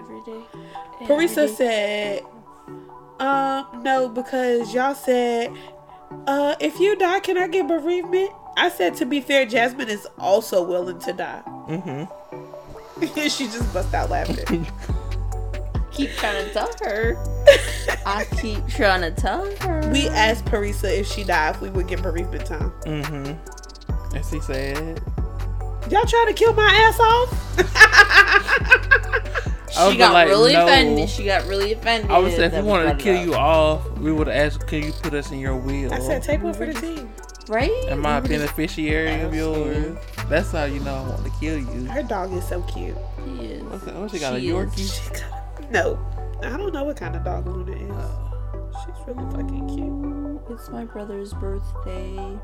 every 0.00 0.20
day. 0.22 0.40
Parisa 1.02 1.48
said, 1.48 2.24
um, 3.18 3.82
no, 3.82 4.08
because 4.08 4.72
y'all 4.72 4.94
said, 4.94 5.52
uh, 6.26 6.54
if 6.58 6.80
you 6.80 6.96
die, 6.96 7.20
can 7.20 7.36
I 7.36 7.48
get 7.48 7.68
bereavement? 7.68 8.30
I 8.56 8.70
said, 8.70 8.94
to 8.96 9.06
be 9.06 9.20
fair, 9.20 9.46
Jasmine 9.46 9.88
is 9.88 10.06
also 10.18 10.62
willing 10.62 10.98
to 11.00 11.12
die. 11.12 11.42
Mm-hmm. 11.68 13.06
she 13.28 13.46
just 13.46 13.72
bust 13.72 13.94
out 13.94 14.10
laughing. 14.10 14.66
keep 15.92 16.10
trying 16.12 16.46
to 16.46 16.52
tell 16.52 16.70
her. 16.82 17.16
I 18.06 18.24
keep 18.40 18.66
trying 18.68 19.02
to 19.02 19.10
tell 19.10 19.44
her. 19.56 19.90
we 19.92 20.08
asked 20.08 20.46
Parisa 20.46 20.98
if 20.98 21.06
she 21.06 21.24
died, 21.24 21.56
if 21.56 21.60
we 21.60 21.70
would 21.70 21.88
get 21.88 22.02
bereavement 22.02 22.46
time. 22.46 22.72
Mm-hmm. 22.86 24.16
And 24.16 24.26
she 24.26 24.40
said, 24.40 25.02
Y'all 25.90 26.04
trying 26.04 26.26
to 26.26 26.34
kill 26.34 26.52
my 26.52 26.68
ass 26.68 27.00
off? 27.00 27.30
I 29.76 29.84
was 29.84 29.92
she 29.92 29.98
got 29.98 30.12
like, 30.12 30.28
really 30.28 30.52
no. 30.52 30.64
offended. 30.64 31.08
She 31.08 31.24
got 31.24 31.46
really 31.46 31.72
offended. 31.72 32.10
I 32.10 32.18
would 32.18 32.32
say 32.32 32.44
if 32.46 32.52
that 32.52 32.64
we 32.64 32.68
wanted 32.68 32.98
to 32.98 33.02
kill 33.02 33.16
up. 33.18 33.26
you 33.26 33.34
off, 33.34 33.98
we 33.98 34.12
would 34.12 34.26
have 34.26 34.36
asked, 34.54 34.66
can 34.66 34.82
you 34.84 34.92
put 34.92 35.14
us 35.14 35.30
in 35.30 35.38
your 35.38 35.56
will? 35.56 35.92
I 35.92 35.98
said, 36.00 36.22
take 36.22 36.42
one 36.42 36.54
for 36.54 36.66
the 36.66 36.74
team. 36.74 37.08
right? 37.48 37.70
Am 37.88 38.04
I 38.04 38.18
a 38.18 38.20
beneficiary 38.22 39.20
of 39.22 39.34
yours? 39.34 39.96
That's 40.28 40.50
how 40.52 40.64
you 40.64 40.80
know 40.80 40.94
I 40.94 41.08
want 41.08 41.24
to 41.24 41.30
kill 41.40 41.58
you. 41.58 41.84
Her 41.86 42.02
dog 42.02 42.32
is 42.32 42.46
so 42.46 42.62
cute. 42.62 42.96
She 43.24 43.30
is. 43.46 43.62
What's 43.64 43.84
that? 43.84 43.94
What 43.94 44.10
she 44.10 44.18
got, 44.18 44.34
a 44.34 44.40
She 44.40 44.48
is. 44.48 44.54
Yorkie? 44.54 45.04
She 45.04 45.10
got 45.20 45.70
no. 45.70 45.98
I 46.42 46.56
don't 46.56 46.72
know 46.72 46.84
what 46.84 46.96
kind 46.96 47.14
of 47.14 47.22
dog 47.24 47.46
Luna 47.46 47.72
is. 47.72 47.90
Oh. 47.92 48.26
She's 48.72 49.06
really 49.06 49.30
fucking 49.30 49.68
cute. 49.68 50.58
It's 50.58 50.68
my 50.70 50.84
brother's 50.84 51.32
birthday. 51.34 52.16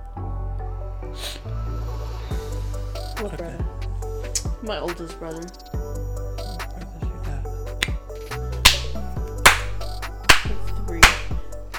What 3.21 3.39
brother? 3.39 3.65
My 4.63 4.79
oldest 4.79 5.19
brother. 5.19 5.41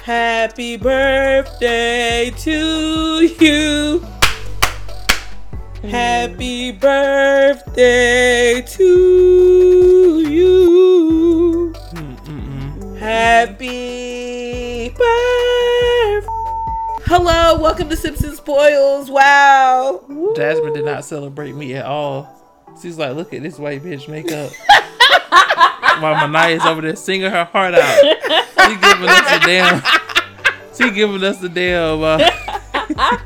Happy 0.08 0.78
birthday 0.78 2.32
to 2.38 3.28
you. 3.38 4.02
Happy 5.82 6.72
birthday 6.72 8.62
to 8.62 10.24
you. 10.26 11.74
Mm-mm-mm. 11.92 12.98
Happy 12.98 14.88
birthday. 14.88 16.26
Hello, 17.04 17.60
welcome 17.60 17.90
to 17.90 17.96
Sips 17.96 18.22
and 18.22 18.34
Spoils. 18.34 19.10
Wow. 19.10 20.32
Jasmine 20.34 20.72
did 20.72 20.86
not 20.86 21.04
celebrate 21.04 21.54
me 21.54 21.74
at 21.74 21.84
all. 21.84 22.26
She's 22.80 22.96
like, 22.96 23.14
look 23.14 23.34
at 23.34 23.42
this 23.42 23.58
white 23.58 23.82
bitch 23.82 24.08
makeup. 24.08 24.52
While 26.00 26.14
Manaya's 26.28 26.64
over 26.64 26.80
there 26.80 26.96
singing 26.96 27.30
her 27.30 27.44
heart 27.44 27.74
out. 27.74 27.98
She 28.68 28.76
giving 28.76 29.08
us 29.08 29.32
a 29.32 29.40
damn. 29.46 29.82
She 30.76 30.90
giving 30.90 31.22
us 31.24 31.38
the 31.38 31.48
damn. 31.48 32.02
Uh, 32.02 32.18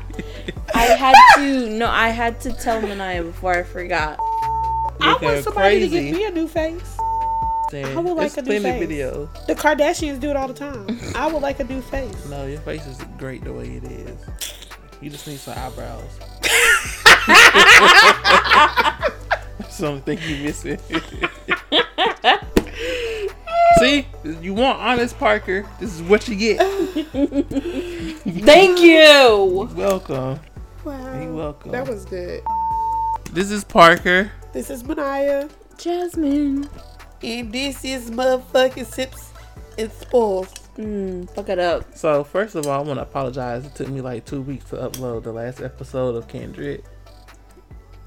I 0.75 0.85
had 0.97 1.15
to 1.37 1.69
no, 1.69 1.87
I 1.87 2.09
had 2.09 2.39
to 2.41 2.51
tell 2.53 2.81
Manaya 2.81 3.23
before 3.23 3.53
I 3.53 3.63
forgot. 3.63 4.17
I 4.99 5.17
want 5.21 5.43
somebody 5.43 5.79
to 5.81 5.87
give 5.87 6.15
me 6.15 6.25
a 6.25 6.31
new 6.31 6.47
face. 6.47 6.97
saying, 7.69 7.85
I 7.97 7.99
would 7.99 8.13
like 8.15 8.33
There's 8.33 8.47
a 8.47 8.49
new 8.49 8.59
face. 8.61 8.87
videos. 8.89 9.45
The 9.47 9.55
Kardashians 9.55 10.19
do 10.19 10.29
it 10.29 10.35
all 10.35 10.47
the 10.47 10.53
time. 10.53 10.99
I 11.15 11.27
would 11.31 11.41
like 11.41 11.59
a 11.59 11.63
new 11.65 11.81
face. 11.81 12.25
No, 12.27 12.45
your 12.47 12.61
face 12.61 12.85
is 12.87 12.97
great 13.17 13.43
the 13.43 13.53
way 13.53 13.67
it 13.75 13.83
is. 13.83 14.17
You 15.01 15.09
just 15.09 15.27
need 15.27 15.39
some 15.39 15.57
eyebrows. 15.57 16.19
That's 19.59 19.77
the 19.77 19.87
only 19.87 20.01
thing 20.01 20.19
you 20.27 20.43
missing. 20.43 20.79
See, 23.79 24.07
you 24.41 24.53
want 24.53 24.79
honest 24.79 25.17
Parker. 25.17 25.65
This 25.79 25.93
is 25.93 26.01
what 26.03 26.27
you 26.27 26.35
get. 26.35 26.59
Thank 28.45 28.79
you. 28.79 29.69
Welcome. 29.75 30.39
Wow. 30.83 31.21
You're 31.21 31.33
welcome. 31.33 31.71
That 31.71 31.87
was 31.87 32.05
good. 32.05 32.43
This 33.31 33.51
is 33.51 33.63
Parker. 33.63 34.31
This 34.51 34.69
is 34.69 34.83
Manaya. 34.83 35.49
Jasmine. 35.77 36.69
And 37.23 37.51
this 37.51 37.83
is 37.83 38.11
motherfucking 38.11 38.85
Sips 38.85 39.31
and 39.77 39.91
Spoils. 39.91 40.53
Mm, 40.77 41.29
fuck 41.33 41.49
it 41.49 41.59
up. 41.59 41.95
So 41.95 42.23
first 42.23 42.55
of 42.55 42.67
all, 42.67 42.83
I 42.83 42.83
want 42.83 42.97
to 42.97 43.03
apologize. 43.03 43.65
It 43.65 43.75
took 43.75 43.89
me 43.89 44.01
like 44.01 44.25
two 44.25 44.41
weeks 44.41 44.69
to 44.71 44.75
upload 44.77 45.23
the 45.23 45.31
last 45.31 45.61
episode 45.61 46.15
of 46.15 46.27
Kendrick. 46.27 46.83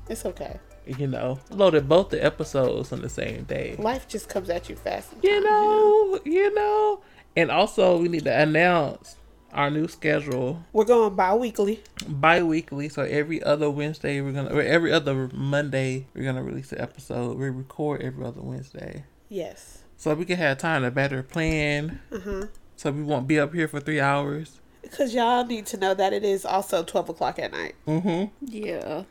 It's 0.09 0.25
okay. 0.25 0.59
You 0.87 1.07
know, 1.09 1.41
loaded 1.51 1.89
both 1.89 2.11
the 2.11 2.25
episodes 2.25 2.93
on 2.93 3.03
the 3.03 3.09
same 3.09 3.45
day. 3.45 3.75
Life 3.79 4.07
just 4.09 4.29
comes 4.29 4.49
at 4.51 4.69
you 4.69 4.77
fast. 4.77 5.13
You 5.23 5.35
sometimes, 5.35 5.45
know, 5.45 6.21
you 6.25 6.55
know. 6.55 7.01
And 7.37 7.51
also, 7.51 7.99
we 7.99 8.09
need 8.09 8.25
to 8.25 8.41
announce 8.41 9.17
our 9.53 9.71
new 9.71 9.89
schedule 9.89 10.63
We're 10.73 10.85
going 10.85 11.15
bi 11.15 11.35
weekly. 11.35 11.83
bi-weekly. 12.07 12.89
So 12.89 13.03
every 13.03 13.43
other 13.43 13.71
Wednesday, 13.71 14.21
we're 14.21 14.33
gonna, 14.33 14.51
or 14.55 14.63
every 14.63 14.93
other 14.93 15.29
Monday, 15.33 16.07
we're 16.15 16.25
gonna 16.25 16.43
release 16.43 16.73
an 16.73 16.81
episode. 16.81 17.37
We 17.39 17.49
record 17.51 18.03
every 18.03 18.25
other 18.25 18.43
Wednesday, 18.43 19.05
Yes. 19.29 19.79
so 19.97 20.15
we 20.15 20.25
can 20.25 20.37
have 20.37 20.59
time 20.59 20.83
to 20.83 20.91
better 20.91 21.23
plan. 21.23 22.01
Uh 22.13 22.19
huh. 22.21 22.47
So 22.77 22.91
we 22.93 23.03
won't 23.03 23.27
be 23.27 23.41
up 23.41 23.55
here 23.55 23.67
for 23.69 23.81
three 23.81 24.01
hours. 24.01 24.61
Because 24.83 25.15
y'all 25.15 25.45
need 25.45 25.67
to 25.67 25.77
know 25.79 25.95
that 25.95 26.13
it 26.13 26.23
is 26.25 26.45
also 26.45 26.85
12 26.85 27.09
o'clock 27.09 27.39
at 27.39 27.51
night. 27.53 27.75
Mm-hmm. 27.89 28.33
Yeah. 28.47 29.03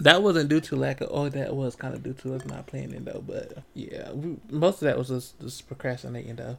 That 0.00 0.22
wasn't 0.22 0.48
due 0.48 0.60
to 0.60 0.76
lack 0.76 1.00
of. 1.00 1.08
Oh, 1.10 1.28
that 1.28 1.54
was 1.54 1.76
kind 1.76 1.94
of 1.94 2.02
due 2.02 2.14
to 2.14 2.34
us 2.34 2.44
not 2.46 2.66
planning 2.66 3.04
though. 3.04 3.22
But 3.26 3.58
yeah, 3.74 4.10
we, 4.12 4.36
most 4.50 4.76
of 4.76 4.86
that 4.86 4.96
was 4.98 5.08
just, 5.08 5.38
just 5.40 5.66
procrastinating 5.68 6.36
though. 6.36 6.56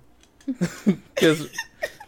Because 1.16 1.50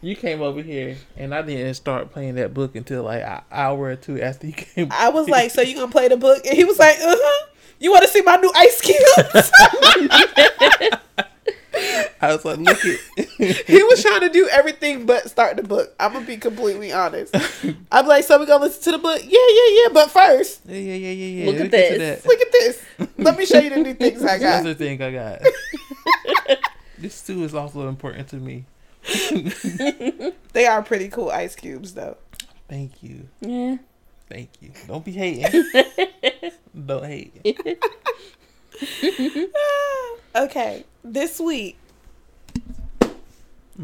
you 0.02 0.16
came 0.16 0.42
over 0.42 0.62
here 0.62 0.98
and 1.16 1.34
I 1.36 1.42
didn't 1.44 1.74
start 1.76 2.12
playing 2.12 2.36
that 2.36 2.54
book 2.54 2.76
until 2.76 3.04
like 3.04 3.24
an 3.24 3.42
hour 3.52 3.86
or 3.86 3.96
two 3.96 4.22
after 4.22 4.48
you 4.48 4.54
came. 4.58 4.90
I 4.92 5.10
was 5.10 5.30
like, 5.30 5.52
So 5.52 5.62
you 5.62 5.76
gonna 5.76 5.92
play 5.92 6.08
the 6.08 6.18
book? 6.18 6.46
And 6.46 6.56
he 6.56 6.64
was 6.64 6.80
like, 6.80 6.98
Uh 7.00 7.16
huh. 7.18 7.48
You 7.80 7.92
want 7.92 8.04
to 8.04 8.10
see 8.10 8.22
my 8.22 8.38
new 8.38 8.52
ice 8.56 8.82
cubes? 8.82 9.52
I 12.24 12.32
was 12.34 12.46
like, 12.46 12.58
look 12.58 12.80
at. 12.86 13.28
he 13.68 13.84
was 13.84 14.02
trying 14.02 14.22
to 14.22 14.30
do 14.30 14.48
everything 14.50 15.06
but 15.06 15.30
start 15.30 15.58
the 15.58 15.64
book. 15.64 15.94
I'm 16.00 16.14
gonna 16.14 16.26
be 16.26 16.38
completely 16.38 16.94
honest. 16.94 17.36
I'm 17.92 18.08
like, 18.08 18.24
so 18.24 18.40
we 18.40 18.46
gonna 18.46 18.64
listen 18.64 18.82
to 18.84 18.92
the 18.92 18.98
book? 18.98 19.20
Yeah, 19.22 19.30
yeah, 19.30 19.82
yeah. 19.84 19.88
But 19.92 20.10
first, 20.10 20.62
yeah, 20.66 20.78
yeah, 20.78 20.96
yeah, 20.96 21.12
yeah, 21.12 21.26
yeah. 21.26 21.46
Look 21.48 21.56
we 21.58 21.62
at 21.64 21.72
this. 21.72 22.22
that. 22.24 22.26
look 22.30 22.40
at 22.40 22.52
this. 22.54 22.86
Let 23.18 23.38
me 23.38 23.46
show 23.46 23.60
you 23.60 23.72
the 23.72 23.78
new 23.78 23.94
things 23.94 24.24
I 24.24 24.38
got. 24.40 24.62
Another 24.62 24.74
thing 24.74 25.02
I 25.02 25.12
got. 25.12 25.42
this 26.98 27.22
too 27.22 27.44
is 27.44 27.54
also 27.54 27.90
important 27.90 28.30
to 28.30 28.38
me. 28.38 28.64
They 30.54 30.66
are 30.66 30.82
pretty 30.82 31.10
cool 31.10 31.30
ice 31.30 31.56
cubes, 31.56 31.94
though. 31.94 32.16
Thank 32.70 33.04
you, 33.04 33.28
Yeah. 33.42 33.78
thank 34.30 34.50
you. 34.62 34.72
Don't 34.88 35.04
be 35.04 35.12
hating. 35.12 35.66
Don't 36.86 37.06
hate. 37.06 37.68
okay, 40.36 40.86
this 41.04 41.40
week 41.42 41.78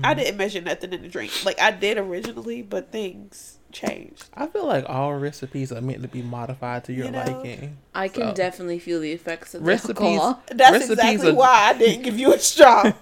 I 0.04 0.14
didn't 0.14 0.38
measure 0.38 0.62
nothing 0.62 0.94
in 0.94 1.02
the 1.02 1.08
drink. 1.08 1.32
Like 1.46 1.60
I 1.60 1.72
did 1.72 1.98
originally, 1.98 2.62
but 2.62 2.92
things 2.92 3.58
changed. 3.72 4.26
I 4.36 4.48
feel 4.48 4.66
like 4.66 4.86
all 4.90 5.14
recipes 5.16 5.72
are 5.72 5.82
meant 5.82 6.02
to 6.02 6.08
be 6.08 6.22
modified 6.24 6.84
to 6.86 6.94
your 6.94 7.06
You 7.06 7.12
know, 7.12 7.24
liking. 7.24 7.78
I 7.94 8.08
can 8.08 8.30
So- 8.30 8.34
definitely 8.34 8.80
feel 8.80 9.00
the 9.00 9.12
effects 9.12 9.54
of 9.54 9.62
the 9.62 9.68
Recipes- 9.68 9.98
alcohol. 10.02 10.42
That's 10.48 10.72
Recipes 10.74 10.90
exactly 10.92 11.30
are- 11.32 11.36
why 11.36 11.70
I 11.70 11.74
didn't 11.78 12.04
give 12.04 12.18
you 12.20 12.34
a 12.34 12.40
straw. 12.40 12.84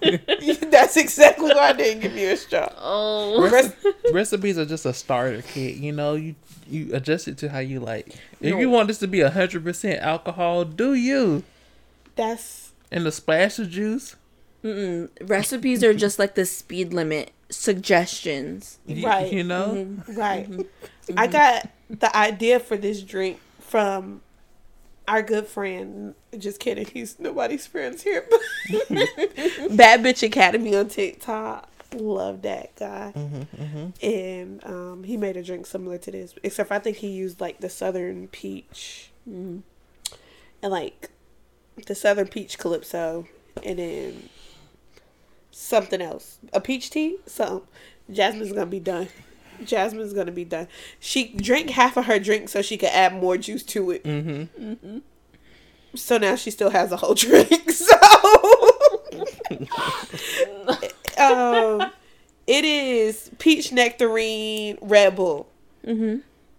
That's 0.70 0.96
exactly 0.96 1.50
why 1.54 1.68
I 1.68 1.72
didn't 1.72 2.00
give 2.00 2.16
you 2.16 2.30
a 2.30 2.36
straw. 2.36 2.68
Oh. 2.78 3.50
Rec- 3.50 3.76
recipes 4.12 4.58
are 4.58 4.66
just 4.66 4.84
a 4.86 4.92
starter 4.94 5.42
kit. 5.42 5.76
You 5.76 5.92
know, 5.92 6.14
you 6.14 6.34
you 6.70 6.90
adjust 6.94 7.28
it 7.28 7.38
to 7.38 7.48
how 7.48 7.60
you 7.60 7.80
like. 7.80 8.08
If 8.40 8.52
No. 8.52 8.58
you 8.60 8.68
want 8.70 8.88
this 8.88 8.98
to 8.98 9.06
be 9.08 9.20
hundred 9.20 9.64
percent 9.64 10.00
alcohol, 10.02 10.64
do 10.64 10.92
you? 10.94 11.44
That's 12.16 12.72
And 12.90 13.06
the 13.06 13.12
splash 13.12 13.58
of 13.58 13.70
juice. 13.70 14.16
Mm-mm. 14.64 15.08
Recipes 15.28 15.84
are 15.84 15.94
just 15.94 16.18
like 16.18 16.34
the 16.34 16.44
speed 16.44 16.92
limit 16.92 17.32
suggestions. 17.50 18.78
y- 18.86 19.02
Right. 19.04 19.32
You 19.32 19.44
know. 19.44 19.74
Mm-hmm. 19.76 20.14
right. 20.18 20.50
Mm-hmm. 20.50 21.18
I 21.18 21.26
mm-hmm. 21.26 21.32
got 21.32 21.68
the 21.88 22.16
idea 22.16 22.60
for 22.60 22.76
this 22.76 23.02
drink 23.02 23.40
from 23.60 24.20
our 25.06 25.22
good 25.22 25.46
friend. 25.46 26.14
Just 26.36 26.60
kidding. 26.60 26.86
He's 26.86 27.18
nobody's 27.18 27.66
friends 27.66 28.02
here. 28.02 28.28
Bad 29.70 30.02
Bitch 30.02 30.22
Academy 30.22 30.76
on 30.76 30.88
TikTok. 30.88 31.68
Love 31.94 32.42
that 32.42 32.76
guy. 32.76 33.14
And 34.02 34.62
um, 34.64 35.04
he 35.04 35.16
made 35.16 35.38
a 35.38 35.42
drink 35.42 35.64
similar 35.64 35.96
to 35.98 36.10
this, 36.10 36.34
except 36.42 36.70
I 36.70 36.78
think 36.78 36.98
he 36.98 37.08
used 37.08 37.40
like 37.40 37.60
the 37.60 37.70
Southern 37.70 38.28
Peach 38.28 39.10
and 39.26 39.62
like 40.62 41.10
the 41.86 41.94
Southern 41.94 42.28
Peach 42.28 42.58
Calypso, 42.58 43.26
and 43.64 43.78
then 43.78 44.28
something 45.58 46.00
else. 46.00 46.38
A 46.52 46.60
peach 46.60 46.90
tea, 46.90 47.16
something. 47.26 47.66
Jasmine's 48.10 48.52
gonna 48.52 48.66
be 48.66 48.80
done. 48.80 49.08
Jasmine's 49.64 50.12
gonna 50.12 50.32
be 50.32 50.44
done. 50.44 50.68
She 51.00 51.34
drank 51.34 51.70
half 51.70 51.96
of 51.96 52.06
her 52.06 52.18
drink 52.18 52.48
so 52.48 52.62
she 52.62 52.76
could 52.76 52.90
add 52.90 53.14
more 53.14 53.36
juice 53.36 53.62
to 53.64 53.90
it. 53.90 54.04
Mm-hmm. 54.04 54.64
Mm-hmm. 54.64 54.98
So 55.94 56.18
now 56.18 56.36
she 56.36 56.50
still 56.50 56.70
has 56.70 56.92
a 56.92 56.96
whole 56.96 57.14
drink. 57.14 57.70
So, 57.70 57.96
um, 61.18 61.90
it 62.46 62.64
is 62.64 63.30
peach 63.38 63.72
nectarine 63.72 64.78
Red 64.80 65.16
Bull. 65.16 65.48
Mm-hmm. 65.84 66.18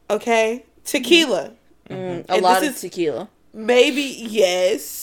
Okay, 0.09 0.65
tequila. 0.83 1.53
Mm, 1.89 2.25
a 2.27 2.41
lot 2.41 2.63
of 2.63 2.77
tequila. 2.77 3.29
Maybe 3.53 4.01
yes. 4.01 4.95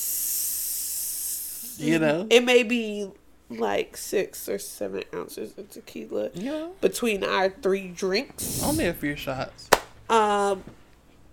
You 1.79 1.99
know, 1.99 2.27
it 2.31 2.45
may 2.45 2.63
be 2.63 3.11
like 3.49 3.97
six 3.97 4.49
or 4.49 4.59
seven 4.59 5.05
ounces 5.15 5.57
of 5.57 5.71
tequila 5.71 6.31
Yeah. 6.35 6.69
between 6.81 7.23
our 7.25 7.51
three 7.51 7.89
drinks. 7.89 8.63
Only 8.63 8.87
a 8.87 8.95
few 8.95 9.15
shots. 9.17 9.69
Um, 10.09 10.65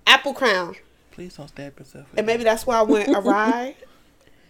apple 0.07 0.33
crown, 0.33 0.75
Please 1.11 1.35
don't 1.37 1.47
stab 1.47 1.77
yourself. 1.79 2.07
and 2.17 2.25
maybe 2.25 2.43
that's 2.43 2.65
why 2.65 2.77
I 2.79 2.81
went 2.83 3.09
awry. 3.15 3.75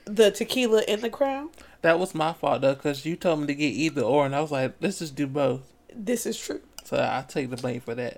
the 0.06 0.32
tequila 0.32 0.82
in 0.88 1.02
the 1.02 1.10
crown. 1.10 1.50
That 1.82 2.00
was 2.00 2.14
my 2.16 2.34
fault 2.34 2.62
though, 2.62 2.74
because 2.76 3.06
you 3.06 3.16
told 3.16 3.42
me 3.42 3.48
to 3.48 3.56
get 3.56 3.66
either 3.68 4.02
or, 4.02 4.26
and 4.26 4.36
I 4.36 4.42
was 4.42 4.52
like, 4.52 4.74
let's 4.82 5.00
just 5.00 5.16
do 5.16 5.28
both. 5.28 5.62
This 5.94 6.26
is 6.26 6.38
true. 6.40 6.62
So 6.86 6.98
I 6.98 7.24
take 7.28 7.50
the 7.50 7.58
blame 7.58 7.82
for 7.82 7.96
that. 7.96 8.18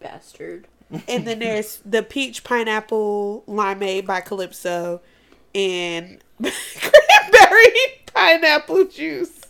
Bastard. 0.00 0.66
and 1.08 1.26
then 1.26 1.38
there's 1.40 1.80
the 1.84 2.02
peach 2.02 2.42
pineapple 2.44 3.42
limeade 3.48 4.06
by 4.06 4.20
Calypso 4.20 5.00
and 5.54 6.18
cranberry 6.40 7.72
pineapple 8.16 8.84
juice 8.86 9.40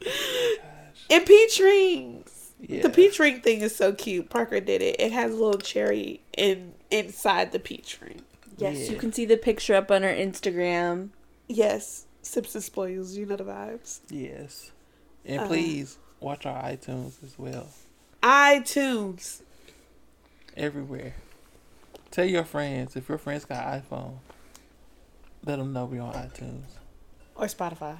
and 1.10 1.24
peach 1.26 1.58
rings. 1.60 2.52
Yeah. 2.60 2.82
The 2.82 2.90
peach 2.90 3.18
ring 3.18 3.40
thing 3.40 3.60
is 3.60 3.74
so 3.74 3.92
cute. 3.92 4.30
Parker 4.30 4.60
did 4.60 4.82
it. 4.82 4.96
It 5.00 5.12
has 5.12 5.32
a 5.32 5.34
little 5.36 5.60
cherry 5.60 6.20
in 6.36 6.74
inside 6.90 7.52
the 7.52 7.58
peach 7.58 7.98
ring. 8.00 8.22
Yes, 8.56 8.78
Yeah. 8.86 8.92
you 8.92 8.96
can 8.98 9.12
see 9.12 9.24
the 9.24 9.36
picture 9.36 9.74
up 9.74 9.90
on 9.90 10.04
our 10.04 10.12
Instagram. 10.12 11.08
Yes, 11.48 12.06
sips 12.22 12.54
and 12.54 12.62
spoils. 12.62 13.16
You 13.16 13.26
know 13.26 13.36
the 13.36 13.44
vibes. 13.44 14.00
Yes. 14.10 14.70
And 15.24 15.40
Uh, 15.40 15.46
please 15.48 15.98
watch 16.20 16.46
our 16.46 16.62
iTunes 16.62 17.22
as 17.24 17.36
well. 17.38 17.68
iTunes. 18.22 19.40
Everywhere. 20.56 21.14
Tell 22.12 22.24
your 22.26 22.44
friends 22.44 22.94
if 22.94 23.08
your 23.08 23.18
friends 23.18 23.44
got 23.44 23.64
iPhone. 23.64 24.18
Let 25.44 25.56
them 25.58 25.72
know 25.72 25.86
we're 25.86 26.02
on 26.02 26.12
iTunes. 26.14 26.64
Or 27.36 27.46
Spotify. 27.46 27.96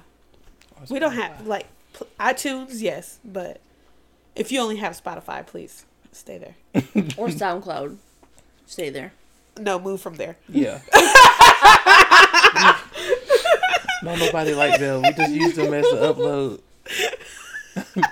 or 0.75 0.85
We 0.89 0.99
don't 0.99 1.13
have 1.13 1.45
like 1.47 1.67
pl- 1.93 2.07
iTunes, 2.19 2.81
yes, 2.81 3.19
but 3.23 3.59
if 4.35 4.51
you 4.51 4.59
only 4.59 4.77
have 4.77 4.93
Spotify, 5.01 5.45
please 5.45 5.85
stay 6.11 6.37
there. 6.37 6.55
Or 7.17 7.27
SoundCloud. 7.27 7.97
Stay 8.65 8.89
there. 8.89 9.13
No, 9.59 9.77
move 9.79 10.01
from 10.01 10.15
there. 10.15 10.35
Yeah. 10.49 10.79
no, 14.03 14.15
nobody 14.15 14.53
like 14.53 14.79
them. 14.79 15.01
We 15.03 15.11
just 15.13 15.31
use 15.33 15.55
them 15.55 15.73
as 15.73 15.85
an 15.87 15.97
upload. 15.99 16.59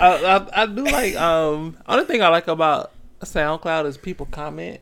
I, 0.00 0.08
I 0.24 0.62
I 0.62 0.66
do 0.66 0.84
like 0.84 1.14
um. 1.16 1.76
Only 1.86 2.04
thing 2.06 2.22
I 2.22 2.28
like 2.28 2.48
about 2.48 2.90
SoundCloud 3.20 3.86
is 3.86 3.96
people 3.96 4.26
comment, 4.26 4.80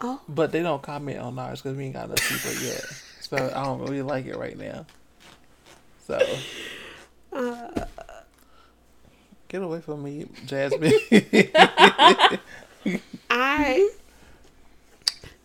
Oh, 0.00 0.20
but 0.28 0.50
they 0.52 0.62
don't 0.62 0.82
comment 0.82 1.18
on 1.20 1.38
ours 1.38 1.62
because 1.62 1.76
we 1.76 1.84
ain't 1.84 1.94
got 1.94 2.06
enough 2.06 2.28
people 2.28 2.52
yet. 2.62 2.82
So 3.28 3.36
I 3.36 3.64
don't 3.64 3.80
really 3.80 4.00
like 4.00 4.24
it 4.24 4.38
right 4.38 4.56
now. 4.56 4.86
So 6.06 6.18
uh, 7.30 7.84
get 9.48 9.60
away 9.60 9.82
from 9.82 10.02
me, 10.02 10.26
Jasmine. 10.46 10.94
I 13.28 13.90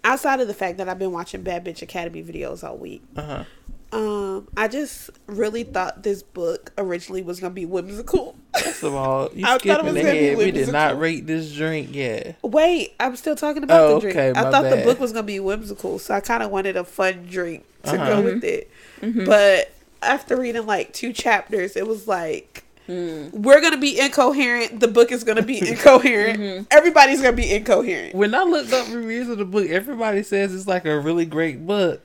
outside 0.06 0.40
of 0.40 0.48
the 0.48 0.54
fact 0.54 0.78
that 0.78 0.88
I've 0.88 1.00
been 1.00 1.12
watching 1.12 1.42
Bad 1.42 1.66
Bitch 1.66 1.82
Academy 1.82 2.24
videos 2.24 2.64
all 2.64 2.78
week, 2.78 3.04
uh 3.18 3.44
huh. 3.92 3.98
um, 3.98 4.48
I 4.56 4.70
just 4.70 5.10
really 5.28 5.66
thought 5.66 6.04
this 6.04 6.24
book 6.24 6.72
originally 6.78 7.22
was 7.22 7.42
gonna 7.42 7.54
be 7.54 7.66
whimsical. 7.66 8.38
First 8.58 8.84
of 8.84 8.94
all, 8.96 9.30
you 9.36 9.46
I 9.46 9.50
thought 9.50 9.60
skipping 9.60 9.86
was 9.88 9.96
ahead. 9.98 10.38
We 10.38 10.52
did 10.52 10.72
not 10.72 10.98
rate 10.98 11.28
this 11.28 11.54
drink 11.54 11.94
yet. 11.94 12.38
Wait, 12.42 12.94
I'm 12.98 13.18
still 13.18 13.36
talking 13.36 13.64
about 13.64 13.82
Oh, 13.82 13.96
the 13.96 14.00
drink. 14.00 14.16
okay, 14.16 14.40
I 14.40 14.50
thought 14.50 14.70
the 14.70 14.84
book 14.86 15.02
was 15.02 15.12
gonna 15.12 15.24
be 15.24 15.42
whimsical, 15.42 16.00
so 16.00 16.14
I 16.14 16.22
kind 16.22 16.44
of 16.44 16.50
wanted 16.50 16.78
a 16.78 16.86
fun 16.86 17.28
drink 17.30 17.66
to 17.84 17.92
Uh-huh. 17.92 18.08
go 18.08 18.22
with 18.22 18.36
mm-hmm. 18.36 18.46
it. 18.46 18.72
Mm-hmm. 19.02 19.26
But 19.26 19.72
after 20.02 20.36
reading 20.38 20.66
like 20.66 20.94
two 20.94 21.14
chapters, 21.14 21.76
it 21.76 21.88
was 21.88 22.08
like 22.08 22.64
mm. 22.88 23.32
we're 23.32 23.62
gonna 23.62 23.78
be 23.78 24.00
incoherent. 24.00 24.80
The 24.80 24.88
book 24.88 25.12
is 25.12 25.24
gonna 25.24 25.42
be 25.42 25.60
incoherent. 25.70 26.40
Mm-hmm. 26.40 26.64
Everybody's 26.72 27.22
gonna 27.22 27.36
be 27.36 27.54
incoherent. 27.54 28.16
When 28.16 28.36
I 28.36 28.44
looked 28.44 28.74
up 28.74 28.88
reviews 28.94 29.30
of 29.30 29.38
the 29.38 29.46
book, 29.46 29.70
everybody 29.70 30.24
says 30.24 30.54
it's 30.54 30.68
like 30.68 30.86
a 30.86 31.00
really 31.00 31.26
great 31.26 31.66
book, 31.66 32.02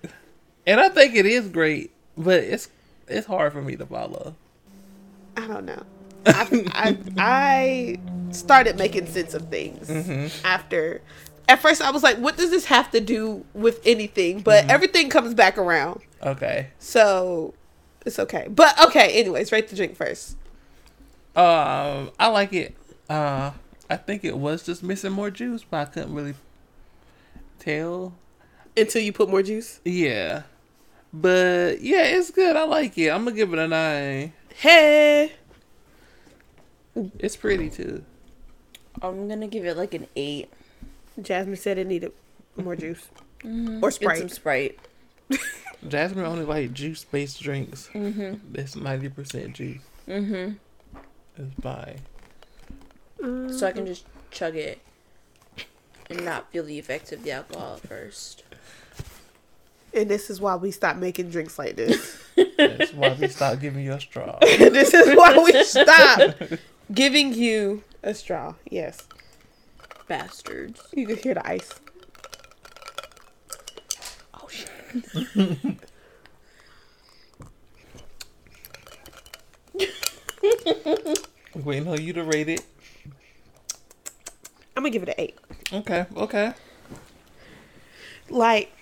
and 0.66 0.80
I 0.80 0.88
think 0.88 1.14
it 1.14 1.26
is 1.26 1.48
great, 1.48 1.90
but 2.16 2.42
it's 2.42 2.68
it's 3.06 3.26
hard 3.26 3.52
for 3.52 3.62
me 3.62 3.76
to 3.76 3.86
follow. 3.86 4.34
I 5.36 5.46
don't 5.46 5.64
know. 5.64 5.82
I, 6.26 6.68
I, 6.72 6.98
I 7.16 7.98
started 8.32 8.76
making 8.76 9.06
sense 9.06 9.34
of 9.34 9.48
things 9.48 9.88
after. 10.44 11.00
At 11.48 11.60
first, 11.60 11.80
I 11.80 11.90
was 11.90 12.02
like, 12.02 12.18
"What 12.18 12.36
does 12.36 12.50
this 12.50 12.66
have 12.66 12.90
to 12.90 13.00
do 13.00 13.44
with 13.54 13.80
anything?" 13.86 14.40
But 14.40 14.68
everything 14.70 15.08
comes 15.08 15.32
back 15.34 15.56
around, 15.56 16.00
Okay. 16.22 16.68
so 16.78 17.54
it's 18.04 18.18
okay. 18.18 18.46
But 18.50 18.78
okay, 18.86 19.18
anyways, 19.20 19.50
rate 19.50 19.68
the 19.68 19.76
drink 19.76 19.96
first. 19.96 20.36
Um, 21.34 22.10
I 22.18 22.26
like 22.28 22.52
it. 22.52 22.74
Uh, 23.08 23.52
I 23.88 23.96
think 23.96 24.24
it 24.24 24.36
was 24.36 24.62
just 24.62 24.82
missing 24.82 25.12
more 25.12 25.30
juice, 25.30 25.64
but 25.68 25.76
I 25.78 25.84
couldn't 25.86 26.14
really 26.14 26.34
tell. 27.58 28.12
Until 28.76 29.02
you 29.02 29.12
put 29.12 29.28
more 29.30 29.42
juice. 29.42 29.80
Yeah, 29.84 30.42
but 31.12 31.80
yeah, 31.80 32.02
it's 32.04 32.30
good. 32.30 32.56
I 32.56 32.64
like 32.64 32.96
it. 32.98 33.08
I'm 33.08 33.24
gonna 33.24 33.34
give 33.36 33.52
it 33.52 33.58
a 33.58 33.66
nine. 33.66 34.34
Hey, 34.54 35.32
It's 37.18 37.36
pretty 37.36 37.70
too. 37.70 38.04
I'm 39.00 39.28
gonna 39.28 39.46
give 39.48 39.64
it 39.64 39.76
like 39.76 39.94
an 39.94 40.06
eight. 40.16 40.50
Jasmine 41.20 41.56
said 41.56 41.78
it 41.78 41.86
needed 41.86 42.12
more 42.56 42.76
juice 42.76 43.08
or 43.44 43.80
Get 43.80 43.92
Sprite. 43.94 44.18
some 44.18 44.28
Sprite. 44.28 44.78
Jasmine 45.88 46.24
only 46.24 46.44
like 46.44 46.72
juice 46.72 47.04
based 47.04 47.40
drinks. 47.40 47.88
Mm-hmm. 47.92 48.52
That's 48.52 48.74
ninety 48.76 49.08
percent 49.08 49.54
juice. 49.54 49.82
Mm-hmm. 50.08 50.54
It's 51.36 51.62
fine. 51.62 52.00
So 53.50 53.66
I 53.66 53.72
can 53.72 53.86
just 53.86 54.04
chug 54.30 54.56
it 54.56 54.80
and 56.08 56.24
not 56.24 56.50
feel 56.52 56.64
the 56.64 56.78
effects 56.78 57.12
of 57.12 57.22
the 57.22 57.32
alcohol 57.32 57.74
at 57.74 57.88
first. 57.88 58.44
And 59.94 60.08
this 60.08 60.30
is 60.30 60.40
why 60.40 60.54
we 60.56 60.70
stopped 60.70 60.98
making 60.98 61.30
drinks 61.30 61.58
like 61.58 61.76
this. 61.76 62.22
That's 62.58 62.92
why 62.92 63.16
we 63.20 63.28
stopped 63.28 63.60
giving 63.60 63.84
you 63.84 63.92
a 63.94 64.00
straw. 64.00 64.38
this 64.40 64.94
is 64.94 65.16
why 65.16 65.36
we 65.36 65.64
stopped 65.64 66.52
giving 66.92 67.32
you 67.34 67.82
a 68.02 68.14
straw. 68.14 68.54
Yes, 68.70 69.06
Bastards. 70.08 70.80
you 70.94 71.06
can 71.06 71.16
hear 71.16 71.34
the 71.34 71.46
ice. 71.46 71.80
Oh 74.34 74.48
shit. 74.48 75.04
Waiting 81.54 81.88
on 81.88 82.00
you 82.00 82.12
to 82.14 82.24
rate 82.24 82.48
it. 82.48 82.64
I'm 84.76 84.82
gonna 84.82 84.90
give 84.90 85.02
it 85.02 85.10
an 85.10 85.14
eight. 85.18 85.38
Okay, 85.72 86.06
okay. 86.16 86.54
Like, 88.30 88.72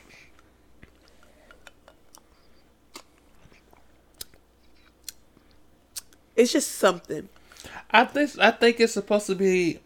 it's 6.36 6.52
just 6.52 6.72
something. 6.72 7.28
I 7.90 8.04
think 8.04 8.38
I 8.38 8.50
think 8.50 8.78
it's 8.78 8.92
supposed 8.92 9.26
to 9.26 9.34
be. 9.34 9.80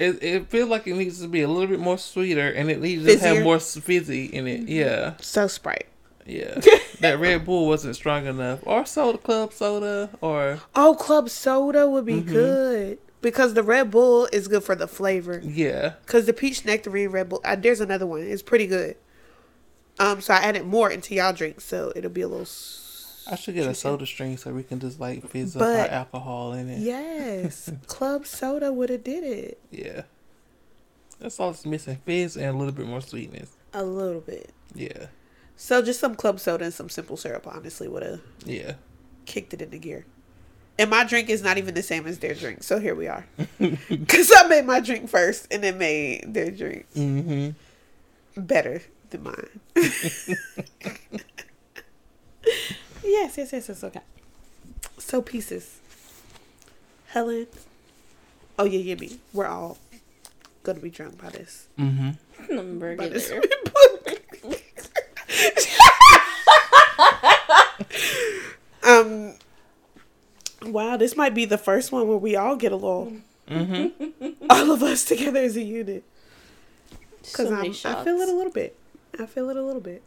It 0.00 0.22
it 0.22 0.46
feels 0.48 0.68
like 0.70 0.86
it 0.86 0.96
needs 0.96 1.20
to 1.20 1.28
be 1.28 1.42
a 1.42 1.48
little 1.48 1.68
bit 1.68 1.78
more 1.78 1.98
sweeter, 1.98 2.48
and 2.50 2.70
it 2.70 2.80
needs 2.80 3.04
to 3.04 3.18
have 3.18 3.44
more 3.44 3.60
fizzy 3.60 4.24
in 4.26 4.46
it. 4.46 4.68
Yeah, 4.68 5.14
So 5.20 5.46
Sprite. 5.46 5.86
yeah. 6.26 6.60
that 7.00 7.18
Red 7.20 7.44
Bull 7.44 7.66
wasn't 7.68 7.94
strong 7.96 8.26
enough, 8.26 8.60
or 8.64 8.86
soda 8.86 9.18
club 9.18 9.52
soda, 9.52 10.10
or 10.20 10.60
Oh, 10.74 10.94
club 10.94 11.28
soda 11.30 11.88
would 11.88 12.06
be 12.06 12.14
Mm-hmm. 12.22 12.32
good 12.32 12.98
because 13.20 13.52
the 13.54 13.62
Red 13.62 13.90
Bull 13.90 14.26
is 14.32 14.48
good 14.48 14.64
for 14.64 14.74
the 14.74 14.86
flavor. 14.88 15.40
yeah. 15.44 15.94
Because 16.06 16.24
the 16.26 16.32
peach 16.32 16.64
nectarine 16.64 17.10
Red 17.10 17.28
Bull, 17.28 17.40
uh, 17.44 17.54
there's 17.56 17.80
another 17.80 18.06
one. 18.06 18.22
It's 18.22 18.42
pretty 18.42 18.66
good. 18.66 18.96
Um, 19.98 20.22
so 20.22 20.32
I 20.32 20.38
added 20.38 20.64
more 20.64 20.90
into 20.90 21.14
y'all 21.14 21.34
drinks, 21.34 21.64
so 21.64 21.92
it'll 21.94 22.10
be 22.10 22.22
a 22.22 22.28
little. 22.28 22.46
I 23.30 23.36
should 23.36 23.54
get 23.54 23.66
a 23.68 23.74
soda 23.74 24.04
stream 24.06 24.36
so 24.36 24.52
we 24.52 24.62
can 24.64 24.80
just 24.80 24.98
like 24.98 25.26
fizz 25.28 25.56
up 25.56 25.62
our 25.62 25.86
alcohol 25.86 26.52
in 26.54 26.68
it. 26.68 26.80
Yes, 26.80 27.70
club 27.86 28.26
soda 28.26 28.72
would 28.72 28.90
have 28.90 29.04
did 29.04 29.22
it 29.24 29.60
Yeah. 29.70 30.02
That's 31.20 31.38
all 31.38 31.50
it's 31.50 31.64
missing: 31.66 31.98
fizz 32.04 32.36
and 32.36 32.46
a 32.46 32.52
little 32.58 32.72
bit 32.72 32.86
more 32.86 33.00
sweetness. 33.00 33.50
a 33.72 33.84
little 33.84 34.20
bit. 34.22 34.50
Yeah, 34.74 35.06
So 35.56 35.82
just 35.82 36.00
some 36.00 36.14
club 36.14 36.40
soda 36.40 36.64
and 36.64 36.72
some 36.74 36.88
simple 36.88 37.16
syrup, 37.16 37.46
honestly, 37.46 37.88
would 37.88 38.02
have 38.02 38.20
yeah. 38.44 38.74
kicked 39.26 39.52
it 39.54 39.60
into 39.62 39.78
gear. 39.78 40.06
And 40.78 40.88
my 40.90 41.04
drink 41.04 41.28
is 41.28 41.42
not 41.42 41.58
even 41.58 41.74
the 41.74 41.82
same 41.82 42.06
as 42.06 42.18
their 42.20 42.34
drink, 42.34 42.62
so 42.62 42.78
here 42.78 42.94
we 42.94 43.06
are. 43.06 43.26
Because 43.88 44.32
I 44.34 44.46
made 44.48 44.64
my 44.64 44.80
drink 44.80 45.08
first 45.10 45.46
and 45.50 45.62
then 45.62 45.76
made 45.78 46.32
their 46.32 46.50
drink 46.50 46.86
Mm-hmm. 46.96 48.40
better 48.40 48.80
than 49.10 49.22
mine. 49.24 49.60
yes, 53.04 53.36
yes, 53.38 53.52
yes, 53.52 53.68
yes. 53.68 53.84
okay. 53.84 54.00
So 54.98 55.22
Peaces. 55.22 55.78
Helen. 57.08 57.46
Oh 58.58 58.64
yeah, 58.64 58.78
yeah, 58.78 58.94
me. 58.94 59.18
We're 59.32 59.46
all 59.46 59.78
gonna 60.62 60.80
be 60.80 60.90
drunk 60.90 61.20
by 61.20 61.30
this. 61.30 61.66
Mm-hmm. 61.78 62.10
By 62.96 63.08
this 63.08 63.30
um. 68.86 69.34
Wow, 70.62 70.96
this 70.98 71.16
might 71.16 71.34
be 71.34 71.46
the 71.46 71.56
first 71.58 71.90
one 71.90 72.06
where 72.06 72.18
we 72.18 72.36
all 72.36 72.54
get 72.56 72.70
along. 72.70 73.22
Mm-hmm. 73.48 74.44
All 74.50 74.70
of 74.70 74.82
us 74.82 75.04
together 75.06 75.40
as 75.40 75.56
a 75.56 75.62
unit. 75.62 76.04
Because 77.22 77.32
So 77.32 77.46
I'm 77.48 77.54
many 77.54 77.70
I 77.70 77.72
shots. 77.72 78.04
feel 78.04 78.20
it 78.20 78.28
a 78.28 78.32
little 78.32 78.52
bit. 78.52 78.76
I 79.18 79.24
feel 79.26 79.48
it 79.50 79.56
a 79.56 79.62
little 79.62 79.80
bit. 79.80 80.02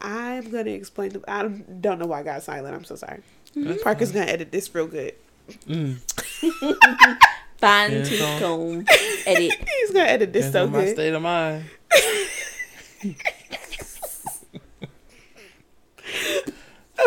I'm 0.00 0.50
gonna 0.50 0.70
explain. 0.70 1.10
The, 1.10 1.22
I 1.28 1.42
don't, 1.42 1.82
don't 1.82 1.98
know 1.98 2.06
why 2.06 2.20
I 2.20 2.22
got 2.22 2.42
silent. 2.42 2.74
I'm 2.74 2.84
so 2.84 2.94
sorry. 2.96 3.20
That's 3.56 3.82
Parker's 3.82 4.12
gonna 4.12 4.26
edit 4.26 4.52
this 4.52 4.72
real 4.74 4.86
good. 4.86 5.14
Mm. 5.66 5.96
Fine 7.58 7.90
Yeah, 7.92 8.04
tooth 8.04 8.18
so- 8.20 8.38
comb. 8.38 8.84
Edit. 9.26 9.52
He's 9.80 9.90
gonna 9.90 10.04
edit 10.06 10.32
this 10.32 10.46
Depends 10.46 10.52
so 10.52 10.64
on 10.64 10.72
my 10.72 10.84
good. 10.84 10.94
state 10.94 11.14
of 11.14 11.22
mind. 11.22 11.64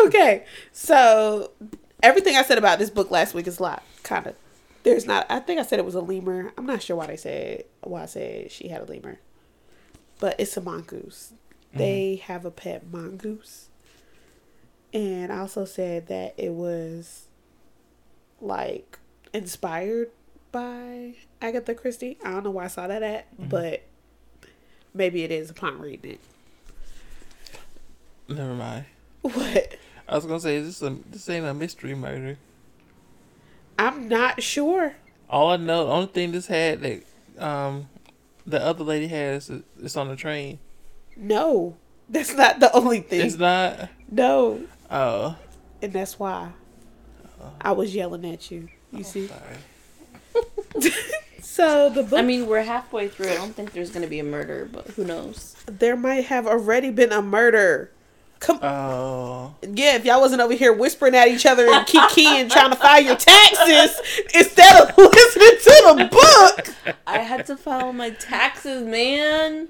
Okay, 0.06 0.44
so 0.72 1.50
everything 2.02 2.34
I 2.36 2.42
said 2.42 2.58
about 2.58 2.78
this 2.78 2.90
book 2.90 3.10
last 3.10 3.34
week 3.34 3.46
is 3.46 3.58
a 3.58 3.62
lot, 3.62 3.82
kind 4.02 4.26
of. 4.26 4.34
There's 4.84 5.06
not. 5.06 5.26
I 5.30 5.38
think 5.38 5.60
I 5.60 5.62
said 5.62 5.78
it 5.78 5.84
was 5.84 5.94
a 5.94 6.00
lemur. 6.00 6.52
I'm 6.58 6.66
not 6.66 6.82
sure 6.82 6.96
why 6.96 7.06
they 7.06 7.16
said 7.16 7.64
why 7.82 8.02
I 8.02 8.06
said 8.06 8.50
she 8.50 8.68
had 8.68 8.80
a 8.82 8.84
lemur, 8.84 9.18
but 10.18 10.34
it's 10.40 10.56
a 10.56 10.60
mongoose. 10.60 11.32
They 11.74 12.16
have 12.24 12.44
a 12.44 12.50
pet 12.50 12.90
mongoose, 12.90 13.68
and 14.92 15.32
I 15.32 15.38
also 15.38 15.64
said 15.64 16.08
that 16.08 16.34
it 16.36 16.52
was 16.52 17.28
like 18.40 18.98
inspired 19.32 20.10
by 20.50 21.14
Agatha 21.40 21.74
Christie. 21.74 22.18
I 22.22 22.30
don't 22.30 22.44
know 22.44 22.50
why 22.50 22.64
I 22.64 22.68
saw 22.68 22.86
that 22.86 23.02
at, 23.02 23.48
but 23.48 23.82
maybe 24.92 25.22
it 25.22 25.30
is 25.30 25.50
upon 25.50 25.80
reading 25.80 26.12
it. 26.12 26.20
Never 28.28 28.54
mind. 28.54 28.84
What? 29.22 29.76
I 30.08 30.14
was 30.14 30.26
gonna 30.26 30.40
say 30.40 30.56
is 30.56 30.66
this 30.66 30.82
a 30.82 30.96
this 31.10 31.28
ain't 31.28 31.46
a 31.46 31.54
mystery 31.54 31.94
murder. 31.94 32.36
I'm 33.78 34.08
not 34.08 34.42
sure. 34.42 34.96
All 35.30 35.50
I 35.50 35.56
know, 35.56 35.86
the 35.86 35.92
only 35.92 36.06
thing 36.08 36.32
this 36.32 36.48
had 36.48 36.82
that 36.82 37.02
um 37.38 37.88
the 38.46 38.62
other 38.62 38.84
lady 38.84 39.06
has 39.08 39.48
is 39.48 39.62
it's 39.80 39.96
on 39.96 40.08
the 40.08 40.16
train. 40.16 40.58
No, 41.16 41.76
that's 42.08 42.34
not 42.34 42.60
the 42.60 42.72
only 42.74 43.00
thing. 43.00 43.26
It's 43.26 43.36
not. 43.38 43.88
no, 44.10 44.62
Oh, 44.90 45.36
and 45.80 45.92
that's 45.92 46.18
why 46.18 46.52
I 47.60 47.72
was 47.72 47.94
yelling 47.94 48.24
at 48.26 48.50
you. 48.50 48.68
You 48.92 49.00
oh, 49.00 49.02
see. 49.02 49.28
sorry. 49.28 50.92
So 51.44 51.90
the 51.90 52.02
book, 52.02 52.18
I 52.18 52.22
mean, 52.22 52.46
we're 52.46 52.62
halfway 52.62 53.08
through. 53.08 53.28
I 53.28 53.34
don't 53.34 53.54
think 53.54 53.72
there's 53.72 53.90
gonna 53.90 54.06
be 54.06 54.20
a 54.20 54.24
murder, 54.24 54.70
but 54.72 54.86
who 54.88 55.04
knows? 55.04 55.54
there 55.66 55.96
might 55.96 56.24
have 56.24 56.46
already 56.46 56.90
been 56.90 57.12
a 57.12 57.20
murder. 57.20 57.90
Come, 58.38 58.58
Oh, 58.62 59.54
yeah, 59.60 59.96
if 59.96 60.04
y'all 60.06 60.20
wasn't 60.20 60.40
over 60.40 60.54
here 60.54 60.72
whispering 60.72 61.14
at 61.14 61.28
each 61.28 61.44
other 61.44 61.68
and 61.68 61.86
kikiing 61.86 62.50
trying 62.50 62.70
to 62.70 62.76
file 62.76 63.02
your 63.02 63.16
taxes 63.16 64.00
instead 64.34 64.82
of 64.82 64.96
listening 64.98 65.58
to 65.62 65.94
the 65.98 66.08
book. 66.10 66.96
I 67.06 67.18
had 67.18 67.44
to 67.46 67.56
file 67.56 67.92
my 67.92 68.10
taxes, 68.10 68.82
man. 68.82 69.68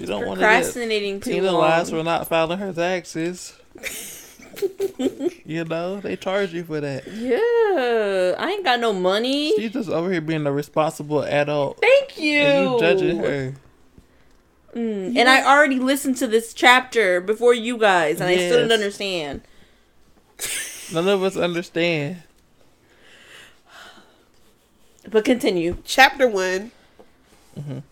She 0.00 0.06
don't 0.06 0.26
want 0.26 0.40
to 0.40 0.46
get 0.46 0.52
Procrastinating 0.54 1.20
too 1.20 1.30
penalized 1.30 1.90
for 1.90 2.02
not 2.02 2.26
filing 2.28 2.58
her 2.58 2.72
taxes. 2.72 3.54
you 5.44 5.64
know 5.64 6.00
they 6.00 6.16
charge 6.16 6.52
you 6.52 6.64
for 6.64 6.80
that. 6.80 7.06
Yeah, 7.06 8.34
I 8.38 8.50
ain't 8.50 8.64
got 8.64 8.80
no 8.80 8.92
money. 8.92 9.54
She's 9.56 9.72
just 9.72 9.88
over 9.88 10.10
here 10.10 10.20
being 10.20 10.46
a 10.46 10.52
responsible 10.52 11.22
adult, 11.22 11.78
Thank 11.80 12.18
you. 12.18 12.40
and 12.40 12.70
you 12.72 12.80
judging 12.80 13.16
her. 13.18 13.54
Mm, 14.74 15.16
And 15.16 15.28
I 15.28 15.42
already 15.44 15.78
listened 15.78 16.16
to 16.18 16.26
this 16.26 16.54
chapter 16.54 17.20
before 17.20 17.54
you 17.54 17.76
guys, 17.76 18.20
and 18.20 18.28
I 18.28 18.36
still 18.36 18.58
didn't 18.58 18.72
understand. 18.72 19.42
None 20.92 21.08
of 21.08 21.22
us 21.22 21.36
understand. 21.36 22.22
But 25.10 25.24
continue. 25.24 25.76
Chapter 25.84 26.28
one 26.28 26.70
Mhm. 27.58 27.82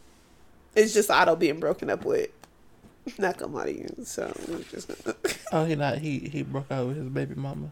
Is 0.78 0.94
just 0.94 1.10
Otto 1.10 1.36
being 1.36 1.60
broken 1.60 1.90
up 1.90 2.04
with. 2.04 2.30
Not 3.18 3.38
gonna 3.38 3.54
lie 3.54 3.64
to 3.66 3.72
you. 3.78 3.88
So 4.04 4.32
just 4.70 4.88
gonna. 4.88 5.16
Oh, 5.52 5.64
he 5.64 5.74
not 5.76 5.96
he 5.98 6.18
he 6.18 6.42
broke 6.42 6.70
up 6.70 6.86
with 6.88 6.96
his 6.98 7.08
baby 7.08 7.34
mama, 7.34 7.70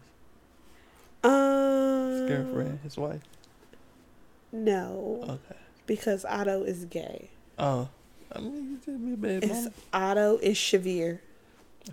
Um, 1.23 2.09
his 2.11 2.27
girlfriend, 2.29 2.79
his 2.83 2.97
wife. 2.97 3.21
No, 4.51 5.19
Okay. 5.23 5.59
because 5.85 6.25
Otto 6.25 6.63
is 6.63 6.85
gay. 6.85 7.29
Oh, 7.59 7.89
I 8.33 8.39
mean, 8.39 8.79
could 8.83 9.05
be 9.05 9.13
a 9.13 9.17
baby 9.17 9.45
It's 9.45 9.65
mama. 9.65 9.71
Otto 9.93 10.37
is 10.37 10.57
Shavir. 10.57 11.19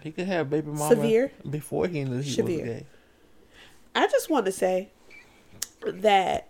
He 0.02 0.10
could 0.12 0.26
have 0.26 0.48
baby 0.48 0.68
mama 0.68 0.88
Severe? 0.88 1.32
before 1.48 1.86
he 1.86 2.04
knew 2.04 2.20
he 2.20 2.40
was 2.42 2.50
gay. 2.50 2.86
I 3.94 4.06
just 4.08 4.30
want 4.30 4.46
to 4.46 4.52
say 4.52 4.88
that 5.86 6.48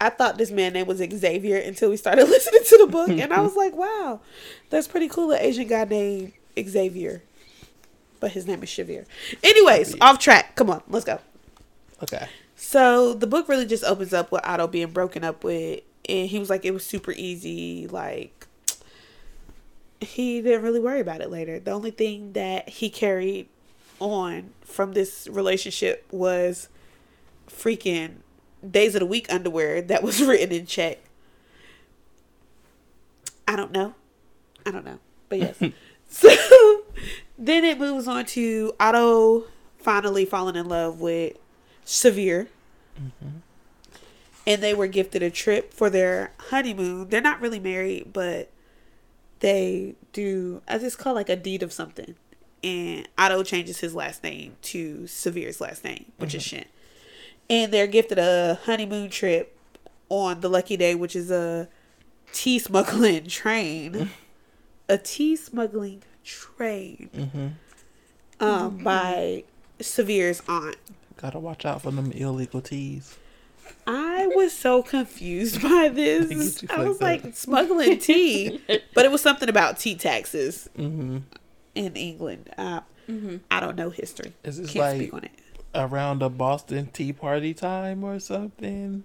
I 0.00 0.10
thought 0.10 0.38
this 0.38 0.50
man 0.50 0.72
name 0.74 0.86
was 0.86 0.98
Xavier 0.98 1.58
until 1.58 1.90
we 1.90 1.96
started 1.96 2.24
listening 2.28 2.62
to 2.64 2.78
the 2.78 2.86
book, 2.86 3.08
and 3.08 3.32
I 3.32 3.40
was 3.40 3.56
like, 3.56 3.74
"Wow, 3.74 4.20
that's 4.70 4.88
pretty 4.88 5.08
cool." 5.08 5.30
An 5.32 5.40
Asian 5.40 5.66
guy 5.66 5.84
named 5.84 6.32
Xavier, 6.58 7.22
but 8.20 8.32
his 8.32 8.46
name 8.46 8.62
is 8.62 8.68
Shavir. 8.68 9.06
Anyways, 9.42 9.94
Shavir. 9.94 9.98
off 10.02 10.18
track. 10.18 10.54
Come 10.56 10.70
on, 10.70 10.82
let's 10.88 11.04
go. 11.04 11.18
Okay. 12.02 12.28
So 12.56 13.12
the 13.14 13.26
book 13.26 13.48
really 13.48 13.66
just 13.66 13.84
opens 13.84 14.12
up 14.12 14.32
with 14.32 14.40
Otto 14.44 14.66
being 14.66 14.90
broken 14.90 15.24
up 15.24 15.44
with, 15.44 15.80
and 16.08 16.28
he 16.28 16.38
was 16.38 16.48
like, 16.50 16.64
it 16.64 16.72
was 16.72 16.84
super 16.84 17.12
easy. 17.12 17.86
Like, 17.86 18.46
he 20.00 20.40
didn't 20.40 20.62
really 20.62 20.80
worry 20.80 21.00
about 21.00 21.20
it 21.20 21.30
later. 21.30 21.58
The 21.58 21.70
only 21.70 21.90
thing 21.90 22.32
that 22.32 22.68
he 22.68 22.88
carried 22.90 23.48
on 24.00 24.50
from 24.62 24.92
this 24.92 25.28
relationship 25.30 26.06
was 26.10 26.68
freaking 27.48 28.16
days 28.70 28.94
of 28.94 29.00
the 29.00 29.06
week 29.06 29.32
underwear 29.32 29.82
that 29.82 30.02
was 30.02 30.22
written 30.26 30.52
in 30.52 30.66
check. 30.66 30.98
I 33.48 33.56
don't 33.56 33.72
know. 33.72 33.94
I 34.64 34.70
don't 34.70 34.84
know. 34.84 34.98
But 35.28 35.38
yes. 35.38 35.62
so 36.08 36.82
then 37.38 37.64
it 37.64 37.78
moves 37.78 38.08
on 38.08 38.24
to 38.26 38.74
Otto 38.80 39.44
finally 39.78 40.24
falling 40.24 40.56
in 40.56 40.68
love 40.68 41.00
with 41.00 41.36
Severe. 41.84 42.48
Mm-hmm. 43.00 43.38
And 44.48 44.62
they 44.62 44.74
were 44.74 44.86
gifted 44.86 45.22
a 45.22 45.30
trip 45.30 45.72
for 45.72 45.90
their 45.90 46.32
honeymoon. 46.50 47.08
They're 47.08 47.20
not 47.20 47.40
really 47.40 47.58
married, 47.58 48.12
but 48.12 48.50
they 49.40 49.94
do, 50.12 50.62
I 50.68 50.78
just 50.78 50.98
call 50.98 51.14
like 51.14 51.28
a 51.28 51.36
deed 51.36 51.62
of 51.62 51.72
something. 51.72 52.14
And 52.62 53.08
Otto 53.18 53.42
changes 53.42 53.78
his 53.78 53.94
last 53.94 54.22
name 54.22 54.56
to 54.62 55.06
Severe's 55.06 55.60
last 55.60 55.84
name, 55.84 56.06
which 56.18 56.34
is 56.34 56.42
mm-hmm. 56.42 56.56
Shin. 56.56 56.64
And 57.48 57.72
they're 57.72 57.86
gifted 57.86 58.18
a 58.18 58.58
honeymoon 58.64 59.10
trip 59.10 59.56
on 60.08 60.40
the 60.40 60.48
lucky 60.48 60.76
day, 60.76 60.94
which 60.94 61.14
is 61.14 61.30
a 61.30 61.68
tea 62.32 62.58
smuggling 62.58 63.26
train. 63.28 64.10
a 64.88 64.98
tea 64.98 65.36
smuggling 65.36 66.02
train 66.24 67.08
Mm-hmm. 67.14 68.44
um, 68.44 68.78
by 68.78 69.44
Severe's 69.80 70.42
aunt. 70.48 70.76
Gotta 71.16 71.38
watch 71.38 71.64
out 71.64 71.82
for 71.82 71.90
them 71.92 72.12
illegal 72.12 72.60
teas. 72.60 73.16
I 73.86 74.26
was 74.28 74.52
so 74.52 74.82
confused 74.82 75.62
by 75.62 75.88
this. 75.88 76.30
I 76.30 76.36
was 76.36 76.60
fucked 76.60 76.72
up. 76.96 77.00
like 77.00 77.36
smuggling 77.36 77.98
tea, 77.98 78.60
but 78.94 79.04
it 79.04 79.10
was 79.12 79.20
something 79.22 79.48
about 79.48 79.78
tea 79.78 79.94
taxes 79.94 80.68
Mm-hmm. 80.76 81.18
in 81.74 81.96
England. 81.96 82.50
Uh, 82.58 82.80
Mm-hmm. 83.08 83.36
I 83.52 83.60
don't 83.60 83.76
know 83.76 83.90
history. 83.90 84.32
Is 84.42 84.58
this 84.58 84.72
Can't 84.72 84.84
like 84.84 84.96
speak 84.96 85.14
on 85.14 85.22
it. 85.22 85.30
Around 85.76 86.20
the 86.20 86.28
Boston 86.30 86.88
Tea 86.92 87.12
Party 87.12 87.54
time 87.54 88.02
or 88.02 88.18
something? 88.18 89.04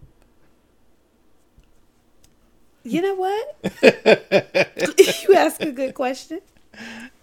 You 2.84 3.02
know 3.02 3.16
what? 3.16 3.56
you 5.24 5.36
ask 5.36 5.62
a 5.62 5.72
good 5.72 5.94
question. 5.94 6.42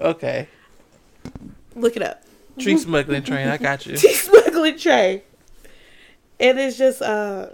Okay. 0.00 0.46
Look 1.74 1.96
it 1.96 2.02
up. 2.02 2.22
Tree 2.58 2.76
smuggling 2.76 3.22
train. 3.24 3.48
I 3.48 3.56
got 3.56 3.84
you. 3.86 3.96
Tea 3.96 4.14
smuggling 4.14 4.78
train. 4.78 5.22
And 6.38 6.58
it's 6.60 6.78
just 6.78 7.02
uh, 7.02 7.48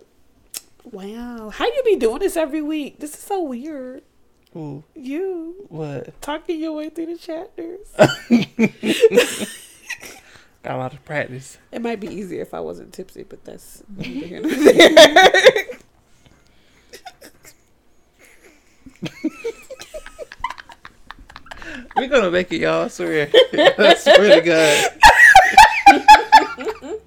wow. 0.91 1.49
How 1.51 1.65
you 1.65 1.83
be 1.87 1.97
doing 1.97 2.19
this 2.19 2.37
every 2.37 2.61
week? 2.61 3.01
This 3.01 3.15
is 3.15 3.21
so 3.21 3.43
weird. 3.43 4.03
Ooh, 4.57 4.85
You 4.95 5.67
what? 5.69 6.21
talking 6.23 6.61
your 6.61 6.73
way 6.75 6.89
through 6.89 7.07
the 7.07 7.19
chapters. 7.19 7.89
Got 10.65 10.77
a 10.77 10.79
lot 10.79 10.95
of 10.95 11.05
practice. 11.05 11.59
It 11.71 11.83
might 11.83 12.01
be 12.01 12.07
easier 12.09 12.41
if 12.41 12.55
I 12.55 12.61
wasn't 12.61 12.95
tipsy, 12.95 13.23
but 13.23 13.45
that's 13.45 13.83
neither 13.99 14.49
here. 14.49 15.79
We're 21.97 22.09
gonna 22.09 22.31
make 22.31 22.51
it, 22.53 22.63
y'all. 22.63 22.85
I 22.85 22.89
swear. 22.89 23.29
I 23.53 23.95
swear 23.95 24.41
to 24.41 24.47
God. 24.47 24.91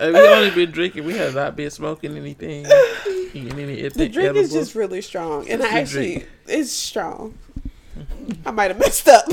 We 0.00 0.06
only 0.16 0.50
been 0.50 0.70
drinking. 0.70 1.04
We 1.04 1.18
have 1.18 1.34
not 1.34 1.56
been 1.56 1.70
smoking 1.70 2.16
anything. 2.16 2.64
Eating 3.34 3.52
any 3.60 3.86
The 3.86 4.08
drink 4.08 4.34
is 4.34 4.50
just 4.50 4.74
really 4.74 5.02
strong, 5.02 5.46
and 5.46 5.60
Just 5.60 5.74
I 5.74 5.78
actually 5.78 6.12
drink. 6.14 6.28
it's 6.48 6.72
strong. 6.72 7.36
I 8.46 8.50
might 8.50 8.70
have 8.70 8.78
messed 8.78 9.06
up. 9.08 9.26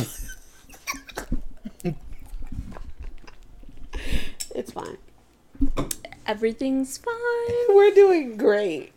It's 4.57 4.71
fine. 4.71 4.97
Everything's 6.25 6.97
fine. 6.97 7.15
We're 7.75 7.93
doing 7.93 8.37
great. 8.37 8.91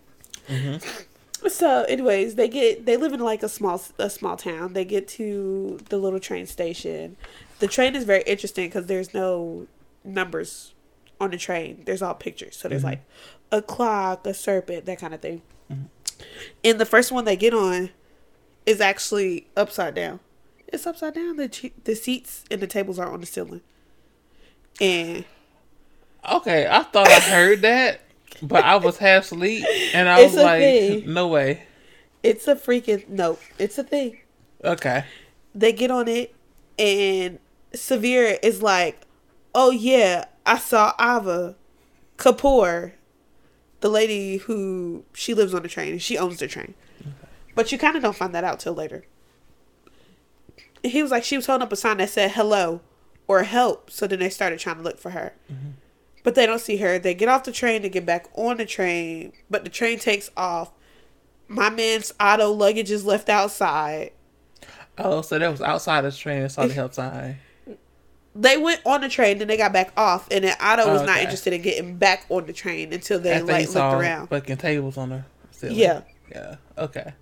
Mm-hmm. 0.49 1.49
So, 1.49 1.85
anyways, 1.85 2.35
they 2.35 2.49
get 2.49 2.85
they 2.87 2.97
live 2.97 3.13
in 3.13 3.21
like 3.21 3.43
a 3.43 3.49
small 3.49 3.81
a 3.99 4.11
small 4.11 4.37
town. 4.37 4.73
They 4.73 4.85
get 4.85 5.09
to 5.09 5.79
the 5.89 5.97
little 5.97 6.21
train 6.21 6.47
station. 6.47 7.17
The 7.61 7.67
train 7.69 7.95
is 7.95 8.05
very 8.05 8.23
interesting 8.27 8.67
because 8.69 8.87
there's 8.87 9.15
no 9.15 9.67
numbers 10.05 10.75
on 11.21 11.31
the 11.31 11.37
train. 11.39 11.83
There's 11.87 12.03
all 12.03 12.15
pictures. 12.15 12.57
So 12.57 12.69
there's 12.69 12.83
Mhm. 12.83 12.85
like 12.87 13.01
a 13.53 13.63
clock, 13.63 14.27
a 14.27 14.35
serpent, 14.35 14.87
that 14.87 14.99
kind 14.99 15.15
of 15.15 15.21
thing. 15.21 15.43
Mhm. 15.71 15.87
And 16.65 16.81
the 16.81 16.87
first 16.87 17.13
one 17.13 17.25
they 17.25 17.37
get 17.37 17.55
on 17.55 17.91
is 18.67 18.81
actually 18.81 19.47
upside 19.57 19.95
down. 19.95 20.21
It's 20.69 20.87
upside 20.87 21.15
down. 21.15 21.37
The 21.37 21.73
the 21.85 21.95
seats 21.95 22.45
and 22.51 22.61
the 22.61 22.67
tables 22.67 22.99
are 22.99 23.11
on 23.11 23.21
the 23.21 23.27
ceiling. 23.27 23.63
And 24.81 25.25
Okay, 26.29 26.67
I 26.69 26.83
thought 26.83 27.09
I 27.09 27.21
heard 27.21 27.63
that, 27.63 28.03
but 28.43 28.65
I 28.65 28.77
was 28.77 28.99
half 28.99 29.25
asleep, 29.25 29.65
and 29.95 30.09
I 30.09 30.21
It's 30.21 30.35
was 30.35 30.43
like, 30.45 30.61
thing. 30.61 31.13
"No 31.13 31.29
way." 31.29 31.65
it's 32.23 32.47
a 32.47 32.55
freaking 32.55 33.09
no. 33.09 33.39
It's 33.59 33.79
a 33.79 33.85
thing. 33.85 34.19
Okay. 34.65 35.05
they 35.55 35.73
get 35.73 35.91
on 35.91 36.07
it 36.07 36.35
and 36.79 37.39
Severe 37.73 38.39
is 38.43 38.63
like, 38.63 39.01
Oh 39.55 39.71
yeah, 39.71 40.27
I 40.45 40.59
saw 40.59 40.93
Ava 41.01 41.57
Kapoor, 42.19 42.93
the 43.81 43.89
lady 43.89 44.37
who 44.37 45.05
she 45.15 45.33
lives 45.33 45.55
on 45.55 45.63
the 45.63 45.69
train 45.69 45.93
and 45.93 46.03
she 46.03 46.19
owns 46.19 46.39
the 46.41 46.47
train. 46.47 46.75
But 47.55 47.73
you 47.73 47.79
kinda 47.79 48.01
don't 48.01 48.15
find 48.17 48.35
that 48.35 48.45
out 48.45 48.61
till 48.61 48.75
later. 48.75 49.05
He 50.83 51.03
was 51.03 51.11
like 51.11 51.25
she 51.25 51.37
was 51.37 51.47
holding 51.47 51.65
up 51.65 51.73
a 51.73 51.77
sign 51.77 51.97
that 51.99 52.11
said 52.11 52.33
hello 52.33 52.81
or 53.27 53.43
help, 53.45 53.91
so 53.91 54.07
then 54.07 54.19
they 54.19 54.29
started 54.29 54.59
trying 54.59 54.77
to 54.77 54.83
look 54.83 54.99
for 54.99 55.11
her. 55.11 55.33
Mm-hmm. 55.51 55.71
But 56.23 56.35
they 56.35 56.45
don't 56.47 56.61
see 56.61 56.77
her. 56.79 56.99
They 56.99 57.15
get 57.15 57.29
off 57.29 57.45
the 57.45 57.53
train 57.53 57.83
to 57.83 57.89
get 57.89 58.05
back 58.05 58.29
on 58.35 58.59
the 58.59 58.67
train, 58.67 59.33
but 59.49 59.65
the 59.65 59.71
train 59.71 59.99
takes 59.99 60.31
off. 60.37 60.71
My 61.49 61.71
man's 61.71 62.13
auto 62.21 62.51
luggage 62.53 62.91
is 62.91 63.05
left 63.05 63.29
outside. 63.29 64.13
Oh, 64.99 65.23
so 65.23 65.39
that 65.39 65.51
was 65.51 65.63
outside 65.63 66.03
the 66.03 66.13
train 66.13 66.43
and 66.43 66.53
saw 66.53 66.67
the 66.67 66.75
help 66.75 66.93
sign. 66.95 67.39
they 68.35 68.57
went 68.59 68.81
on 68.85 69.01
the 69.01 69.09
train, 69.09 69.39
then 69.39 69.49
they 69.49 69.57
got 69.57 69.73
back 69.73 69.93
off, 69.97 70.29
and 70.31 70.45
then 70.45 70.55
Otto 70.61 70.93
was 70.93 71.01
not 71.03 71.11
Okay. 71.13 71.23
interested 71.23 71.53
in 71.55 71.63
getting 71.63 71.97
back 71.97 72.27
on 72.29 72.45
the 72.47 72.53
train 72.53 72.93
until 72.93 73.19
they 73.19 73.33
After 73.33 73.47
like 73.47 73.67
looked 73.69 73.77
around. 73.79 74.27
fucking 74.29 74.59
tables 74.59 74.97
on 74.99 75.09
the 75.09 75.25
ceiling. 75.53 75.77
Yeah, 75.79 76.03
Yeah. 76.31 76.57
Okay. 76.79 77.13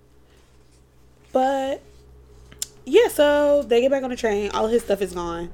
but 1.31 1.81
yeah, 2.85 3.07
so 3.07 3.63
they 3.63 3.81
get 3.81 3.91
back 3.91 4.03
on 4.03 4.09
the 4.09 4.15
train. 4.15 4.51
All 4.51 4.67
his 4.67 4.83
stuff 4.83 5.01
is 5.01 5.13
gone. 5.13 5.49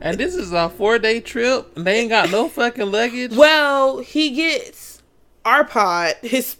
And 0.00 0.18
this 0.18 0.34
is 0.34 0.52
a 0.52 0.68
four 0.68 0.98
day 0.98 1.20
trip. 1.20 1.76
And 1.76 1.86
they 1.86 2.00
ain't 2.00 2.10
got 2.10 2.30
no 2.30 2.48
fucking 2.48 2.90
luggage. 2.90 3.34
Well, 3.34 3.98
he 3.98 4.30
gets 4.30 5.02
Arpad, 5.44 6.16
his 6.24 6.56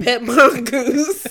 pet 0.00 0.22
mongoose, 0.22 1.26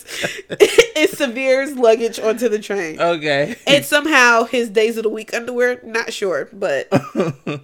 and 0.96 1.10
Severe's 1.10 1.76
luggage 1.76 2.20
onto 2.20 2.50
the 2.50 2.60
train. 2.60 3.00
Okay. 3.02 3.56
and 3.66 3.84
somehow 3.84 4.44
his 4.44 4.70
days 4.70 4.98
of 4.98 5.04
the 5.04 5.10
week 5.10 5.34
underwear, 5.34 5.82
not 5.84 6.14
sure, 6.14 6.50
but 6.54 6.88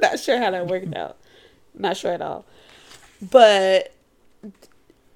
not 0.00 0.18
sure 0.18 0.38
how 0.38 0.50
that 0.50 0.66
worked 0.66 0.94
out. 0.94 1.16
Not 1.74 1.96
sure 1.96 2.12
at 2.12 2.22
all. 2.22 2.44
But 3.20 3.94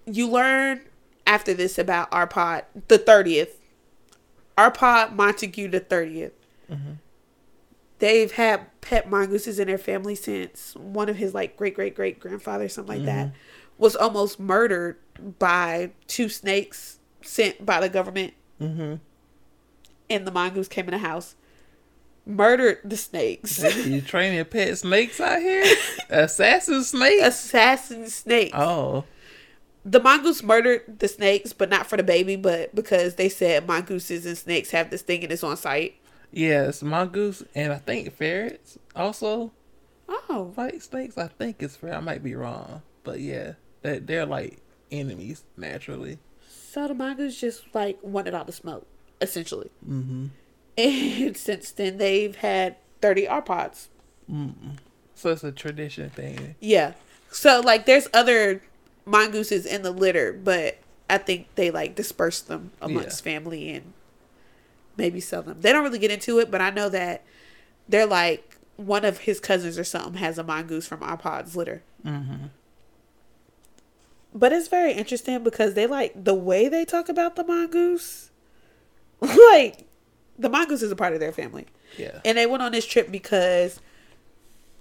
you 0.06 0.28
learn 0.28 0.80
after 1.26 1.54
this 1.54 1.78
about 1.78 2.10
Arpad 2.10 2.62
the 2.88 2.98
30th. 2.98 3.50
Arpad 4.58 5.12
Montague 5.14 5.68
the 5.68 5.80
30th. 5.80 6.32
They've 8.04 8.32
had 8.32 8.66
pet 8.82 9.08
mongooses 9.08 9.58
in 9.58 9.66
their 9.66 9.78
family 9.78 10.14
since 10.14 10.74
one 10.76 11.08
of 11.08 11.16
his 11.16 11.32
like 11.32 11.56
great 11.56 11.74
great 11.74 11.94
great 11.94 12.20
grandfather, 12.20 12.68
something 12.68 12.98
like 12.98 13.06
that, 13.06 13.32
was 13.78 13.96
almost 13.96 14.38
murdered 14.38 14.98
by 15.38 15.92
two 16.06 16.28
snakes 16.28 16.98
sent 17.22 17.64
by 17.64 17.80
the 17.80 17.88
government 17.88 18.34
mm-hmm. 18.60 18.96
and 20.10 20.26
the 20.26 20.30
mongoose 20.30 20.68
came 20.68 20.84
in 20.84 20.90
the 20.90 20.98
house, 20.98 21.34
murdered 22.26 22.80
the 22.84 22.98
snakes. 22.98 23.64
You 23.86 24.02
training 24.02 24.44
pet 24.44 24.76
snakes 24.76 25.18
out 25.18 25.40
here? 25.40 25.64
Assassin 26.10 26.84
snakes? 26.84 27.26
Assassin 27.26 28.10
snakes. 28.10 28.52
Oh. 28.54 29.04
The 29.82 30.00
mongoose 30.00 30.42
murdered 30.42 30.98
the 30.98 31.08
snakes, 31.08 31.54
but 31.54 31.70
not 31.70 31.86
for 31.86 31.96
the 31.96 32.02
baby, 32.02 32.36
but 32.36 32.74
because 32.74 33.14
they 33.14 33.30
said 33.30 33.66
mongooses 33.66 34.26
and 34.26 34.36
snakes 34.36 34.72
have 34.72 34.90
this 34.90 35.00
thing 35.00 35.22
and 35.22 35.32
it's 35.32 35.42
on 35.42 35.56
site. 35.56 35.94
Yes, 36.34 36.82
mongoose 36.82 37.42
and 37.54 37.72
I 37.72 37.76
think 37.78 38.12
ferrets 38.14 38.78
also 38.94 39.52
Oh, 40.08 40.52
fight 40.54 40.82
snakes. 40.82 41.16
I 41.16 41.28
think 41.28 41.62
it's 41.62 41.76
fair. 41.76 41.94
I 41.94 42.00
might 42.00 42.22
be 42.22 42.34
wrong. 42.34 42.82
But 43.04 43.20
yeah, 43.20 43.54
they, 43.82 43.98
they're 44.00 44.26
like 44.26 44.58
enemies 44.90 45.44
naturally. 45.56 46.18
so 46.48 46.88
the 46.88 46.94
mongoose 46.94 47.40
just 47.40 47.62
like 47.74 47.98
wanted 48.02 48.34
all 48.34 48.44
the 48.44 48.52
smoke, 48.52 48.86
essentially. 49.20 49.70
Mm-hmm. 49.88 50.26
And 50.76 51.36
since 51.36 51.70
then, 51.70 51.96
they've 51.98 52.34
had 52.36 52.76
30 53.00 53.26
arpads. 53.26 53.88
So 55.14 55.30
it's 55.30 55.44
a 55.44 55.52
tradition 55.52 56.10
thing. 56.10 56.54
Yeah. 56.60 56.92
So, 57.30 57.60
like, 57.60 57.86
there's 57.86 58.08
other 58.12 58.62
mongooses 59.04 59.66
in 59.66 59.82
the 59.82 59.90
litter, 59.90 60.32
but 60.32 60.78
I 61.08 61.18
think 61.18 61.46
they 61.54 61.70
like 61.70 61.94
disperse 61.94 62.40
them 62.40 62.72
amongst 62.80 63.22
family 63.24 63.70
and 63.70 63.92
maybe 64.96 65.20
sell 65.20 65.42
them. 65.42 65.60
They 65.60 65.72
don't 65.72 65.84
really 65.84 65.98
get 65.98 66.10
into 66.10 66.38
it, 66.38 66.50
but 66.50 66.60
I 66.60 66.70
know 66.70 66.88
that 66.88 67.24
they're 67.88 68.06
like 68.06 68.56
one 68.76 69.04
of 69.04 69.18
his 69.18 69.40
cousins 69.40 69.78
or 69.78 69.84
something 69.84 70.14
has 70.14 70.38
a 70.38 70.44
mongoose 70.44 70.86
from 70.86 71.00
iPod's 71.00 71.56
litter. 71.56 71.82
Mm-hmm. 72.04 72.46
But 74.34 74.52
it's 74.52 74.68
very 74.68 74.92
interesting 74.92 75.42
because 75.44 75.74
they 75.74 75.86
like 75.86 76.24
the 76.24 76.34
way 76.34 76.68
they 76.68 76.84
talk 76.84 77.08
about 77.08 77.36
the 77.36 77.44
mongoose. 77.44 78.30
like 79.20 79.86
the 80.38 80.48
mongoose 80.48 80.82
is 80.82 80.90
a 80.90 80.96
part 80.96 81.12
of 81.12 81.20
their 81.20 81.32
family. 81.32 81.66
Yeah. 81.96 82.20
And 82.24 82.36
they 82.36 82.46
went 82.46 82.62
on 82.62 82.72
this 82.72 82.86
trip 82.86 83.10
because 83.10 83.80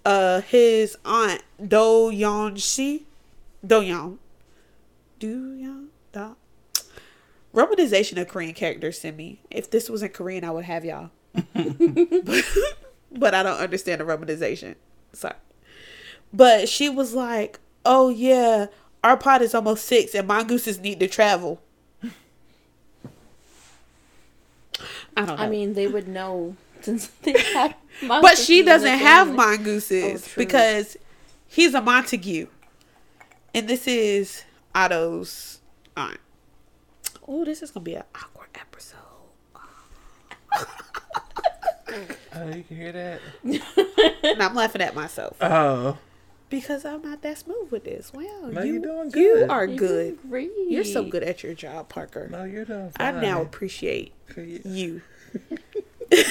uh 0.05 0.41
his 0.41 0.97
aunt 1.05 1.43
Do 1.65 2.11
Yeon 2.11 2.61
Shi 2.61 3.05
Do 3.65 3.81
Yeon 3.81 4.17
Do 5.19 5.55
Yeon 5.55 5.82
Da 5.82 5.82
Romanization 7.53 8.19
of 8.19 8.27
Korean 8.27 8.53
characters 8.53 8.99
send 8.99 9.17
me. 9.17 9.41
If 9.51 9.69
this 9.69 9.89
was 9.89 10.01
in 10.01 10.09
Korean 10.09 10.43
I 10.43 10.51
would 10.51 10.65
have 10.65 10.83
y'all. 10.83 11.11
but, 11.33 12.45
but 13.11 13.33
I 13.33 13.43
don't 13.43 13.59
understand 13.59 14.01
the 14.01 14.05
romanization. 14.05 14.75
Sorry. 15.13 15.35
But 16.33 16.67
she 16.67 16.89
was 16.89 17.13
like, 17.13 17.59
Oh 17.85 18.09
yeah, 18.09 18.67
our 19.03 19.17
pot 19.17 19.41
is 19.41 19.53
almost 19.53 19.85
six 19.85 20.15
and 20.15 20.27
mongooses 20.27 20.79
need 20.79 20.99
to 20.99 21.07
travel. 21.07 21.61
I 25.15 25.25
don't 25.25 25.37
know. 25.37 25.43
I 25.43 25.49
mean, 25.49 25.73
they 25.73 25.87
would 25.87 26.07
know 26.07 26.55
since 26.81 27.07
they 27.21 27.39
have. 27.53 27.75
But 28.07 28.37
she 28.37 28.63
doesn't 28.63 28.97
have 28.97 29.27
family. 29.27 29.37
mongooses 29.37 30.27
Oh, 30.27 30.31
because 30.35 30.97
he's 31.47 31.73
a 31.73 31.81
Montague. 31.81 32.47
And 33.53 33.67
this 33.67 33.87
is 33.87 34.43
Otto's 34.73 35.59
aunt. 35.95 36.17
Oh, 37.27 37.45
this 37.45 37.61
is 37.61 37.71
gonna 37.71 37.83
be 37.83 37.95
an 37.95 38.03
awkward 38.15 38.49
episode. 38.55 38.97
Oh, 42.35 42.47
you 42.47 42.63
can 42.63 42.75
hear 42.77 42.91
that? 42.91 43.19
And 44.23 44.41
I'm 44.41 44.55
laughing 44.55 44.81
at 44.81 44.95
myself 44.95 45.37
Oh. 45.39 45.99
because 46.49 46.85
I'm 46.85 47.03
not 47.03 47.21
that 47.21 47.37
smooth 47.37 47.69
with 47.71 47.83
this. 47.83 48.11
Wow, 48.11 48.49
No, 48.51 48.63
you 48.63 48.73
you're 48.73 48.81
doing 48.81 49.11
You 49.13 49.35
good. 49.35 49.49
are 49.51 49.65
You're 49.67 49.77
good. 49.77 50.17
doing 50.17 50.29
Great. 50.31 50.51
You're 50.67 50.83
so 50.85 51.03
good 51.03 51.21
at 51.21 51.43
your 51.43 51.53
job, 51.53 51.89
Parker. 51.89 52.27
No, 52.31 52.45
you're 52.45 52.65
doing 52.65 52.91
I 52.99 53.11
now 53.11 53.43
appreciate 53.43 54.13
You- 54.35 54.61
you 54.65 55.01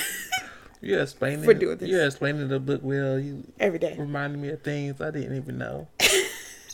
You're 0.80 1.02
explaining 1.02 1.44
For 1.44 1.54
doing 1.54 1.76
this. 1.76 1.88
You're 1.88 2.06
explaining 2.06 2.48
the 2.48 2.58
book 2.58 2.80
well. 2.82 3.20
You 3.20 3.44
every 3.60 3.78
day. 3.78 3.94
reminding 3.96 4.42
me 4.42 4.48
of 4.48 4.62
things 4.62 5.00
I 5.00 5.12
didn't 5.12 5.36
even 5.36 5.58
know. 5.58 5.86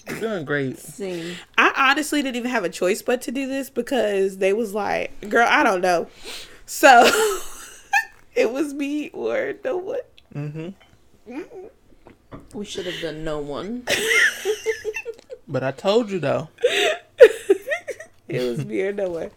you're 0.09 0.21
doing 0.21 0.45
great. 0.45 0.79
Same. 0.79 1.37
I 1.57 1.73
honestly 1.91 2.23
didn't 2.23 2.37
even 2.37 2.51
have 2.51 2.65
a 2.65 2.69
choice 2.69 3.03
but 3.03 3.23
to 3.23 3.33
do 3.33 3.47
this 3.47 3.71
because 3.71 4.39
they 4.39 4.53
was 4.53 4.75
like, 4.75 5.29
"Girl, 5.29 5.47
I 5.49 5.63
don't 5.63 5.81
know." 5.81 6.09
So 6.67 7.11
it 8.35 8.53
was 8.53 8.75
me 8.75 9.11
or 9.11 9.55
no 9.65 9.77
one. 9.77 9.99
Mm-hmm. 10.35 11.37
We 12.55 12.65
should 12.65 12.87
have 12.87 13.01
done 13.01 13.25
no 13.25 13.39
one. 13.39 13.85
But 15.51 15.65
I 15.65 15.71
told 15.71 16.11
you 16.11 16.19
though. 16.19 16.49
It 18.29 18.47
was 18.47 18.67
me 18.67 18.83
or 18.83 18.93
no 18.93 19.09
one. 19.09 19.31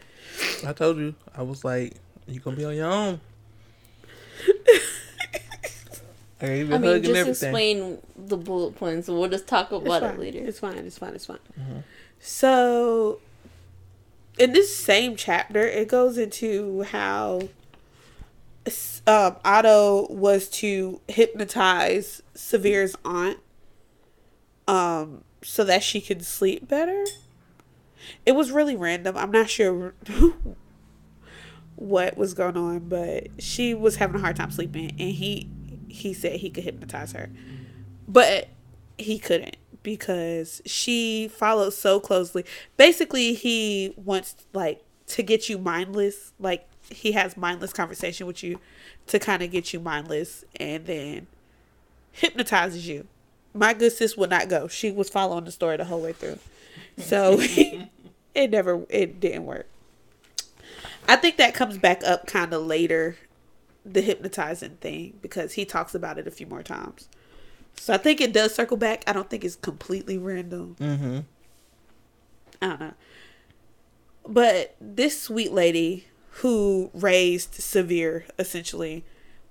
I 0.68 0.74
told 0.74 0.98
you. 0.98 1.16
I 1.34 1.44
was 1.44 1.64
like, 1.64 1.94
you 2.28 2.42
gonna 2.42 2.58
be 2.58 2.66
on 2.66 2.76
your 2.76 2.92
own. 2.92 3.22
I 6.42 6.48
gave 6.48 6.70
you 6.70 6.80
mean, 6.80 7.04
just 7.04 7.16
everything. 7.16 7.30
explain 7.30 7.98
the 8.16 8.38
bullet 8.38 8.76
points. 8.76 9.08
We'll 9.08 9.30
just 9.30 9.48
talk 9.48 9.72
about 9.72 10.04
it 10.04 10.20
later. 10.20 10.40
It's 10.40 10.60
fine. 10.60 10.78
It's 10.78 10.98
fine. 10.98 11.14
It's 11.14 11.26
fine. 11.26 11.40
Mm-hmm. 11.60 11.80
So, 12.20 13.20
in 14.38 14.54
this 14.54 14.76
same 14.76 15.16
chapter, 15.16 15.62
it 15.62 15.88
goes 15.88 16.18
into 16.18 16.84
how 16.84 17.50
um, 19.08 19.36
Otto 19.44 20.08
was 20.10 20.48
to 20.50 21.02
hypnotize 21.08 22.22
Severe's 22.34 22.96
aunt, 23.04 23.40
um, 24.68 25.24
so 25.44 25.64
that 25.64 25.84
she 25.84 26.02
could 26.02 26.26
sleep 26.26 26.68
better. 26.68 27.06
It 28.26 28.34
was 28.34 28.52
really 28.52 28.76
random. 28.76 29.18
I'm 29.18 29.32
not 29.32 29.50
sure 29.50 29.94
what 31.76 32.18
was 32.18 32.34
going 32.34 32.58
on, 32.58 32.80
but 32.90 33.28
she 33.40 33.74
was 33.74 33.98
having 33.98 34.18
a 34.18 34.20
hard 34.20 34.36
time 34.36 34.52
sleeping, 34.52 34.92
and 34.92 35.12
he 35.12 35.50
he 35.92 36.14
said 36.14 36.40
he 36.40 36.50
could 36.50 36.64
hypnotize 36.64 37.12
her, 37.14 37.30
but 38.08 38.50
he 38.98 39.20
couldn't 39.20 39.58
because 39.84 40.62
she 40.66 41.28
follows 41.28 41.78
so 41.78 42.00
closely. 42.00 42.46
Basically, 42.78 43.34
he 43.34 43.94
wants 43.96 44.36
like 44.54 44.84
to 45.08 45.24
get 45.24 45.50
you 45.50 45.58
mindless. 45.58 46.34
Like 46.40 46.68
he 46.90 47.14
has 47.14 47.38
mindless 47.38 47.74
conversation 47.74 48.28
with 48.28 48.44
you 48.44 48.60
to 49.08 49.20
kind 49.20 49.42
of 49.42 49.52
get 49.52 49.74
you 49.74 49.80
mindless, 49.80 50.46
and 50.60 50.86
then 50.86 51.28
hypnotizes 52.12 52.88
you. 52.88 53.08
My 53.54 53.74
good 53.74 53.92
sis 53.92 54.16
would 54.16 54.30
not 54.30 54.48
go. 54.48 54.68
She 54.68 54.92
was 54.92 55.10
following 55.10 55.44
the 55.44 55.52
story 55.52 55.78
the 55.78 55.86
whole 55.86 56.02
way 56.02 56.14
through, 56.14 56.40
so 56.98 57.38
it 57.40 58.52
never 58.52 58.86
it 58.90 59.20
didn't 59.20 59.46
work. 59.46 59.68
I 61.08 61.16
think 61.16 61.38
that 61.38 61.54
comes 61.54 61.78
back 61.78 62.04
up 62.04 62.28
kind 62.28 62.54
of 62.54 62.66
later, 62.66 63.18
the 63.86 64.02
hypnotizing 64.02 64.78
thing, 64.82 65.18
because 65.22 65.54
he 65.54 65.66
talks 65.66 65.96
about 65.96 66.18
it 66.18 66.28
a 66.28 66.32
few 66.32 66.48
more 66.48 66.64
times. 66.64 67.10
So 67.76 67.94
I 67.94 67.98
think 67.98 68.22
it 68.22 68.34
does 68.34 68.54
circle 68.54 68.78
back. 68.78 69.04
I 69.08 69.14
don't 69.14 69.30
think 69.30 69.44
it's 69.44 69.56
completely 69.56 70.18
random. 70.18 70.76
Mm-hmm. 70.80 71.20
I 72.62 72.68
don't 72.68 72.80
know. 72.80 72.94
But 74.28 74.76
this 74.80 75.20
sweet 75.20 75.52
lady 75.52 76.08
who 76.36 76.92
raised 76.94 77.56
Severe 77.56 78.26
essentially 78.38 79.04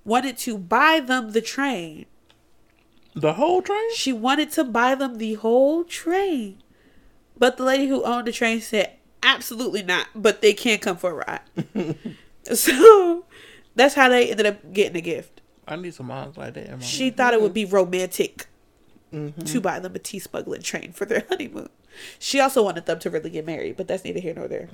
wanted 0.04 0.38
to 0.38 0.56
buy 0.56 1.00
them 1.00 1.32
the 1.32 1.40
train. 1.40 2.06
The 3.14 3.34
whole 3.34 3.62
train? 3.62 3.94
She 3.94 4.12
wanted 4.12 4.52
to 4.52 4.64
buy 4.64 4.94
them 4.94 5.18
the 5.18 5.34
whole 5.34 5.84
train. 5.84 6.62
But 7.36 7.56
the 7.56 7.64
lady 7.64 7.88
who 7.88 8.04
owned 8.04 8.28
the 8.28 8.32
train 8.32 8.60
said, 8.60 8.92
absolutely 9.22 9.82
not, 9.82 10.06
but 10.14 10.40
they 10.40 10.52
can't 10.52 10.80
come 10.80 10.96
for 10.96 11.10
a 11.10 11.24
ride. 11.26 11.96
so 12.56 13.24
that's 13.74 13.94
how 13.94 14.08
they 14.08 14.30
ended 14.30 14.46
up 14.46 14.72
getting 14.72 14.96
a 14.96 15.00
gift. 15.00 15.40
I 15.68 15.76
need 15.76 15.94
some 15.94 16.06
moms 16.06 16.36
like 16.36 16.54
that. 16.54 16.66
in 16.66 16.78
my 16.78 16.84
She 16.84 17.10
thought 17.10 17.34
it 17.34 17.40
would 17.42 17.54
be 17.54 17.64
romantic 17.64 18.46
Mhm. 19.12 19.50
to 19.52 19.60
buy 19.60 19.78
them 19.80 19.94
a 19.94 19.98
tea 19.98 20.18
smuggling 20.20 20.62
train 20.62 20.92
for 20.92 21.04
their 21.04 21.24
honeymoon. 21.28 21.68
She 22.18 22.38
also 22.40 22.62
wanted 22.62 22.86
them 22.86 22.98
to 23.00 23.10
really 23.10 23.30
get 23.30 23.44
married, 23.46 23.76
but 23.76 23.88
that's 23.88 24.04
neither 24.04 24.20
here 24.20 24.34
nor 24.34 24.46
there. 24.48 24.68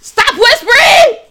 Stop 0.00 0.34
whispering! 0.38 1.16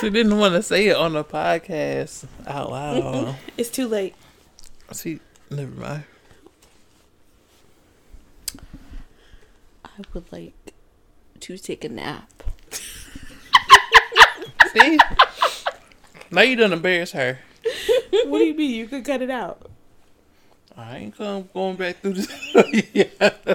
She 0.00 0.10
didn't 0.10 0.36
want 0.38 0.54
to 0.54 0.62
say 0.62 0.88
it 0.88 0.96
on 0.96 1.12
the 1.14 1.24
podcast 1.24 2.26
out 2.46 2.70
loud. 2.70 3.36
It's 3.56 3.70
too 3.70 3.86
late. 3.86 4.14
See, 4.92 5.20
never 5.50 5.70
mind. 5.70 6.04
I 9.98 10.02
would 10.12 10.32
like 10.32 10.54
to 11.40 11.58
take 11.58 11.84
a 11.84 11.88
nap. 11.88 12.28
See? 14.72 14.98
now 16.30 16.40
you 16.42 16.56
done 16.56 16.72
embarrass 16.72 17.12
her. 17.12 17.38
What 18.26 18.38
do 18.38 18.44
you 18.44 18.54
mean? 18.54 18.70
You 18.72 18.86
could 18.88 19.04
cut 19.04 19.22
it 19.22 19.30
out. 19.30 19.70
I 20.76 20.96
ain't 20.98 21.16
come 21.16 21.48
going 21.54 21.76
back 21.76 22.00
through 22.00 22.14
this. 22.14 22.88
yeah. 22.92 23.30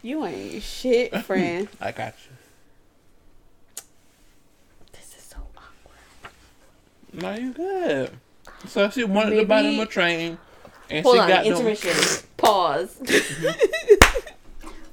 You 0.00 0.24
ain't 0.24 0.62
shit, 0.62 1.12
friend. 1.24 1.68
I 1.80 1.90
got 1.90 2.14
you. 2.24 3.82
this 4.92 5.16
is 5.16 5.24
so 5.24 5.38
awkward. 5.56 6.32
No, 7.12 7.34
you 7.34 7.52
good. 7.52 8.10
So 8.68 8.88
she 8.90 9.02
wanted 9.02 9.34
to 9.40 9.44
buy 9.44 9.62
them 9.62 9.80
a 9.80 9.86
train, 9.86 10.38
and 10.88 11.02
Hold 11.04 11.16
she 11.16 11.20
on, 11.20 11.28
got 11.28 11.44
them. 11.44 11.52
intermission. 11.54 12.24
Pause. 12.36 12.94
Mm-hmm. 13.02 14.07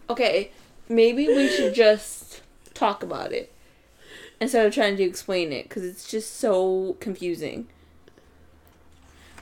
Okay, 0.09 0.51
maybe 0.89 1.27
we 1.27 1.47
should 1.47 1.73
just 1.73 2.41
talk 2.73 3.03
about 3.03 3.31
it 3.31 3.51
instead 4.39 4.65
of 4.65 4.73
trying 4.73 4.97
to 4.97 5.03
explain 5.03 5.51
it 5.51 5.63
because 5.69 5.83
it's 5.83 6.09
just 6.09 6.37
so 6.37 6.97
confusing. 6.99 7.67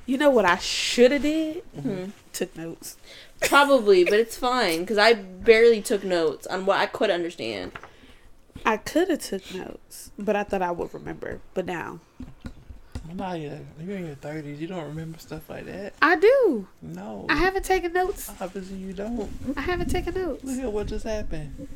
You 0.06 0.17
know 0.17 0.30
what 0.30 0.45
I 0.45 0.58
should 0.58 1.12
have 1.12 1.21
did? 1.21 1.63
Hmm. 1.80 2.06
Took 2.34 2.56
notes. 2.58 2.97
Probably, 3.39 4.04
but 4.04 4.13
it's 4.13 4.38
fine 4.38 4.82
because 4.82 4.97
I 4.97 5.13
barely 5.13 5.82
took 5.82 6.04
notes 6.04 6.45
on 6.47 6.65
what 6.65 6.78
I 6.78 6.86
could 6.88 7.10
understand. 7.10 7.71
I 8.65 8.78
could 8.78 9.10
have 9.10 9.19
took 9.19 9.54
notes, 9.54 10.12
but 10.17 10.36
I 10.36 10.43
thought 10.43 10.62
I 10.62 10.71
would 10.71 10.93
remember. 10.93 11.39
But 11.54 11.65
now 11.65 11.99
Nah, 13.12 13.34
yeah, 13.34 13.58
you're 13.80 13.98
in 13.98 14.06
your 14.08 14.16
thirties. 14.16 14.62
You 14.62 14.68
don't 14.68 14.86
remember 14.86 15.20
stuff 15.20 15.50
like 15.50 15.66
that. 15.66 15.94
I 16.02 16.16
do. 16.16 16.68
No, 16.82 17.26
I 17.30 17.36
haven't 17.36 17.66
taken 17.66 17.94
notes. 17.94 18.32
obviously 18.39 18.78
you 18.78 18.94
don't. 18.94 19.30
I 19.58 19.62
haven't 19.62 19.89
taken 19.89 20.13
notes. 20.16 20.44
Look 20.44 20.60
at 20.60 20.72
what 20.72 20.88
just 20.88 21.06
happened. 21.06 21.68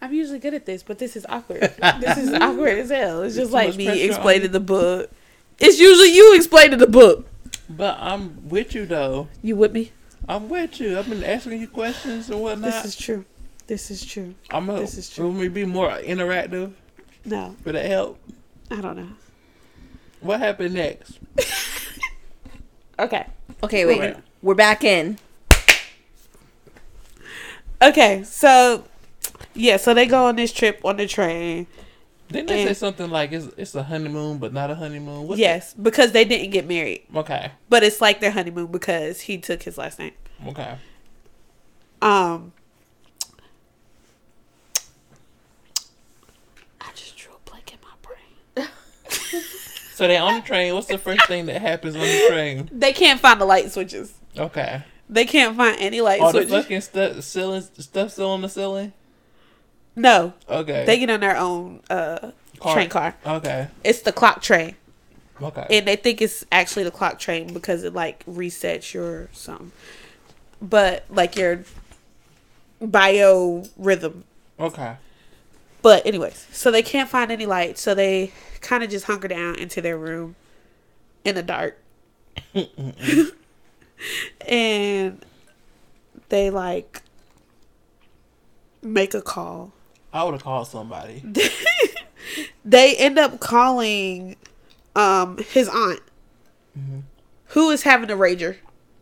I'm 0.00 0.12
usually 0.12 0.38
good 0.40 0.54
at 0.54 0.66
this, 0.66 0.82
but 0.82 0.98
this 0.98 1.14
is 1.16 1.24
awkward. 1.28 1.60
this 1.60 2.18
is 2.18 2.32
awkward 2.40 2.78
as 2.78 2.90
hell. 2.90 3.22
It's 3.22 3.36
just 3.36 3.50
Too 3.50 3.54
like 3.54 3.76
me 3.76 3.86
pressure 3.86 4.02
on 4.02 4.08
explaining 4.08 4.50
the 4.52 4.60
book. 4.60 5.10
It's 5.58 5.78
usually 5.78 6.14
you 6.14 6.34
explaining 6.34 6.78
the 6.78 6.88
book. 6.88 7.26
But 7.68 7.96
I'm 8.00 8.48
with 8.48 8.74
you 8.74 8.84
though. 8.84 9.28
You 9.40 9.56
with 9.56 9.72
me? 9.72 9.92
I'm 10.28 10.48
with 10.48 10.80
you. 10.80 10.98
I've 10.98 11.08
been 11.08 11.24
asking 11.24 11.60
you 11.60 11.68
questions 11.68 12.28
and 12.28 12.40
whatnot. 12.40 12.72
This 12.72 12.84
is 12.84 12.96
true. 12.96 13.24
This 13.68 13.90
is 13.90 14.04
true. 14.04 14.34
I'm 14.50 14.66
gonna. 14.66 14.80
this 14.80 14.98
is 14.98 15.08
true. 15.08 15.26
Will 15.26 15.38
we 15.38 15.48
be 15.48 15.64
more 15.64 15.90
interactive? 15.90 16.72
No, 17.24 17.54
Would 17.64 17.76
that 17.76 17.86
help? 17.86 18.18
I 18.70 18.80
don't 18.80 18.96
know. 18.96 19.08
What 20.22 20.40
happened 20.40 20.74
next? 20.74 21.18
Okay. 22.98 23.26
Okay, 23.64 23.84
wait. 23.84 23.98
Right. 23.98 24.16
We're 24.42 24.54
back 24.54 24.84
in. 24.84 25.18
Okay, 27.82 28.22
so 28.22 28.84
yeah, 29.54 29.76
so 29.76 29.92
they 29.92 30.06
go 30.06 30.26
on 30.26 30.36
this 30.36 30.52
trip 30.52 30.80
on 30.84 30.98
the 30.98 31.06
train. 31.06 31.66
Didn't 32.28 32.48
they 32.48 32.64
say 32.64 32.74
something 32.74 33.10
like 33.10 33.32
it's 33.32 33.48
it's 33.56 33.74
a 33.74 33.82
honeymoon 33.82 34.38
but 34.38 34.52
not 34.52 34.70
a 34.70 34.76
honeymoon? 34.76 35.26
What 35.26 35.38
yes, 35.38 35.74
because 35.74 36.12
they 36.12 36.24
didn't 36.24 36.50
get 36.50 36.68
married, 36.68 37.02
okay. 37.14 37.50
but 37.68 37.82
it's 37.82 38.00
like 38.00 38.20
their 38.20 38.30
honeymoon 38.30 38.68
because 38.68 39.22
he 39.22 39.36
took 39.38 39.64
his 39.64 39.76
last 39.76 39.98
name. 39.98 40.12
Okay. 40.46 40.76
Um, 42.00 42.52
I 46.80 46.90
just 46.94 47.16
drew 47.16 47.32
a 47.34 47.50
blank 47.50 47.72
in 47.72 47.78
my 47.82 47.94
brain. 48.00 48.68
So 50.02 50.08
they 50.08 50.16
on 50.16 50.34
the 50.34 50.40
train. 50.40 50.74
What's 50.74 50.88
the 50.88 50.98
first 50.98 51.26
thing 51.28 51.46
that 51.46 51.62
happens 51.62 51.94
on 51.94 52.00
the 52.02 52.24
train? 52.28 52.68
They 52.72 52.92
can't 52.92 53.20
find 53.20 53.40
the 53.40 53.44
light 53.44 53.70
switches. 53.70 54.12
Okay. 54.36 54.82
They 55.08 55.24
can't 55.24 55.56
find 55.56 55.76
any 55.78 56.00
light 56.00 56.20
All 56.20 56.32
the 56.32 56.44
fucking 56.44 56.80
stuff, 56.80 57.22
ceiling 57.22 57.62
stuff 57.62 58.10
still 58.10 58.30
on 58.30 58.42
the 58.42 58.48
ceiling. 58.48 58.92
no, 59.94 60.32
Okay. 60.48 60.84
they 60.86 60.98
get 60.98 61.08
on 61.08 61.20
their 61.20 61.36
own 61.36 61.82
uh, 61.88 62.32
Car. 62.58 62.74
train 62.74 62.88
car. 62.88 63.14
Okay. 63.24 63.68
It's 63.84 64.00
the 64.02 64.10
clock 64.10 64.42
train, 64.42 64.74
Okay. 65.40 65.66
and 65.70 65.86
they 65.86 65.94
think 65.94 66.20
it's 66.20 66.44
actually 66.50 66.82
the 66.82 66.90
clock 66.90 67.20
train 67.20 67.52
because 67.52 67.84
it 67.84 67.94
like 67.94 68.24
resets 68.26 68.92
your 68.92 69.28
something, 69.32 69.70
but 70.60 71.04
like 71.10 71.36
your 71.36 71.60
bio 72.80 73.64
rhythm. 73.76 74.24
okay. 74.58 74.96
But 75.82 76.06
anyways, 76.06 76.46
so 76.52 76.70
they 76.72 76.82
can't 76.82 77.08
find 77.08 77.30
any 77.30 77.44
light, 77.46 77.76
so 77.78 77.94
they 77.94 78.32
kind 78.62 78.82
of 78.82 78.90
just 78.90 79.04
hunker 79.04 79.28
down 79.28 79.56
into 79.56 79.80
their 79.82 79.98
room 79.98 80.34
in 81.24 81.34
the 81.34 81.42
dark. 81.42 81.78
and 84.46 85.24
they 86.28 86.50
like 86.50 87.02
make 88.80 89.14
a 89.14 89.22
call. 89.22 89.72
I 90.12 90.24
would 90.24 90.32
have 90.32 90.42
called 90.42 90.68
somebody. 90.68 91.22
They 92.64 92.96
end 92.96 93.18
up 93.18 93.40
calling 93.40 94.36
um 94.94 95.38
his 95.38 95.68
aunt 95.68 96.00
who 97.46 97.70
is 97.70 97.82
having 97.82 98.10
a 98.10 98.14
rager. 98.14 98.56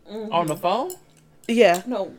On 0.09 0.47
the 0.47 0.57
phone? 0.57 0.93
Yeah. 1.47 1.83
No, 1.87 2.15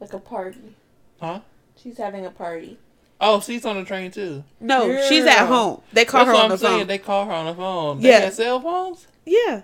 like 0.00 0.12
a 0.12 0.18
party. 0.18 0.74
Huh? 1.20 1.40
She's 1.76 1.96
having 1.96 2.26
a 2.26 2.30
party. 2.30 2.78
Oh, 3.20 3.40
she's 3.40 3.64
on 3.64 3.76
the 3.76 3.84
train 3.84 4.10
too. 4.12 4.44
No, 4.60 5.02
she's 5.08 5.24
at 5.24 5.46
home. 5.46 5.80
They 5.92 6.04
call 6.04 6.20
That's 6.24 6.28
her 6.28 6.34
what 6.34 6.38
on 6.38 6.44
I'm 6.44 6.50
the 6.50 6.58
saying. 6.58 6.78
phone. 6.80 6.86
They 6.86 6.98
call 6.98 7.26
her 7.26 7.32
on 7.32 7.46
the 7.46 7.54
phone. 7.54 8.00
They 8.00 8.08
Yeah. 8.10 8.20
had 8.20 8.34
cell 8.34 8.60
phones. 8.60 9.06
yeah. 9.26 9.62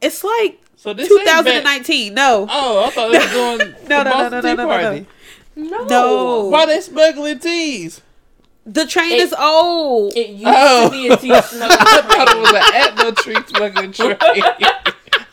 It's 0.00 0.22
like 0.24 0.60
So 0.76 0.92
this 0.92 1.10
ain't 1.10 1.24
back- 1.24 1.38
2019. 1.44 2.12
No. 2.14 2.46
Oh, 2.50 2.84
I 2.84 2.90
thought 2.90 3.10
they 3.12 3.18
were 3.18 3.32
doing 3.58 3.74
No, 3.88 4.04
the 4.04 4.04
no, 4.04 4.10
no, 4.10 4.28
no, 4.28 4.40
no, 4.40 4.40
no, 4.40 4.54
no, 4.54 4.66
Party. 4.68 5.06
No. 5.56 5.84
No. 5.86 6.44
Why 6.48 6.66
they 6.66 6.80
smuggling 6.80 7.38
teas? 7.38 8.02
The 8.66 8.84
train 8.84 9.12
It- 9.12 9.20
is 9.20 9.34
old. 9.38 10.14
It 10.16 10.30
used 10.30 10.44
Oh. 10.46 10.86
to 10.86 10.90
be 10.90 11.08
a 11.08 11.16
tea 11.16 11.32
I 11.34 11.40
thought 11.40 12.28
it 12.28 12.36
was 12.36 12.50
an 12.50 13.06
at 13.06 13.16
tree 13.18 13.36
smuggling 13.46 13.92
train. 13.92 14.16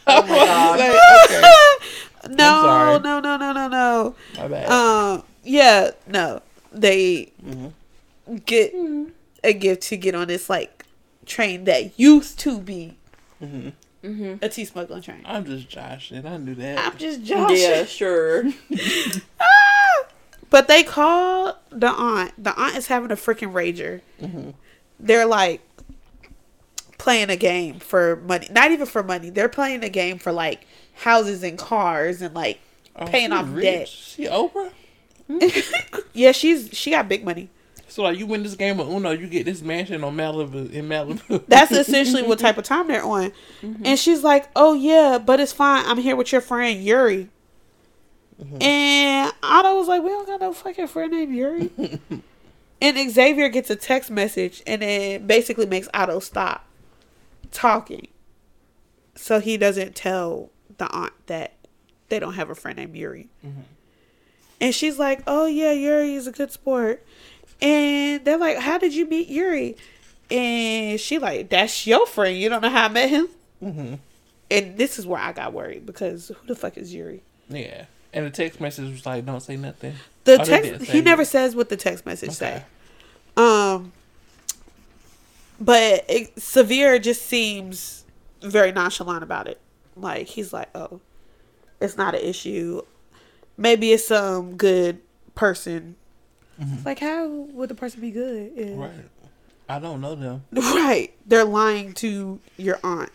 oh 0.08 0.22
my 0.22 0.28
God. 0.28 0.80
okay, 1.26 1.42
no, 2.30 2.98
no, 3.00 3.20
no, 3.20 3.38
no, 3.38 3.52
no, 3.52 3.68
no. 3.68 4.16
my 4.38 4.48
bad. 4.48 4.70
Um, 4.70 5.24
yeah, 5.44 5.92
no. 6.08 6.42
They 6.74 7.32
Mhm. 7.46 7.74
get 8.46 8.74
a 9.44 9.54
gift 9.54 9.84
to 9.84 9.98
get 9.98 10.16
on 10.16 10.28
this 10.28 10.50
like 10.50 10.86
train 11.26 11.64
that 11.66 11.98
used 12.00 12.40
to 12.40 12.60
be 12.60 12.96
hmm 13.40 13.70
hmm 14.02 14.34
a 14.42 14.50
tea 14.50 14.66
smuggling 14.66 15.02
train. 15.02 15.22
I'm 15.26 15.46
just 15.46 15.70
joshing. 15.70 16.26
I 16.26 16.38
knew 16.38 16.56
that. 16.56 16.80
I'm 16.80 16.98
just 16.98 17.24
joshing. 17.24 17.58
Yeah, 17.58 17.86
sure. 17.86 18.46
Ah! 19.40 19.46
But 20.50 20.68
they 20.68 20.84
call 20.84 21.58
the 21.72 21.88
aunt. 21.90 22.32
The 22.38 22.54
aunt 22.56 22.76
is 22.78 22.86
having 22.86 23.10
a 23.12 23.16
freaking 23.16 23.52
rager. 23.54 24.02
hmm 24.20 24.52
They're 25.00 25.26
like 25.26 25.62
playing 27.00 27.30
a 27.32 27.36
game 27.36 27.80
for 27.80 28.18
money. 28.18 28.48
Not 28.52 28.70
even 28.72 28.86
for 28.86 29.02
money. 29.02 29.30
They're 29.32 29.50
playing 29.50 29.84
a 29.84 29.90
game 29.90 30.20
for 30.20 30.32
like 30.32 30.66
houses 30.94 31.42
and 31.44 31.58
cars 31.58 32.22
and 32.22 32.36
like 32.36 32.60
Oh, 32.96 33.08
Paying 33.08 33.32
off 33.32 33.48
rich. 33.50 33.64
debt. 33.64 33.88
She 33.88 34.26
Oprah. 34.26 34.70
yeah, 36.14 36.32
she's 36.32 36.70
she 36.74 36.92
got 36.92 37.08
big 37.08 37.24
money. 37.24 37.50
So 37.88 38.02
like 38.04 38.18
you 38.18 38.26
win 38.26 38.42
this 38.42 38.56
game 38.56 38.80
of 38.80 38.90
Uno, 38.90 39.12
you 39.12 39.28
get 39.28 39.46
this 39.46 39.62
mansion 39.62 40.04
on 40.04 40.16
Malibu 40.18 40.72
in 40.72 40.90
Malibu. 40.90 41.46
That's 41.48 41.72
essentially 41.72 42.24
what 42.24 42.40
type 42.40 42.58
of 42.58 42.64
time 42.64 42.88
they're 42.88 43.04
on. 43.04 43.32
Mm-hmm. 43.62 43.86
And 43.86 44.00
she's 44.00 44.24
like, 44.24 44.50
"Oh 44.56 44.74
yeah, 44.74 45.20
but 45.24 45.40
it's 45.40 45.54
fine. 45.54 45.86
I'm 45.86 46.00
here 46.00 46.16
with 46.16 46.32
your 46.32 46.42
friend 46.42 46.84
Yuri." 46.84 47.30
Mm-hmm. 48.42 48.62
And 48.64 49.32
Otto 49.44 49.76
was 49.76 49.88
like, 49.88 50.02
"We 50.02 50.10
don't 50.10 50.26
got 50.26 50.42
no 50.42 50.54
fucking 50.54 50.88
friend 50.88 51.12
named 51.12 51.36
Yuri." 51.36 51.70
and 52.82 53.12
Xavier 53.12 53.50
gets 53.50 53.70
a 53.70 53.76
text 53.76 54.10
message, 54.10 54.64
and 54.66 54.82
it 54.82 55.28
basically 55.28 55.68
makes 55.68 55.88
Otto 55.94 56.20
stop 56.20 56.66
talking, 57.52 58.08
so 59.14 59.40
he 59.40 59.56
doesn't 59.56 59.96
tell 59.96 60.50
the 60.80 60.90
aunt 60.92 61.14
that 61.28 61.54
they 62.10 62.20
don't 62.20 62.34
have 62.34 62.50
a 62.50 62.56
friend 62.56 62.78
named 62.78 62.96
Yuri. 62.96 63.30
Mm-hmm. 63.46 63.62
And 64.64 64.74
she's 64.74 64.98
like, 64.98 65.22
"Oh 65.28 65.46
yeah, 65.46 65.74
Yuri 65.74 66.16
is 66.16 66.26
a 66.26 66.32
good 66.32 66.52
sport." 66.52 67.06
And 67.62 68.24
they're 68.26 68.38
like, 68.38 68.58
"How 68.58 68.78
did 68.78 68.96
you 68.96 69.06
meet 69.06 69.28
Yuri?" 69.28 69.76
And 70.32 71.00
she 71.00 71.20
like, 71.20 71.50
"That's 71.50 71.86
your 71.86 72.08
friend. 72.08 72.36
You 72.38 72.50
don't 72.50 72.62
know 72.62 72.70
how 72.70 72.86
I 72.86 72.88
met 72.88 73.10
him." 73.10 73.28
hmm 73.60 73.94
And 74.50 74.78
this 74.78 74.98
is 74.98 75.06
where 75.06 75.20
I 75.22 75.34
got 75.34 75.54
worried 75.54 75.86
because 75.86 76.30
who 76.30 76.48
the 76.48 76.56
fuck 76.56 76.78
is 76.78 76.94
Yuri? 76.94 77.22
Yeah. 77.50 77.86
And 78.14 78.26
the 78.26 78.30
text 78.30 78.62
message 78.62 78.90
was 78.92 79.06
like, 79.06 79.26
"Don't 79.26 79.42
say 79.42 79.58
nothing." 79.58 79.96
The 80.24 80.40
Oh, 80.42 80.46
text 80.46 80.84
he 80.90 81.02
never 81.02 81.26
says 81.26 81.56
what 81.56 81.68
the 81.70 81.76
text 81.78 82.06
message 82.06 82.30
Okay. 82.42 82.64
say. 82.64 82.64
Um, 83.36 83.92
but 85.60 86.06
it, 86.08 86.42
Severe 86.42 87.00
just 87.00 87.24
seems 87.26 88.06
very 88.42 88.72
nonchalant 88.72 89.24
about 89.24 89.48
it. 89.48 89.60
Like 89.96 90.28
he's 90.28 90.54
like, 90.54 90.70
"Oh, 90.76 91.02
it's 91.82 91.98
not 91.98 92.16
an 92.16 92.22
issue. 92.22 92.82
Maybe 93.58 93.92
it's 93.94 94.08
some 94.08 94.56
good 94.58 95.00
person." 95.36 95.96
Like, 96.86 97.00
how 97.00 97.28
would 97.28 97.70
the 97.70 97.76
person 97.76 98.00
be 98.00 98.12
good? 98.12 98.52
if- 98.56 98.70
Mm-hmm. 98.70 98.80
Right. 98.80 99.10
I 99.68 99.80
don't 99.80 100.02
know 100.02 100.16
them. 100.16 100.44
Right. 100.54 101.14
They're 101.26 101.44
lying 101.46 101.94
to 101.96 102.40
your 102.58 102.80
aunt 102.84 103.12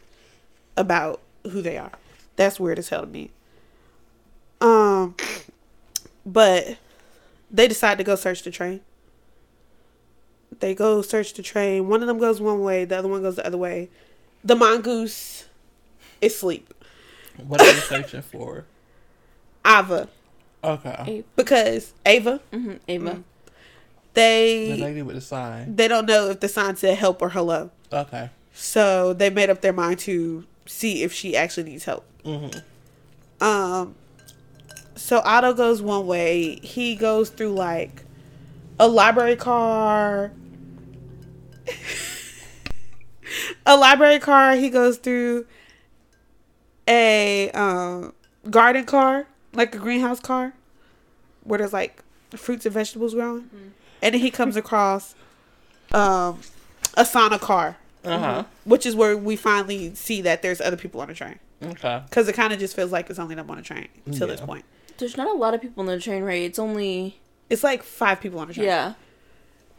about 0.76 1.20
who 1.44 1.62
they 1.62 1.78
are. 1.78 1.92
That's 2.36 2.58
weird 2.60 2.78
as 2.78 2.88
hell 2.88 3.02
to 3.02 3.06
me. 3.06 3.30
Um 4.60 5.14
but 6.26 6.76
they 7.50 7.68
decide 7.68 7.96
to 7.98 8.04
go 8.04 8.16
search 8.16 8.42
the 8.42 8.50
train. 8.50 8.80
They 10.60 10.74
go 10.74 11.00
search 11.02 11.34
the 11.34 11.42
train. 11.42 11.88
One 11.88 12.00
of 12.02 12.08
them 12.08 12.18
goes 12.18 12.40
one 12.40 12.60
way, 12.60 12.84
the 12.84 12.98
other 12.98 13.08
one 13.08 13.22
goes 13.22 13.36
the 13.36 13.46
other 13.46 13.58
way. 13.58 13.88
The 14.44 14.56
mongoose 14.56 15.46
is 16.20 16.32
asleep. 16.34 16.74
What 17.46 17.60
are 17.60 17.66
you 17.66 17.80
searching 17.80 18.22
for? 18.22 18.64
Ava. 19.66 20.08
Okay. 20.62 21.24
Because 21.36 21.92
Ava, 22.04 22.40
hmm 22.52 22.74
Ava. 22.88 23.22
The 24.14 24.20
they 24.22 24.76
lady 24.76 25.02
with 25.02 25.14
the 25.14 25.20
sign. 25.20 25.76
they 25.76 25.86
don't 25.86 26.06
know 26.06 26.30
if 26.30 26.40
the 26.40 26.48
sign 26.48 26.74
said 26.76 26.98
help 26.98 27.22
or 27.22 27.28
hello. 27.28 27.70
Okay. 27.92 28.30
So 28.52 29.12
they 29.12 29.30
made 29.30 29.50
up 29.50 29.60
their 29.60 29.72
mind 29.72 30.00
to 30.00 30.44
see 30.66 31.02
if 31.04 31.12
she 31.12 31.36
actually 31.36 31.70
needs 31.70 31.84
help. 31.84 32.04
hmm 32.24 32.48
Um, 33.40 33.94
so 34.96 35.20
Otto 35.24 35.54
goes 35.54 35.80
one 35.80 36.06
way. 36.08 36.56
He 36.62 36.96
goes 36.96 37.30
through 37.30 37.52
like 37.52 38.02
a 38.80 38.88
library 38.88 39.36
car. 39.36 40.32
a 43.66 43.76
library 43.76 44.18
car. 44.18 44.56
He 44.56 44.70
goes 44.70 44.96
through 44.98 45.46
a 46.88 47.50
um, 47.52 48.12
garden 48.50 48.84
car, 48.86 49.27
like 49.52 49.74
a 49.74 49.78
greenhouse 49.78 50.20
car, 50.20 50.52
where 51.44 51.58
there's 51.58 51.72
like 51.72 52.02
fruits 52.36 52.66
and 52.66 52.72
vegetables 52.74 53.14
growing. 53.14 53.50
And 54.02 54.14
then 54.14 54.20
he 54.20 54.30
comes 54.30 54.56
across 54.56 55.14
um, 55.92 56.40
a 56.94 57.02
sauna 57.04 57.40
car, 57.40 57.76
Uh 58.04 58.18
huh. 58.18 58.44
which 58.64 58.84
is 58.86 58.94
where 58.94 59.16
we 59.16 59.34
finally 59.36 59.94
see 59.94 60.20
that 60.22 60.42
there's 60.42 60.60
other 60.60 60.76
people 60.76 61.00
on 61.00 61.08
the 61.08 61.14
train. 61.14 61.38
Okay. 61.62 62.02
Because 62.08 62.28
it 62.28 62.34
kind 62.34 62.52
of 62.52 62.58
just 62.60 62.76
feels 62.76 62.92
like 62.92 63.10
it's 63.10 63.18
only 63.18 63.34
them 63.34 63.50
on 63.50 63.56
the 63.56 63.62
train 63.62 63.88
till 64.12 64.28
this 64.28 64.40
point. 64.40 64.64
There's 64.98 65.16
not 65.16 65.28
a 65.28 65.32
lot 65.32 65.54
of 65.54 65.60
people 65.60 65.80
on 65.80 65.86
the 65.86 65.98
train, 66.00 66.22
right? 66.22 66.42
It's 66.42 66.58
only 66.58 67.18
It's 67.50 67.64
like 67.64 67.82
five 67.82 68.20
people 68.20 68.38
on 68.40 68.48
the 68.48 68.54
train. 68.54 68.66
yeah. 68.66 68.94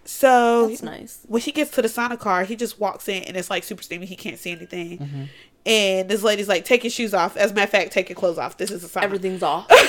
So 0.05 0.67
That's 0.69 0.82
nice. 0.82 1.19
when 1.27 1.41
he 1.41 1.51
gets 1.51 1.71
to 1.71 1.82
the 1.82 1.88
sauna 1.88 2.17
car, 2.17 2.43
he 2.43 2.55
just 2.55 2.79
walks 2.79 3.08
in 3.08 3.23
and 3.23 3.38
it's 3.38 3.49
like 3.49 3.63
super 3.63 3.84
steamy. 3.84 4.08
He 4.08 4.15
can't 4.15 4.39
see 4.39 4.51
anything. 4.51 4.97
Mm-hmm. 4.97 5.23
And 5.65 6.09
this 6.09 6.23
lady's 6.23 6.47
like, 6.47 6.65
take 6.65 6.83
your 6.83 6.91
shoes 6.91 7.13
off. 7.13 7.37
As 7.37 7.51
a 7.51 7.53
matter 7.53 7.65
of 7.65 7.69
fact, 7.69 7.91
take 7.91 8.09
your 8.09 8.15
clothes 8.15 8.37
off. 8.37 8.57
This 8.57 8.71
is 8.71 8.83
a 8.83 8.87
sauna. 8.87 9.03
Everything's 9.03 9.43
off. 9.43 9.69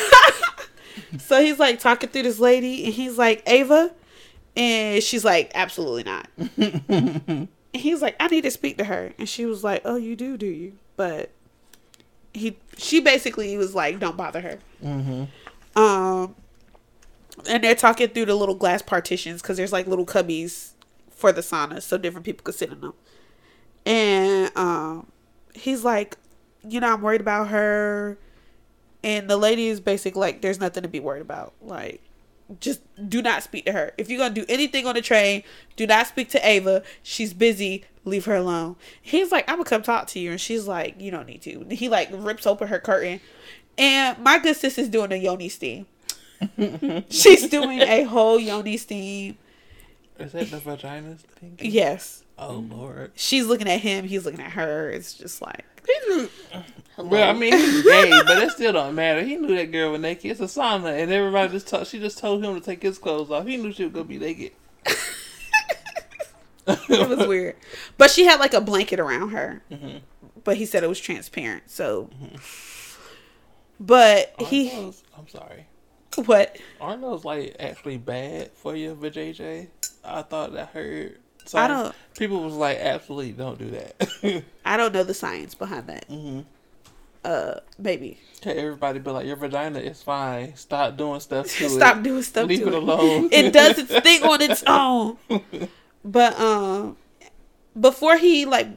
So 1.19 1.41
he's 1.43 1.59
like 1.59 1.79
talking 1.79 2.09
through 2.11 2.25
this 2.25 2.39
lady 2.39 2.85
and 2.85 2.95
he's 2.95 3.17
like, 3.17 3.43
Ava? 3.47 3.93
And 4.57 5.03
she's 5.03 5.25
like, 5.25 5.51
absolutely 5.55 6.03
not. 6.03 6.29
and 6.59 7.49
he's 7.73 8.03
like, 8.03 8.17
I 8.21 8.29
need 8.29 8.43
to 8.43 8.51
speak 8.51 8.79
to 8.79 8.85
her. 8.85 9.13
And 9.19 9.29
she 9.29 9.47
was 9.47 9.65
like, 9.65 9.83
oh, 9.85 9.97
you 9.97 10.17
do, 10.17 10.37
do 10.37 10.47
you? 10.47 10.75
But 10.97 11.31
he, 12.35 12.59
she 12.77 13.01
basically 13.01 13.57
was 13.57 13.75
like, 13.75 13.99
don't 13.99 14.17
bother 14.17 14.41
her. 14.41 14.59
hmm 14.83 15.25
Um, 15.77 16.35
and 17.49 17.65
they're 17.65 17.75
talking 17.75 18.09
through 18.09 18.27
the 18.27 18.35
little 18.35 18.55
glass 18.55 18.83
partitions 18.83 19.41
because 19.41 19.57
there's 19.57 19.73
like 19.73 19.87
little 19.87 20.07
cubbies 20.07 20.73
for 21.11 21.33
the 21.33 21.41
sauna, 21.41 21.81
so 21.83 21.97
different 21.97 22.27
people 22.27 22.43
could 22.45 22.55
sit 22.55 22.71
in 22.71 22.81
them. 22.81 22.95
And 23.87 24.51
um, 24.57 25.07
he's 25.55 25.85
like, 25.85 26.17
you 26.63 26.81
know, 26.81 26.93
I'm 26.93 27.03
worried 27.03 27.21
about 27.21 27.49
her. 27.49 28.19
And 29.03 29.31
the 29.31 29.37
lady 29.37 29.69
is 29.69 29.81
basically 29.81 30.21
like, 30.21 30.43
there's 30.43 30.61
nothing 30.61 30.83
to 30.83 30.89
be 30.89 31.01
worried 31.01 31.23
about. 31.23 31.55
Like, 31.63 32.03
just 32.59 32.81
do 33.09 33.23
not 33.23 33.43
speak 33.43 33.65
to 33.67 33.73
her. 33.73 33.93
If 33.97 34.11
you're 34.11 34.19
gonna 34.19 34.35
do 34.35 34.45
anything 34.49 34.87
on 34.87 34.95
the 34.95 35.03
train, 35.03 35.43
do 35.77 35.87
not 35.87 36.07
speak 36.07 36.29
to 36.31 36.47
Ava. 36.47 36.83
She's 37.03 37.33
busy. 37.33 37.85
Leave 38.05 38.25
her 38.25 38.35
alone. 38.35 38.77
He's 39.01 39.31
like, 39.31 39.49
I'm 39.49 39.57
gonna 39.57 39.69
come 39.69 39.83
talk 39.83 40.07
to 40.09 40.19
you, 40.19 40.31
and 40.33 40.41
she's 40.41 40.67
like, 40.67 41.01
you 41.01 41.11
don't 41.11 41.27
need 41.27 41.43
to. 41.43 41.65
He 41.71 41.89
like 41.89 42.09
rips 42.13 42.47
open 42.47 42.69
her 42.69 42.79
curtain, 42.79 43.21
and 43.77 44.19
my 44.19 44.39
good 44.39 44.57
sister's 44.57 44.89
doing 44.89 45.13
a 45.13 45.17
yoni 45.17 45.49
steam. 45.51 45.87
She's 47.11 47.49
doing 47.49 47.83
a 47.83 48.05
whole 48.05 48.41
yoni 48.41 48.79
steam. 48.79 49.37
Is 50.19 50.33
that 50.33 50.51
the 50.51 50.59
vagina 50.59 51.17
thing? 51.17 51.59
Yes, 51.61 52.25
Oh 52.43 52.65
Lord. 52.69 53.13
she's 53.15 53.47
looking 53.47 53.69
at 53.69 53.81
him. 53.81 54.07
He's 54.07 54.25
looking 54.25 54.41
at 54.41 54.53
her. 54.53 54.91
It's 54.91 55.13
just 55.15 55.43
like 55.43 55.65
Hello. 56.97 57.09
Well, 57.09 57.29
I 57.31 57.33
mean, 57.33 57.53
he's 57.53 57.83
gay, 57.83 58.11
but 58.11 58.27
that 58.35 58.51
still 58.53 58.73
don't 58.73 58.95
matter. 58.95 59.23
He 59.23 59.37
knew 59.37 59.55
that 59.57 59.73
girl 59.73 59.93
was 59.93 60.01
naked. 60.01 60.31
It's 60.31 60.41
a 60.41 60.45
sauna, 60.45 61.03
and 61.03 61.13
everybody 61.13 61.53
just 61.53 61.69
told. 61.69 61.87
She 61.87 61.99
just 61.99 62.19
told 62.19 62.45
him 62.45 62.55
to 62.55 62.61
take 62.61 62.83
his 62.83 62.99
clothes 62.99 63.31
off. 63.31 63.47
He 63.47 63.57
knew 63.57 63.73
she 63.73 63.85
was 63.85 63.93
gonna 63.93 64.05
be 64.05 64.19
naked. 64.19 64.53
it 66.67 67.09
was 67.09 67.27
weird. 67.27 67.57
But 67.99 68.11
she 68.11 68.25
had 68.25 68.41
like 68.41 68.55
a 68.55 68.61
blanket 68.61 69.01
around 69.01 69.31
her. 69.31 69.63
Mm-hmm. 69.71 69.99
But 70.45 70.57
he 70.57 70.67
said 70.67 70.83
it 70.85 70.89
was 70.89 71.01
transparent. 71.01 71.71
So, 71.71 72.11
but 73.79 74.35
Aren't 74.39 74.51
he 74.51 74.71
those, 74.71 75.03
I'm 75.17 75.29
sorry. 75.29 75.67
what? 76.25 76.57
Aren't 76.81 77.03
those 77.03 77.25
like 77.25 77.57
actually 77.59 77.99
bad 77.99 78.53
for 78.53 78.77
you, 78.77 78.97
but 79.01 79.13
JJ? 79.15 79.69
I 80.05 80.23
thought 80.23 80.57
I 80.57 80.65
heard. 80.67 81.19
I 81.59 81.67
don't. 81.69 81.95
People 82.19 82.43
was 82.43 82.55
like, 82.55 82.79
absolutely 82.79 83.33
don't 83.33 83.59
do 83.59 83.71
that. 83.71 84.45
I 84.65 84.77
don't 84.77 84.93
know 84.93 85.05
the 85.05 85.15
science 85.15 85.55
behind 85.55 85.87
that. 85.89 86.05
hmm 86.07 86.41
Uh, 87.25 87.55
maybe 87.79 88.19
Okay, 88.41 88.57
everybody 88.59 88.99
be 88.99 89.11
like, 89.11 89.27
your 89.27 89.37
vagina 89.37 89.79
is 89.81 90.03
fine. 90.03 90.57
Stop 90.57 90.97
doing 90.97 91.21
stuff 91.21 91.47
to 91.59 91.69
stop 91.69 91.99
it. 91.99 92.03
doing 92.03 92.23
stuff. 92.23 92.49
Leave 92.49 92.61
to 92.61 92.69
it 92.69 92.75
alone. 92.75 93.29
it 93.33 93.53
does 93.53 93.79
its 93.79 93.99
thing 94.01 94.23
on 94.23 94.41
its 94.41 94.63
own. 94.67 95.19
But 96.05 96.39
um, 96.41 96.97
before 97.79 98.17
he 98.17 98.47
like 98.47 98.69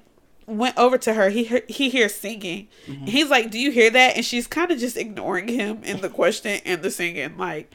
went 0.45 0.77
over 0.77 0.97
to 0.97 1.13
her, 1.13 1.29
he 1.29 1.61
he 1.69 1.89
hears 1.89 2.13
singing. 2.13 2.67
Mm-hmm. 2.87 3.05
He's 3.05 3.29
like, 3.29 3.49
"Do 3.51 3.57
you 3.57 3.71
hear 3.71 3.89
that?" 3.89 4.17
And 4.17 4.25
she's 4.25 4.45
kind 4.47 4.69
of 4.71 4.77
just 4.79 4.97
ignoring 4.97 5.47
him 5.47 5.81
in 5.85 6.01
the 6.01 6.09
question 6.09 6.59
and 6.65 6.81
the 6.81 6.91
singing. 6.91 7.37
Like 7.37 7.71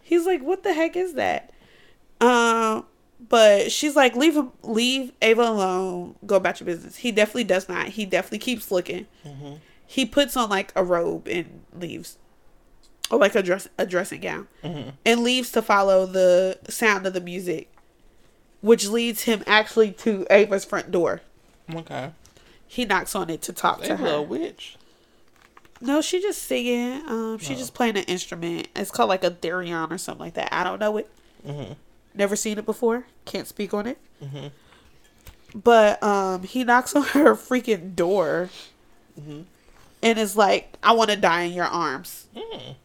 He's 0.00 0.24
like, 0.26 0.42
what 0.42 0.62
the 0.62 0.72
heck 0.74 0.94
is 0.96 1.14
that? 1.14 1.52
Um, 2.20 2.84
but 3.28 3.70
she's 3.72 3.94
like, 3.96 4.14
leave 4.16 4.34
him, 4.36 4.52
leave 4.62 5.12
Ava 5.22 5.42
alone. 5.42 6.16
Go 6.26 6.36
about 6.36 6.60
your 6.60 6.66
business. 6.66 6.96
He 6.96 7.12
definitely 7.12 7.44
does 7.44 7.68
not. 7.68 7.88
He 7.88 8.04
definitely 8.06 8.38
keeps 8.38 8.70
looking. 8.70 9.06
Mm-hmm. 9.24 9.54
He 9.86 10.06
puts 10.06 10.36
on 10.36 10.48
like 10.48 10.72
a 10.74 10.82
robe 10.84 11.28
and 11.28 11.62
leaves, 11.78 12.18
or 13.10 13.18
like 13.18 13.34
a 13.34 13.42
dress, 13.42 13.68
a 13.78 13.86
dressing 13.86 14.20
gown, 14.20 14.48
Mm-hmm. 14.64 14.90
and 15.04 15.22
leaves 15.22 15.52
to 15.52 15.62
follow 15.62 16.06
the 16.06 16.58
sound 16.68 17.06
of 17.06 17.12
the 17.12 17.20
music, 17.20 17.70
which 18.60 18.88
leads 18.88 19.22
him 19.24 19.42
actually 19.46 19.92
to 19.92 20.26
Ava's 20.30 20.64
front 20.64 20.90
door. 20.90 21.20
Okay. 21.72 22.10
He 22.66 22.84
knocks 22.86 23.14
on 23.14 23.28
it 23.28 23.42
to 23.42 23.52
talk 23.52 23.82
to 23.82 23.92
a 23.92 23.96
her. 23.96 24.22
witch. 24.22 24.76
No, 25.80 26.00
she 26.00 26.22
just 26.22 26.42
singing. 26.44 27.02
Um, 27.08 27.38
she 27.38 27.54
Oh. 27.54 27.56
just 27.58 27.74
playing 27.74 27.96
an 27.98 28.04
instrument. 28.04 28.68
It's 28.76 28.90
called 28.90 29.08
like 29.10 29.24
a 29.24 29.30
therion 29.30 29.90
or 29.90 29.98
something 29.98 30.20
like 30.24 30.34
that. 30.34 30.48
I 30.52 30.64
don't 30.64 30.78
know 30.78 30.96
it. 30.96 31.10
Mm-hmm. 31.46 31.72
Never 32.14 32.36
seen 32.36 32.58
it 32.58 32.66
before. 32.66 33.04
Can't 33.24 33.46
speak 33.46 33.72
on 33.74 33.86
it. 33.86 33.98
Mm-hmm. 34.22 34.48
But 35.58 36.02
um, 36.02 36.42
he 36.44 36.64
knocks 36.64 36.94
on 36.96 37.02
her 37.04 37.34
freaking 37.34 37.94
door 37.94 38.50
Mm-hmm. 39.20 39.42
and 40.02 40.18
is 40.18 40.36
like, 40.38 40.74
"I 40.82 40.92
want 40.92 41.10
to 41.10 41.16
die 41.16 41.42
in 41.42 41.52
your 41.52 41.66
arms." 41.66 42.26
Mm. 42.34 42.76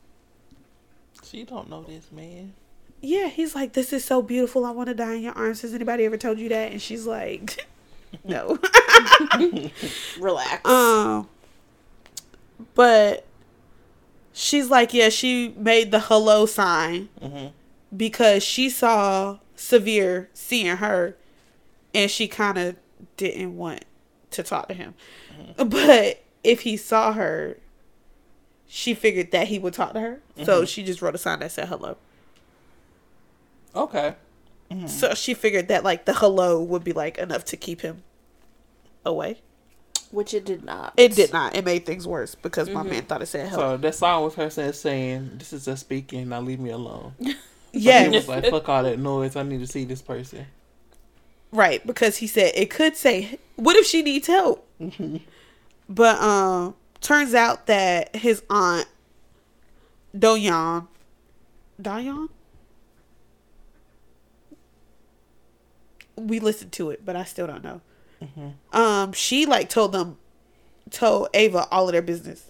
She 1.23 1.43
don't 1.45 1.69
know 1.69 1.83
this 1.83 2.11
man. 2.11 2.53
Yeah, 2.99 3.27
he's 3.29 3.55
like, 3.55 3.71
"This 3.73 3.93
is 3.93 4.03
so 4.03 4.21
beautiful. 4.21 4.65
I 4.65 4.71
want 4.71 4.89
to 4.89 4.93
die 4.93 5.13
in 5.13 5.21
your 5.21 5.33
arms." 5.33 5.61
Has 5.61 5.73
anybody 5.73 6.03
ever 6.03 6.17
told 6.17 6.37
you 6.39 6.49
that? 6.49 6.73
And 6.73 6.81
she's 6.81 7.05
like, 7.05 7.65
"No." 8.25 8.59
Relax. 10.19 10.65
Um, 10.69 11.29
but 12.75 13.25
she's 14.33 14.69
like, 14.69 14.93
"Yeah." 14.93 15.07
She 15.07 15.53
made 15.57 15.91
the 15.91 15.99
hello 16.01 16.45
sign. 16.45 17.07
Mm-hmm. 17.21 17.47
Because 17.95 18.43
she 18.43 18.69
saw 18.69 19.39
Severe 19.55 20.29
seeing 20.33 20.77
her 20.77 21.15
and 21.93 22.09
she 22.11 22.27
kind 22.27 22.57
of 22.57 22.75
didn't 23.15 23.57
want 23.57 23.85
to 24.31 24.43
talk 24.43 24.67
to 24.67 24.73
him. 24.73 24.93
But 25.57 26.23
if 26.43 26.61
he 26.61 26.77
saw 26.77 27.13
her, 27.13 27.57
she 28.67 28.93
figured 28.93 29.31
that 29.31 29.47
he 29.47 29.57
would 29.59 29.73
talk 29.73 29.93
to 29.93 29.99
her. 29.99 30.21
So 30.43 30.61
Mhm. 30.63 30.67
she 30.67 30.83
just 30.83 31.01
wrote 31.01 31.15
a 31.15 31.17
sign 31.17 31.39
that 31.39 31.51
said 31.51 31.67
hello. 31.69 31.97
Okay. 33.75 34.15
Mhm. 34.71 34.89
So 34.89 35.13
she 35.13 35.33
figured 35.33 35.67
that 35.69 35.83
like 35.83 36.05
the 36.05 36.13
hello 36.13 36.61
would 36.61 36.83
be 36.83 36.93
like 36.93 37.17
enough 37.17 37.45
to 37.45 37.57
keep 37.57 37.81
him 37.81 38.03
away. 39.05 39.37
Which 40.11 40.33
it 40.33 40.45
did 40.45 40.63
not. 40.63 40.93
It 40.97 41.15
did 41.15 41.33
not. 41.33 41.55
It 41.55 41.65
made 41.65 41.85
things 41.85 42.07
worse 42.07 42.33
because 42.35 42.69
my 42.69 42.81
man 42.83 43.03
thought 43.03 43.21
it 43.21 43.25
said 43.25 43.49
hello. 43.49 43.75
So 43.75 43.77
that 43.77 43.95
song 43.95 44.23
was 44.23 44.35
her 44.35 44.49
saying, 44.49 44.73
saying 44.73 45.31
"This 45.37 45.51
is 45.51 45.67
us 45.67 45.81
speaking. 45.81 46.29
Now 46.29 46.39
leave 46.41 46.59
me 46.59 46.69
alone." 46.69 47.13
But 47.77 47.83
yeah, 47.83 48.03
he 48.03 48.09
was 48.09 48.27
like, 48.27 48.45
"Fuck 48.45 48.67
all 48.69 48.83
that 48.83 48.97
noise. 48.97 49.35
I 49.35 49.43
need 49.43 49.59
to 49.59 49.67
see 49.67 49.85
this 49.85 50.01
person." 50.01 50.47
Right, 51.51 51.85
because 51.85 52.17
he 52.17 52.27
said 52.27 52.51
it 52.55 52.69
could 52.69 52.97
say, 52.97 53.39
"What 53.55 53.75
if 53.75 53.85
she 53.85 54.01
needs 54.01 54.27
help?" 54.27 54.67
but 55.89 56.21
um, 56.21 56.75
turns 57.01 57.35
out 57.35 57.67
that 57.67 58.15
his 58.15 58.41
aunt 58.49 58.87
Doyon, 60.17 60.87
Doyon, 61.79 62.29
we 66.15 66.39
listened 66.39 66.71
to 66.73 66.89
it, 66.89 67.05
but 67.05 67.15
I 67.15 67.23
still 67.23 67.47
don't 67.47 67.63
know. 67.63 67.81
Mm-hmm. 68.21 68.77
Um, 68.77 69.13
she 69.13 69.45
like 69.45 69.69
told 69.69 69.91
them, 69.91 70.17
told 70.89 71.29
Ava 71.33 71.67
all 71.69 71.87
of 71.87 71.91
their 71.91 72.01
business. 72.01 72.49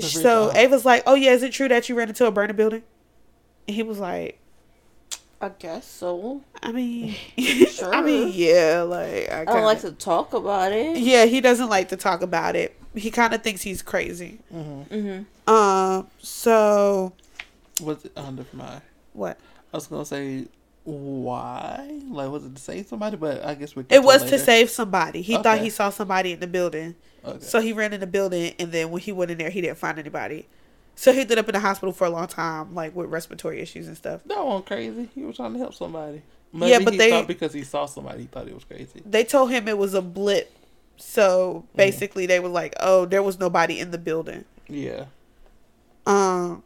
So. 0.00 0.50
Ava's 0.54 0.84
like, 0.84 1.02
"Oh 1.06 1.14
yeah, 1.14 1.30
is 1.30 1.42
it 1.42 1.52
true 1.52 1.68
that 1.68 1.88
you 1.88 1.94
ran 1.94 2.08
into 2.08 2.26
a 2.26 2.30
burning 2.30 2.56
building?" 2.56 2.82
And 3.70 3.76
he 3.76 3.84
was 3.84 4.00
like, 4.00 4.36
I 5.40 5.50
guess 5.50 5.86
so. 5.86 6.40
"I 6.60 6.72
mean, 6.72 7.14
Sure. 7.38 7.94
I 7.94 8.02
mean, 8.02 8.32
yeah, 8.34 8.82
like 8.82 9.30
I, 9.30 9.42
I 9.42 9.44
don't 9.44 9.62
like 9.62 9.82
to 9.82 9.92
talk 9.92 10.34
about 10.34 10.72
it. 10.72 10.96
Yeah, 10.96 11.26
he 11.26 11.40
doesn't 11.40 11.68
like 11.68 11.90
to 11.90 11.96
talk 11.96 12.20
about 12.20 12.56
it. 12.56 12.76
He 12.96 13.12
kind 13.12 13.32
of 13.32 13.44
thinks 13.44 13.62
he's 13.62 13.80
crazy. 13.80 14.40
Mm-hmm. 14.52 14.92
Mm-hmm. 14.92 15.52
Um. 15.54 16.08
So 16.18 17.12
Was 17.80 18.04
it 18.06 18.12
under 18.16 18.44
my? 18.52 18.80
what? 19.12 19.38
I 19.72 19.76
was 19.76 19.86
gonna 19.86 20.04
say 20.04 20.46
why? 20.82 22.00
Like, 22.08 22.28
was 22.28 22.44
it 22.44 22.56
to 22.56 22.60
save 22.60 22.88
somebody? 22.88 23.16
But 23.16 23.44
I 23.44 23.54
guess 23.54 23.76
we. 23.76 23.82
It 23.84 23.88
tell 23.88 24.02
was 24.02 24.24
to 24.24 24.36
save 24.36 24.68
somebody. 24.68 25.22
He 25.22 25.36
thought 25.36 25.60
he 25.60 25.70
saw 25.70 25.90
somebody 25.90 26.32
in 26.32 26.40
the 26.40 26.48
building, 26.48 26.96
Okay. 27.24 27.38
so 27.38 27.60
he 27.60 27.72
ran 27.72 27.92
in 27.92 28.00
the 28.00 28.08
building, 28.08 28.52
and 28.58 28.72
then 28.72 28.90
when 28.90 29.00
he 29.00 29.12
went 29.12 29.30
in 29.30 29.38
there, 29.38 29.50
he 29.50 29.60
didn't 29.60 29.78
find 29.78 29.96
anybody. 29.96 30.48
So 30.94 31.12
he 31.12 31.20
ended 31.20 31.38
up 31.38 31.48
in 31.48 31.54
the 31.54 31.60
hospital 31.60 31.92
for 31.92 32.06
a 32.06 32.10
long 32.10 32.26
time, 32.26 32.74
like 32.74 32.94
with 32.94 33.08
respiratory 33.08 33.60
issues 33.60 33.86
and 33.86 33.96
stuff. 33.96 34.22
that 34.26 34.44
one 34.44 34.62
crazy. 34.62 35.08
He 35.14 35.22
was 35.22 35.36
trying 35.36 35.54
to 35.54 35.58
help 35.58 35.74
somebody. 35.74 36.22
Yeah, 36.52 36.80
but 36.80 36.92
he 36.94 36.98
they- 36.98 37.10
thought 37.10 37.26
because 37.26 37.52
he 37.52 37.62
saw 37.62 37.86
somebody, 37.86 38.22
he 38.22 38.26
thought 38.26 38.48
it 38.48 38.54
was 38.54 38.64
crazy. 38.64 39.02
They 39.06 39.24
told 39.24 39.50
him 39.50 39.68
it 39.68 39.78
was 39.78 39.94
a 39.94 40.02
blip. 40.02 40.52
So 40.96 41.64
basically, 41.74 42.26
they 42.26 42.40
were 42.40 42.48
like, 42.48 42.74
"Oh, 42.78 43.06
there 43.06 43.22
was 43.22 43.38
nobody 43.38 43.78
in 43.78 43.90
the 43.90 43.98
building." 43.98 44.44
Yeah. 44.68 45.06
Um. 46.06 46.62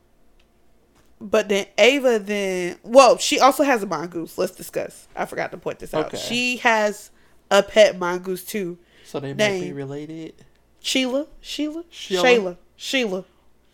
But 1.20 1.48
then 1.48 1.66
Ava 1.78 2.18
then 2.18 2.76
well, 2.82 3.16
she 3.18 3.38
also 3.38 3.62
has 3.62 3.82
a 3.82 3.87
mongoose. 3.87 4.37
Let's 4.37 4.54
discuss. 4.56 5.06
I 5.14 5.26
forgot 5.26 5.52
to 5.52 5.56
point 5.56 5.78
this 5.78 5.94
out. 5.94 6.06
Okay. 6.06 6.16
She 6.18 6.56
has 6.58 7.10
a 7.50 7.62
pet 7.62 7.98
mongoose 7.98 8.44
too. 8.44 8.78
So 9.04 9.20
they 9.20 9.32
might 9.32 9.60
be 9.60 9.72
related. 9.72 10.34
Sheila, 10.80 11.26
Sheila, 11.40 11.84
Sheila? 11.88 12.24
Shayla, 12.24 12.56
Sheila. 12.76 13.24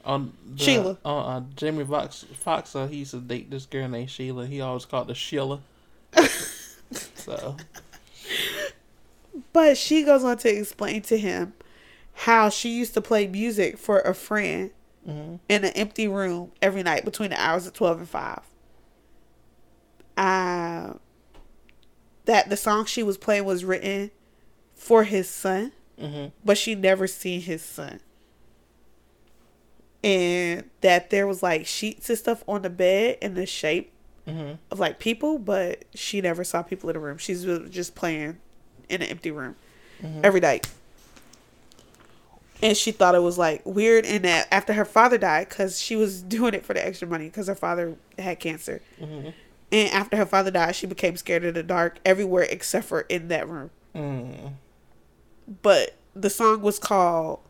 On 0.05 0.33
the, 0.47 0.65
Sheila. 0.65 0.99
On 1.05 1.43
uh, 1.43 1.47
Jamie 1.57 1.85
Foxx, 1.85 2.25
Fox, 2.35 2.75
uh, 2.75 2.87
he 2.87 2.99
used 2.99 3.11
to 3.11 3.21
date 3.21 3.51
this 3.51 3.67
girl 3.67 3.89
named 3.89 4.11
Sheila. 4.11 4.47
He 4.47 4.61
always 4.61 4.87
called 4.87 5.09
her 5.09 5.15
Sheila. 5.15 5.61
so 7.15 7.57
But 9.53 9.77
she 9.77 10.03
goes 10.03 10.25
on 10.25 10.39
to 10.39 10.49
explain 10.49 11.03
to 11.03 11.19
him 11.19 11.53
how 12.15 12.49
she 12.49 12.71
used 12.71 12.95
to 12.95 13.01
play 13.01 13.27
music 13.27 13.79
for 13.79 14.01
a 14.01 14.15
friend 14.15 14.71
hmm 15.05 15.37
in 15.49 15.65
an 15.65 15.73
empty 15.73 16.07
room 16.07 16.53
every 16.61 16.83
night 16.83 17.05
between 17.05 17.31
the 17.31 17.41
hours 17.41 17.67
of 17.67 17.73
12 17.73 17.99
and 18.01 18.09
5. 18.09 18.41
Uh, 20.17 20.93
that 22.27 22.51
the 22.51 22.57
song 22.57 22.85
she 22.85 23.03
was 23.03 23.17
playing 23.17 23.45
was 23.45 23.65
written 23.65 24.11
for 24.75 25.05
his 25.05 25.29
son, 25.29 25.73
hmm 25.99 26.27
but 26.45 26.59
she 26.59 26.75
never 26.75 27.07
seen 27.07 27.41
his 27.43 27.63
son. 27.63 28.01
And 30.03 30.65
that 30.81 31.11
there 31.11 31.27
was 31.27 31.43
like 31.43 31.67
sheets 31.67 32.09
and 32.09 32.19
stuff 32.19 32.43
on 32.49 32.63
the 32.63 32.71
bed 32.71 33.19
in 33.21 33.35
the 33.35 33.47
shape 33.47 33.93
hmm 34.27 34.53
of 34.71 34.79
like 34.79 34.99
people, 34.99 35.39
but 35.39 35.85
she 35.95 36.21
never 36.21 36.45
saw 36.45 36.63
people 36.63 36.89
in 36.91 36.95
the 36.95 37.01
room. 37.01 37.19
She's 37.19 37.45
just 37.71 37.95
playing 37.95 38.39
in 38.89 39.03
an 39.03 39.09
empty 39.09 39.31
room 39.31 39.57
Mhm. 40.03 40.21
every 40.25 40.41
night. 40.41 40.69
And 42.63 42.77
she 42.77 42.93
thought 42.93 43.15
it 43.15 43.23
was 43.23 43.39
like 43.39 43.63
weird, 43.65 44.05
and 44.05 44.25
that 44.25 44.47
after 44.51 44.73
her 44.75 44.85
father 44.85 45.17
died, 45.19 45.49
because 45.49 45.81
she 45.81 45.97
was 45.97 46.23
doing 46.37 46.55
it 46.55 46.65
for 46.65 46.75
the 46.75 46.87
extra 46.87 47.09
money, 47.09 47.25
because 47.27 47.47
her 47.49 47.55
father 47.55 47.97
had 48.19 48.39
cancer. 48.41 48.81
hmm 48.99 49.29
And 49.73 49.91
after 49.93 50.17
her 50.17 50.27
father 50.27 50.51
died, 50.51 50.77
she 50.77 50.87
became 50.87 51.17
scared 51.17 51.45
of 51.45 51.55
the 51.55 51.63
dark 51.63 51.99
everywhere 52.05 52.47
except 52.51 52.87
for 52.87 53.03
in 53.03 53.29
that 53.29 53.49
room. 53.49 53.71
mm 53.95 54.53
But 55.63 55.97
the 56.15 56.31
song 56.31 56.61
was 56.61 56.79
called 56.79 57.41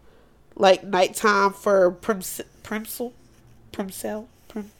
like 0.60 0.84
"Nighttime 0.84 1.52
for 1.52 1.90
primsel, 1.90 2.44
Primsel, 2.62 3.12
Primsel, 3.72 4.26
Prim, 4.48 4.70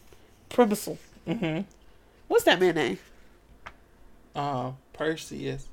Primisel." 0.50 0.98
hmm 1.26 1.60
What's 2.28 2.44
that 2.44 2.60
man 2.60 2.74
name? 2.76 2.98
Uh, 4.34 4.72
Perseus. 4.92 5.66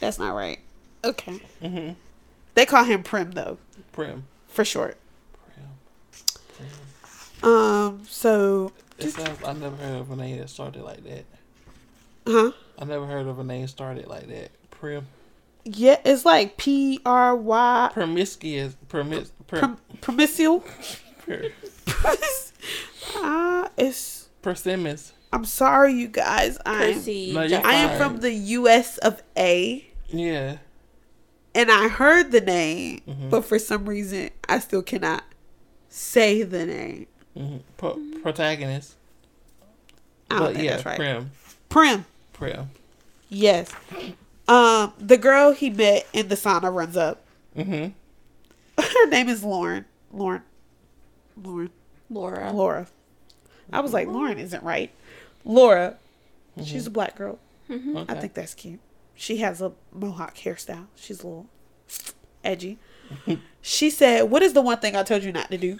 That's 0.00 0.18
not 0.18 0.34
right. 0.34 0.58
Okay, 1.04 1.40
hmm 1.62 1.90
they 2.54 2.66
call 2.66 2.84
him 2.84 3.02
Prim 3.02 3.30
though, 3.30 3.56
Prim. 3.92 4.24
for 4.48 4.64
short. 4.64 4.98
Prim. 5.54 6.68
Prim. 7.40 7.50
Um. 7.50 8.02
So, 8.06 8.72
It 8.98 9.10
sounds. 9.12 9.42
I 9.44 9.52
never 9.54 9.76
heard 9.76 10.00
of 10.00 10.10
a 10.10 10.16
name 10.16 10.38
that 10.38 10.50
started 10.50 10.82
like 10.82 11.02
that. 11.04 11.24
huh? 12.26 12.52
I 12.78 12.84
never 12.84 13.06
heard 13.06 13.26
of 13.28 13.38
a 13.38 13.44
name 13.44 13.66
started 13.68 14.08
like 14.08 14.26
that. 14.28 14.50
Prim. 14.70 15.06
Yeah, 15.64 15.98
it's 16.04 16.24
like 16.24 16.56
P 16.56 17.00
R 17.04 17.36
Y 17.36 17.90
Promiscuous. 17.92 18.76
Promis. 18.88 19.30
Prim. 19.46 19.60
prom- 19.60 19.78
promiscuous. 20.00 21.00
Per, 21.26 21.50
Ah, 23.16 23.70
it's. 23.76 24.28
persimmons. 24.42 25.12
I'm 25.32 25.44
sorry, 25.44 25.92
you 25.94 26.08
guys. 26.08 26.58
I'm. 26.66 26.94
Percy. 26.94 27.32
No, 27.32 27.42
you're 27.42 27.64
I 27.66 27.74
am 27.74 27.98
from 27.98 28.20
the 28.20 28.32
U.S. 28.32 28.98
of 28.98 29.22
A, 29.36 29.86
Yeah. 30.08 30.58
and 31.54 31.70
I 31.70 31.88
heard 31.88 32.32
the 32.32 32.40
name, 32.40 33.00
Mhm. 33.08 33.30
but 33.30 33.44
for 33.44 33.58
some 33.58 33.86
reason, 33.88 34.30
I 34.48 34.58
still 34.58 34.82
cannot 34.82 35.24
say 35.88 36.42
the 36.42 36.66
name. 36.66 37.06
hmm 37.36 37.56
Pro- 37.76 37.98
protagonist. 38.22 38.96
I 40.30 40.34
don't 40.38 40.46
But 40.46 40.52
think 40.54 40.64
yeah, 40.64 40.70
that's 40.72 40.86
right. 40.86 40.96
Prim. 40.96 41.30
Prim. 41.68 42.04
Prim. 42.32 42.70
Yes. 43.28 43.70
Um, 44.50 44.92
the 44.98 45.16
girl 45.16 45.52
he 45.52 45.70
met 45.70 46.06
in 46.12 46.28
the 46.28 46.34
sauna 46.34 46.74
runs 46.74 46.96
up. 46.96 47.22
hmm 47.54 47.88
Her 48.78 49.06
name 49.06 49.28
is 49.28 49.44
Lauren. 49.44 49.84
Lauren. 50.12 50.42
Lauren. 51.40 51.70
Laura. 52.10 52.52
Laura. 52.52 52.86
I 53.72 53.80
was 53.80 53.92
like, 53.92 54.08
Lauren 54.08 54.38
isn't 54.38 54.64
right. 54.64 54.90
Laura, 55.44 55.96
she's 56.64 56.86
a 56.88 56.90
black 56.90 57.16
girl. 57.16 57.38
Mm-hmm. 57.68 57.96
Okay. 57.98 58.12
I 58.12 58.20
think 58.20 58.34
that's 58.34 58.54
cute. 58.54 58.80
She 59.14 59.36
has 59.38 59.62
a 59.62 59.72
mohawk 59.92 60.36
hairstyle. 60.36 60.86
She's 60.96 61.22
a 61.22 61.26
little 61.26 61.46
edgy. 62.42 62.78
she 63.62 63.90
said, 63.90 64.24
What 64.24 64.42
is 64.42 64.52
the 64.54 64.60
one 64.60 64.78
thing 64.78 64.96
I 64.96 65.04
told 65.04 65.22
you 65.22 65.30
not 65.30 65.50
to 65.52 65.58
do? 65.58 65.78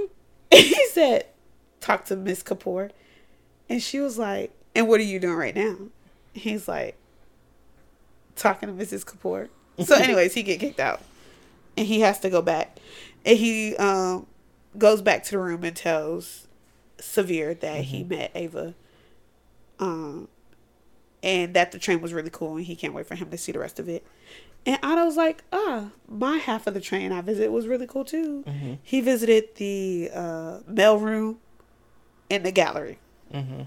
he 0.50 0.86
said, 0.88 1.26
Talk 1.80 2.04
to 2.06 2.16
Miss 2.16 2.42
Kapoor. 2.42 2.90
And 3.70 3.82
she 3.82 4.00
was 4.00 4.18
like, 4.18 4.52
And 4.74 4.86
what 4.86 5.00
are 5.00 5.04
you 5.04 5.18
doing 5.18 5.36
right 5.36 5.56
now? 5.56 5.76
He's 6.34 6.68
like, 6.68 6.96
Talking 8.36 8.68
to 8.68 8.84
Mrs. 8.84 9.04
Kapoor. 9.04 9.48
So, 9.80 9.94
anyways, 9.94 10.34
he 10.34 10.42
get 10.42 10.60
kicked 10.60 10.78
out. 10.78 11.00
And 11.74 11.86
he 11.86 12.00
has 12.00 12.20
to 12.20 12.28
go 12.28 12.42
back. 12.42 12.76
And 13.24 13.38
he 13.38 13.74
um, 13.76 14.26
goes 14.76 15.00
back 15.00 15.24
to 15.24 15.30
the 15.30 15.38
room 15.38 15.64
and 15.64 15.74
tells 15.74 16.48
Severe 16.98 17.54
that 17.54 17.84
he 17.84 18.04
met 18.04 18.30
Ava. 18.34 18.74
Um, 19.78 20.28
and 21.22 21.54
that 21.54 21.72
the 21.72 21.78
train 21.78 22.00
was 22.00 22.12
really 22.12 22.30
cool 22.30 22.56
and 22.56 22.66
he 22.66 22.76
can't 22.76 22.94
wait 22.94 23.06
for 23.06 23.14
him 23.14 23.30
to 23.30 23.38
see 23.38 23.52
the 23.52 23.58
rest 23.58 23.78
of 23.78 23.88
it. 23.88 24.04
And 24.66 24.78
Otto's 24.82 25.16
like, 25.16 25.42
ah, 25.52 25.90
my 26.08 26.36
half 26.36 26.66
of 26.66 26.74
the 26.74 26.80
train 26.80 27.12
I 27.12 27.22
visited 27.22 27.50
was 27.50 27.66
really 27.66 27.86
cool 27.86 28.04
too. 28.04 28.44
Mm-hmm. 28.46 28.74
He 28.82 29.00
visited 29.00 29.54
the 29.56 30.10
uh, 30.12 30.58
mail 30.66 30.98
room 30.98 31.38
and 32.30 32.44
the 32.44 32.52
gallery. 32.52 32.98
Mm-hmm. 33.32 33.62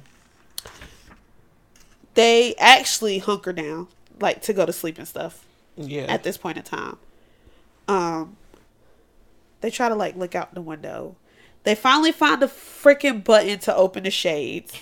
They 2.14 2.54
actually 2.60 3.18
hunker 3.18 3.54
down, 3.54 3.88
like 4.20 4.42
to 4.44 4.54
go 4.54 4.66
to 4.66 4.74
sleep 4.74 4.98
and 4.98 5.08
stuff 5.08 5.46
Yeah. 5.76 6.04
at 6.04 6.24
this 6.24 6.38
point 6.38 6.58
in 6.58 6.64
time. 6.64 6.98
Um, 7.88 8.38
they 9.62 9.70
try 9.70 9.90
to 9.90 9.96
like 9.96 10.16
look 10.16 10.36
out 10.36 10.54
the 10.54 10.62
window. 10.62 11.16
They 11.64 11.76
finally 11.76 12.12
find 12.12 12.44
a 12.44 12.48
freaking 12.48 13.24
button 13.24 13.60
to 13.60 13.76
open 13.76 14.04
the 14.04 14.12
shades 14.12 14.74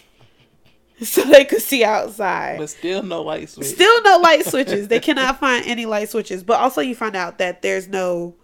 so 1.04 1.24
they 1.24 1.46
could 1.46 1.62
see 1.62 1.84
outside. 1.84 2.58
but 2.58 2.70
still 2.70 3.04
no 3.04 3.22
light 3.22 3.50
switch. 3.50 3.68
Still 3.68 4.02
no 4.04 4.18
light 4.18 4.46
switches. 4.48 4.88
They 4.88 5.00
cannot 5.00 5.40
find 5.40 5.66
any 5.66 5.86
light 5.86 6.10
switches. 6.10 6.44
But 6.44 6.60
also, 6.60 6.82
you 6.82 6.96
find 6.96 7.16
out 7.16 7.38
that 7.38 7.62
there's 7.62 7.88
no 7.88 8.36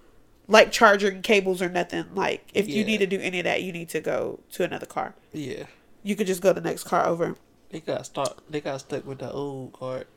like 0.48 0.72
charging 0.72 1.22
cables 1.24 1.62
or 1.62 1.70
nothing. 1.70 2.06
Like, 2.16 2.48
if 2.54 2.68
you 2.68 2.86
need 2.86 3.00
to 3.00 3.08
do 3.08 3.20
any 3.20 3.40
of 3.40 3.44
that, 3.46 3.64
you 3.64 3.72
need 3.74 3.90
to 3.90 4.00
go 4.02 4.40
to 4.54 4.64
another 4.64 4.86
car. 4.86 5.14
Yeah. 5.34 5.64
You 6.04 6.16
could 6.16 6.28
just 6.28 6.42
go 6.42 6.54
the 6.54 6.62
next 6.62 6.84
car 6.86 7.06
over. 7.06 7.36
They 7.70 7.80
got 7.82 8.06
stuck. 8.06 8.44
They 8.50 8.62
got 8.62 8.80
stuck 8.80 9.06
with 9.06 9.20
the 9.20 9.32
old 9.32 9.74
card. 9.74 10.08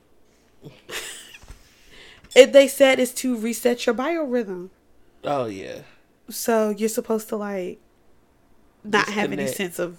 It, 2.34 2.52
they 2.52 2.68
said 2.68 3.00
is 3.00 3.12
to 3.14 3.36
reset 3.36 3.86
your 3.86 3.94
biorhythm. 3.94 4.70
Oh 5.24 5.46
yeah. 5.46 5.80
So 6.28 6.70
you're 6.70 6.88
supposed 6.88 7.28
to 7.30 7.36
like 7.36 7.80
not 8.84 9.08
have 9.08 9.32
any 9.32 9.46
sense 9.48 9.78
of 9.78 9.98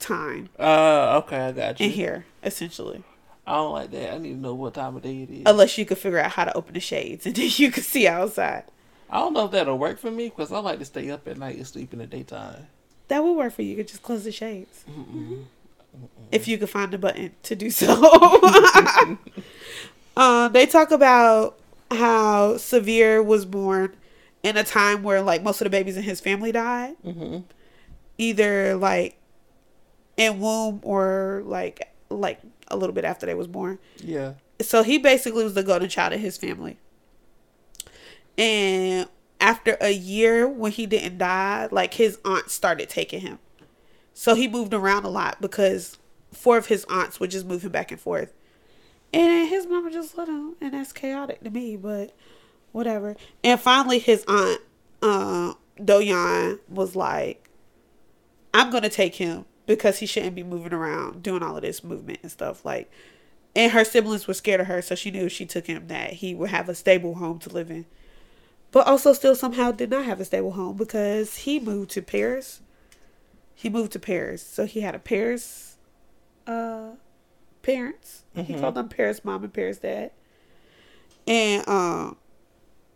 time 0.00 0.48
Uh. 0.58 1.20
Okay, 1.24 1.36
I 1.38 1.52
got 1.52 1.78
you. 1.80 1.86
in 1.86 1.92
here, 1.92 2.26
essentially. 2.42 3.02
I 3.46 3.54
don't 3.56 3.72
like 3.72 3.90
that. 3.92 4.14
I 4.14 4.18
need 4.18 4.30
to 4.30 4.36
know 4.36 4.54
what 4.54 4.74
time 4.74 4.96
of 4.96 5.02
day 5.02 5.22
it 5.22 5.30
is. 5.30 5.42
Unless 5.46 5.78
you 5.78 5.84
could 5.84 5.98
figure 5.98 6.18
out 6.18 6.32
how 6.32 6.44
to 6.44 6.56
open 6.56 6.74
the 6.74 6.80
shades 6.80 7.26
and 7.26 7.34
then 7.36 7.50
you 7.56 7.70
could 7.70 7.84
see 7.84 8.08
outside. 8.08 8.64
I 9.08 9.18
don't 9.18 9.34
know 9.34 9.44
if 9.44 9.52
that'll 9.52 9.78
work 9.78 9.98
for 9.98 10.10
me 10.10 10.30
because 10.30 10.50
I 10.50 10.58
like 10.58 10.78
to 10.80 10.84
stay 10.84 11.10
up 11.10 11.28
at 11.28 11.36
night 11.36 11.56
and 11.56 11.66
sleep 11.66 11.92
in 11.92 12.00
the 12.00 12.06
daytime. 12.06 12.66
That 13.08 13.22
would 13.22 13.34
work 13.34 13.52
for 13.52 13.62
you. 13.62 13.70
You 13.70 13.76
could 13.76 13.88
just 13.88 14.02
close 14.02 14.24
the 14.24 14.32
shades. 14.32 14.84
Mm-mm. 14.90 15.44
if 16.32 16.48
you 16.48 16.58
could 16.58 16.70
find 16.70 16.90
the 16.90 16.98
button 16.98 17.32
to 17.44 17.54
do 17.54 17.70
so. 17.70 17.86
uh, 20.16 20.48
they 20.48 20.66
talk 20.66 20.90
about 20.90 21.58
how 21.90 22.56
Severe 22.56 23.22
was 23.22 23.44
born 23.44 23.94
in 24.42 24.56
a 24.56 24.64
time 24.64 25.02
where 25.02 25.20
like 25.22 25.42
most 25.42 25.60
of 25.60 25.66
the 25.66 25.70
babies 25.70 25.96
in 25.96 26.02
his 26.02 26.20
family 26.20 26.52
died, 26.52 26.96
Mm-hmm. 27.04 27.38
either 28.18 28.76
like 28.76 29.16
in 30.16 30.40
womb 30.40 30.80
or 30.82 31.42
like 31.44 31.92
like 32.08 32.40
a 32.68 32.76
little 32.76 32.94
bit 32.94 33.04
after 33.04 33.26
they 33.26 33.34
was 33.34 33.46
born. 33.46 33.78
Yeah. 33.98 34.34
So 34.60 34.82
he 34.82 34.98
basically 34.98 35.44
was 35.44 35.54
the 35.54 35.62
golden 35.62 35.88
child 35.88 36.12
of 36.14 36.20
his 36.20 36.36
family. 36.38 36.78
And 38.38 39.08
after 39.40 39.76
a 39.80 39.90
year 39.92 40.48
when 40.48 40.72
he 40.72 40.86
didn't 40.86 41.18
die, 41.18 41.68
like 41.70 41.94
his 41.94 42.18
aunt 42.24 42.50
started 42.50 42.88
taking 42.88 43.20
him. 43.20 43.38
So 44.14 44.34
he 44.34 44.48
moved 44.48 44.72
around 44.72 45.04
a 45.04 45.08
lot 45.10 45.40
because 45.40 45.98
four 46.32 46.56
of 46.56 46.66
his 46.66 46.84
aunts 46.88 47.20
would 47.20 47.30
just 47.30 47.46
move 47.46 47.62
him 47.64 47.72
back 47.72 47.90
and 47.90 48.00
forth. 48.00 48.32
And 49.12 49.48
his 49.48 49.66
mama 49.66 49.90
just 49.90 50.18
let 50.18 50.28
him, 50.28 50.56
and 50.60 50.74
that's 50.74 50.92
chaotic 50.92 51.42
to 51.42 51.50
me, 51.50 51.76
but 51.76 52.14
whatever. 52.72 53.16
And 53.42 53.58
finally, 53.58 53.98
his 53.98 54.24
aunt, 54.28 54.60
uh, 55.00 55.54
Doyan, 55.78 56.58
was 56.68 56.94
like, 56.94 57.48
I'm 58.52 58.70
going 58.70 58.82
to 58.82 58.88
take 58.88 59.16
him 59.16 59.46
because 59.66 59.98
he 59.98 60.06
shouldn't 60.06 60.34
be 60.34 60.42
moving 60.42 60.72
around, 60.72 61.22
doing 61.22 61.42
all 61.42 61.56
of 61.56 61.62
this 61.62 61.82
movement 61.82 62.20
and 62.22 62.30
stuff. 62.30 62.64
Like, 62.64 62.90
and 63.54 63.72
her 63.72 63.84
siblings 63.84 64.26
were 64.26 64.34
scared 64.34 64.60
of 64.60 64.66
her, 64.66 64.82
so 64.82 64.94
she 64.94 65.10
knew 65.10 65.26
if 65.26 65.32
she 65.32 65.46
took 65.46 65.66
him 65.66 65.88
that 65.88 66.14
he 66.14 66.34
would 66.34 66.50
have 66.50 66.68
a 66.68 66.74
stable 66.74 67.14
home 67.14 67.38
to 67.40 67.50
live 67.50 67.70
in. 67.70 67.86
But 68.70 68.86
also, 68.86 69.12
still 69.14 69.34
somehow 69.34 69.72
did 69.72 69.88
not 69.88 70.04
have 70.04 70.20
a 70.20 70.24
stable 70.24 70.52
home 70.52 70.76
because 70.76 71.36
he 71.38 71.58
moved 71.58 71.90
to 71.92 72.02
Paris. 72.02 72.60
He 73.54 73.70
moved 73.70 73.92
to 73.92 73.98
Paris, 73.98 74.42
so 74.42 74.66
he 74.66 74.82
had 74.82 74.94
a 74.94 74.98
Paris 74.98 75.76
uh, 76.46 76.90
parents. 77.66 78.22
He 78.34 78.54
Mhm. 78.54 78.60
called 78.60 78.74
them 78.76 78.88
Paris 78.88 79.24
mom 79.24 79.42
and 79.44 79.52
Paris 79.52 79.78
dad, 79.78 80.10
and 81.26 81.66
um, 81.68 82.16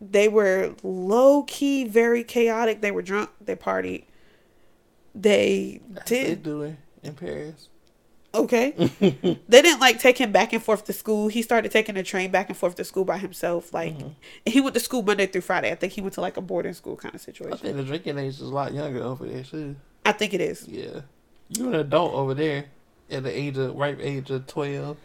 they 0.01 0.29
were 0.29 0.75
low 0.83 1.43
key, 1.45 1.85
very 1.85 2.23
chaotic. 2.25 2.81
They 2.81 2.91
were 2.91 3.03
drunk. 3.03 3.31
They 3.41 3.57
partied. 3.57 4.05
They 5.15 5.81
That's 5.91 6.09
did 6.09 6.43
doing 6.43 6.77
in 7.03 7.15
Paris. 7.15 7.69
okay. 8.33 8.71
they 9.49 9.63
didn't 9.63 9.81
like 9.81 9.99
take 9.99 10.19
him 10.19 10.31
back 10.31 10.53
and 10.53 10.63
forth 10.63 10.85
to 10.85 10.93
school. 10.93 11.29
He 11.29 11.43
started 11.43 11.73
taking 11.73 11.97
the 11.97 12.03
train 12.05 12.31
back 12.31 12.49
and 12.49 12.57
forth 12.57 12.77
to 12.77 12.85
school 12.85 13.05
by 13.05 13.19
himself. 13.19 13.75
Like 13.75 13.97
Mm-hmm. 13.99 14.09
he 14.47 14.61
went 14.61 14.75
to 14.75 14.81
school 14.81 15.03
Monday 15.03 15.27
through 15.27 15.41
Friday. 15.41 15.73
I 15.73 15.75
think 15.75 15.95
he 15.95 16.01
went 16.01 16.15
to 16.15 16.21
like 16.21 16.37
a 16.37 16.41
boarding 16.41 16.75
school 16.75 16.97
kind 16.97 17.15
of 17.15 17.21
situation. 17.21 17.55
I 17.55 17.57
think 17.61 17.77
the 17.77 17.83
drinking 17.83 18.19
age 18.19 18.35
is 18.35 18.41
a 18.43 18.47
lot 18.47 18.73
younger 18.73 19.03
over 19.03 19.27
there 19.27 19.43
too. 19.43 19.75
I 20.07 20.13
think 20.13 20.33
it 20.33 20.41
is. 20.41 20.69
Yeah. 20.69 21.01
You're 21.49 21.71
an 21.71 21.75
adult 21.81 22.15
over 22.15 22.35
there 22.35 22.67
at 23.11 23.23
the 23.25 23.37
age 23.37 23.57
of 23.59 23.75
ripe 23.77 23.99
age 24.01 24.31
of 24.31 24.47
twelve. 24.47 24.97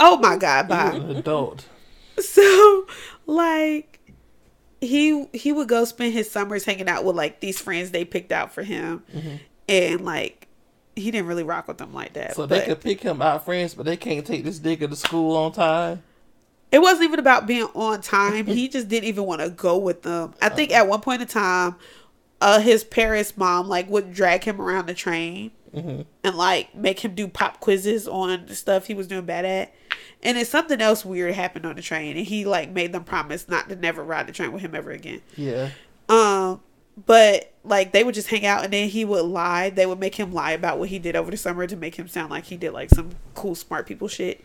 Oh 0.00 0.16
my 0.18 0.36
God! 0.36 0.68
You're 0.68 1.02
an 1.10 1.16
adult. 1.16 1.66
So 2.20 2.86
like 3.26 3.98
he 4.80 5.26
he 5.32 5.52
would 5.52 5.66
go 5.68 5.84
spend 5.84 6.12
his 6.12 6.30
summers 6.30 6.64
hanging 6.64 6.88
out 6.88 7.04
with 7.04 7.16
like 7.16 7.40
these 7.40 7.58
friends 7.60 7.90
they 7.90 8.04
picked 8.04 8.30
out 8.30 8.52
for 8.54 8.62
him, 8.62 9.02
Mhm. 9.14 9.40
and 9.68 10.04
like 10.04 10.46
he 10.94 11.10
didn't 11.10 11.26
really 11.26 11.42
rock 11.42 11.66
with 11.66 11.78
them 11.78 11.92
like 11.92 12.12
that. 12.12 12.36
So 12.36 12.46
they 12.46 12.60
could 12.60 12.80
pick 12.80 13.00
him 13.00 13.20
out 13.20 13.44
friends, 13.44 13.74
but 13.74 13.84
they 13.84 13.96
can't 13.96 14.24
take 14.24 14.44
this 14.44 14.60
nigga 14.60 14.88
to 14.88 14.94
school 14.94 15.36
on 15.36 15.50
time. 15.52 16.02
it 16.70 16.80
wasn't 16.80 17.02
even 17.04 17.18
about 17.18 17.46
being 17.48 17.66
on 17.74 18.00
time. 18.00 18.46
he 18.46 18.68
just 18.76 18.88
didn't 18.88 19.08
even 19.08 19.24
want 19.24 19.40
to 19.40 19.50
go 19.50 19.76
with 19.76 20.02
them. 20.02 20.34
I 20.40 20.50
think 20.50 20.70
at 20.70 20.86
one 20.86 21.00
point 21.00 21.20
in 21.22 21.26
time, 21.26 21.74
uh, 22.40 22.60
his 22.60 22.84
Paris 22.84 23.36
mom 23.36 23.68
like 23.68 23.90
would 23.90 24.12
drag 24.14 24.44
him 24.44 24.60
around 24.60 24.86
the 24.86 24.94
train 24.94 25.50
Mm-hmm. 25.74 26.02
and 26.22 26.36
like 26.36 26.74
make 26.74 27.00
him 27.00 27.14
do 27.14 27.28
pop 27.28 27.60
quizzes 27.60 28.06
on 28.06 28.46
the 28.46 28.54
stuff 28.54 28.86
he 28.86 28.94
was 28.94 29.06
doing 29.06 29.24
bad 29.24 29.44
at. 29.44 29.74
And 30.22 30.38
then 30.38 30.44
something 30.44 30.80
else 30.80 31.04
weird 31.04 31.34
happened 31.34 31.66
on 31.66 31.76
the 31.76 31.82
train, 31.82 32.16
and 32.16 32.26
he 32.26 32.44
like 32.44 32.70
made 32.70 32.92
them 32.92 33.04
promise 33.04 33.48
not 33.48 33.68
to 33.68 33.76
never 33.76 34.02
ride 34.02 34.26
the 34.26 34.32
train 34.32 34.52
with 34.52 34.62
him 34.62 34.74
ever 34.74 34.90
again. 34.90 35.20
Yeah. 35.36 35.70
Um, 36.08 36.60
but 37.06 37.52
like 37.64 37.92
they 37.92 38.04
would 38.04 38.14
just 38.14 38.28
hang 38.28 38.46
out, 38.46 38.64
and 38.64 38.72
then 38.72 38.88
he 38.88 39.04
would 39.04 39.24
lie. 39.24 39.70
They 39.70 39.84
would 39.86 40.00
make 40.00 40.14
him 40.14 40.32
lie 40.32 40.52
about 40.52 40.78
what 40.78 40.88
he 40.88 40.98
did 40.98 41.16
over 41.16 41.30
the 41.30 41.36
summer 41.36 41.66
to 41.66 41.76
make 41.76 41.96
him 41.96 42.08
sound 42.08 42.30
like 42.30 42.44
he 42.44 42.56
did 42.56 42.72
like 42.72 42.90
some 42.90 43.10
cool 43.34 43.54
smart 43.54 43.86
people 43.86 44.08
shit. 44.08 44.42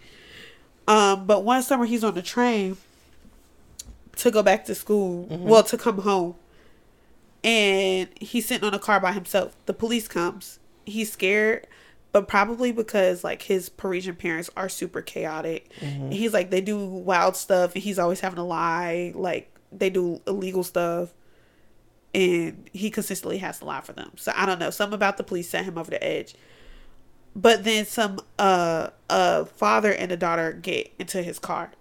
Um, 0.88 1.26
but 1.26 1.44
one 1.44 1.62
summer 1.62 1.86
he's 1.86 2.04
on 2.04 2.16
the 2.16 2.22
train 2.22 2.78
to 4.18 4.32
go 4.32 4.44
back 4.44 4.66
to 4.66 4.76
school. 4.76 5.28
Well, 5.30 5.64
to 5.64 5.78
come 5.78 6.00
home, 6.00 6.36
and 7.44 8.10
he's 8.20 8.48
sitting 8.48 8.68
on 8.68 8.74
a 8.74 8.80
car 8.80 9.00
by 9.00 9.14
himself. 9.14 9.56
The 9.66 9.74
police 9.74 10.08
comes. 10.08 10.59
He's 10.90 11.12
scared, 11.12 11.68
but 12.12 12.28
probably 12.28 12.72
because 12.72 13.24
like 13.24 13.44
his 13.44 13.70
Parisian 13.70 14.16
parents 14.16 14.50
are 14.58 14.70
super 14.70 15.02
chaotic. 15.02 15.72
And 15.82 16.14
he's 16.14 16.34
like 16.34 16.50
they 16.50 16.62
do 16.62 16.86
wild 16.86 17.36
stuff, 17.36 17.76
and 17.76 17.84
he's 17.84 18.00
always 18.00 18.20
having 18.20 18.38
to 18.38 18.44
lie. 18.44 19.14
Like 19.16 19.54
they 19.72 19.90
do 19.90 20.22
illegal 20.28 20.64
stuff, 20.64 21.14
and 22.14 22.70
he 22.74 22.90
consistently 22.90 23.38
has 23.40 23.60
to 23.60 23.66
lie 23.66 23.82
for 23.82 23.94
them. 23.94 24.12
So 24.16 24.32
I 24.36 24.46
don't 24.46 24.60
know. 24.60 24.70
Something 24.72 24.96
about 24.96 25.18
the 25.18 25.24
police 25.24 25.50
set 25.50 25.66
him 25.66 25.78
over 25.78 25.92
the 25.92 26.04
edge. 26.04 26.36
But 27.36 27.64
then 27.64 27.86
some 27.86 28.20
uh 28.38 28.90
a 29.10 29.46
father 29.46 29.92
and 29.94 30.12
a 30.12 30.18
daughter 30.18 30.52
get 30.52 30.92
into 31.00 31.22
his 31.22 31.40
car. 31.40 31.72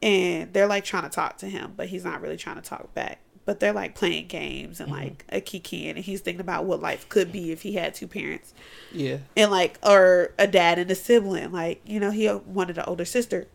And 0.00 0.52
they're 0.52 0.66
like 0.66 0.84
trying 0.84 1.02
to 1.02 1.08
talk 1.08 1.38
to 1.38 1.46
him, 1.46 1.74
but 1.76 1.88
he's 1.88 2.04
not 2.04 2.20
really 2.20 2.36
trying 2.36 2.56
to 2.56 2.62
talk 2.62 2.94
back. 2.94 3.18
But 3.48 3.60
they're 3.60 3.72
like 3.72 3.94
playing 3.94 4.26
games 4.26 4.78
and 4.78 4.92
like 4.92 5.24
a 5.30 5.40
kiki 5.40 5.88
and 5.88 5.98
he's 5.98 6.20
thinking 6.20 6.42
about 6.42 6.66
what 6.66 6.82
life 6.82 7.08
could 7.08 7.32
be 7.32 7.50
if 7.50 7.62
he 7.62 7.72
had 7.72 7.94
two 7.94 8.06
parents. 8.06 8.52
Yeah. 8.92 9.20
And 9.38 9.50
like 9.50 9.78
or 9.82 10.34
a 10.38 10.46
dad 10.46 10.78
and 10.78 10.90
a 10.90 10.94
sibling. 10.94 11.50
Like, 11.50 11.80
you 11.86 11.98
know, 11.98 12.10
he 12.10 12.30
wanted 12.30 12.76
an 12.76 12.84
older 12.86 13.06
sister. 13.06 13.46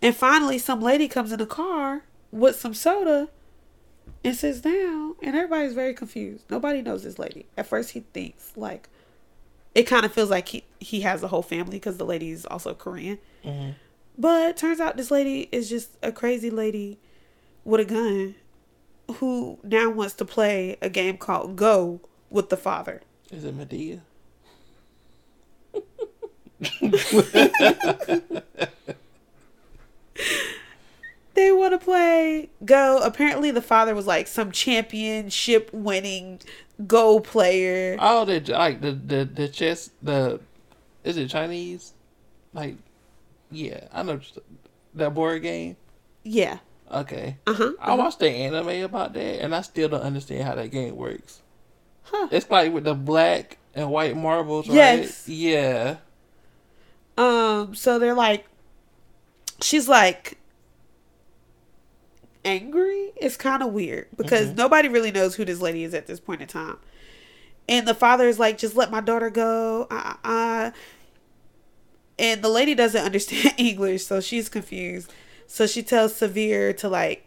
And 0.00 0.14
finally 0.14 0.58
some 0.58 0.80
lady 0.80 1.08
comes 1.08 1.32
in 1.32 1.40
the 1.40 1.44
car 1.46 2.04
with 2.30 2.54
some 2.54 2.72
soda 2.72 3.30
and 4.22 4.36
sits 4.36 4.60
down, 4.60 5.16
and 5.20 5.34
everybody's 5.34 5.74
very 5.74 5.92
confused. 5.92 6.44
Nobody 6.48 6.82
knows 6.82 7.02
this 7.02 7.18
lady. 7.18 7.46
At 7.56 7.66
first, 7.66 7.90
he 7.90 8.04
thinks 8.12 8.52
like 8.54 8.88
it 9.74 9.88
kind 9.88 10.06
of 10.06 10.12
feels 10.12 10.30
like 10.30 10.46
he 10.46 10.62
he 10.78 11.00
has 11.00 11.20
a 11.24 11.28
whole 11.28 11.42
family 11.42 11.78
because 11.78 11.96
the 11.96 12.06
lady 12.06 12.30
is 12.30 12.46
also 12.46 12.74
Korean. 12.74 13.18
Mm-hmm. 13.44 13.70
But 14.16 14.56
turns 14.56 14.78
out 14.78 14.96
this 14.96 15.10
lady 15.10 15.48
is 15.50 15.68
just 15.68 15.96
a 16.00 16.12
crazy 16.12 16.48
lady 16.48 17.00
with 17.66 17.80
a 17.80 17.84
gun 17.84 18.34
who 19.16 19.58
now 19.62 19.90
wants 19.90 20.14
to 20.14 20.24
play 20.24 20.76
a 20.80 20.88
game 20.88 21.18
called 21.18 21.56
Go 21.56 22.00
with 22.30 22.48
the 22.48 22.56
father. 22.56 23.02
Is 23.30 23.44
it 23.44 23.56
Madea? 23.56 24.00
They 31.34 31.52
want 31.52 31.78
to 31.78 31.84
play 31.84 32.48
Go. 32.64 32.98
Apparently, 33.02 33.50
the 33.50 33.60
father 33.60 33.94
was 33.94 34.06
like 34.06 34.26
some 34.26 34.50
championship 34.50 35.68
winning 35.70 36.40
Go 36.86 37.20
player. 37.20 37.98
Oh, 38.00 38.24
the 38.24 38.40
like 38.52 38.80
the 38.80 38.92
the 38.92 39.26
the 39.26 39.48
chess 39.48 39.90
the 40.02 40.40
is 41.04 41.18
it 41.18 41.28
Chinese? 41.28 41.92
Like, 42.54 42.76
yeah, 43.50 43.86
I 43.92 44.02
know 44.02 44.18
that 44.94 45.12
board 45.12 45.42
game. 45.42 45.76
Yeah. 46.24 46.60
Okay. 46.92 47.36
Uh 47.46 47.54
huh. 47.54 47.72
I 47.80 47.94
watched 47.94 48.20
the 48.20 48.28
anime 48.30 48.84
about 48.84 49.12
that, 49.14 49.42
and 49.42 49.54
I 49.54 49.62
still 49.62 49.88
don't 49.88 50.02
understand 50.02 50.44
how 50.44 50.54
that 50.54 50.70
game 50.70 50.96
works. 50.96 51.40
Huh. 52.04 52.28
It's 52.30 52.48
like 52.50 52.72
with 52.72 52.84
the 52.84 52.94
black 52.94 53.58
and 53.74 53.90
white 53.90 54.16
marbles, 54.16 54.68
right? 54.68 54.74
Yes. 54.76 55.28
Yeah. 55.28 55.96
Um. 57.18 57.74
So 57.74 57.98
they're 57.98 58.14
like, 58.14 58.46
she's 59.60 59.88
like 59.88 60.38
angry. 62.44 63.12
It's 63.16 63.36
kind 63.36 63.62
of 63.62 63.72
weird 63.72 64.06
because 64.16 64.50
Mhm. 64.50 64.56
nobody 64.56 64.88
really 64.88 65.10
knows 65.10 65.34
who 65.34 65.44
this 65.44 65.60
lady 65.60 65.82
is 65.84 65.94
at 65.94 66.06
this 66.06 66.20
point 66.20 66.42
in 66.42 66.48
time. 66.48 66.78
And 67.68 67.88
the 67.88 67.94
father 67.94 68.28
is 68.28 68.38
like, 68.38 68.58
just 68.58 68.76
let 68.76 68.92
my 68.92 69.00
daughter 69.00 69.30
go. 69.30 69.88
Uh, 69.90 70.14
uh, 70.24 70.28
uh. 70.28 70.70
And 72.18 72.42
the 72.42 72.48
lady 72.48 72.74
doesn't 72.74 73.02
understand 73.04 73.54
English, 73.58 74.04
so 74.04 74.20
she's 74.20 74.48
confused. 74.48 75.12
So 75.46 75.66
she 75.66 75.82
tells 75.82 76.14
Severe 76.14 76.72
to 76.74 76.88
like 76.88 77.26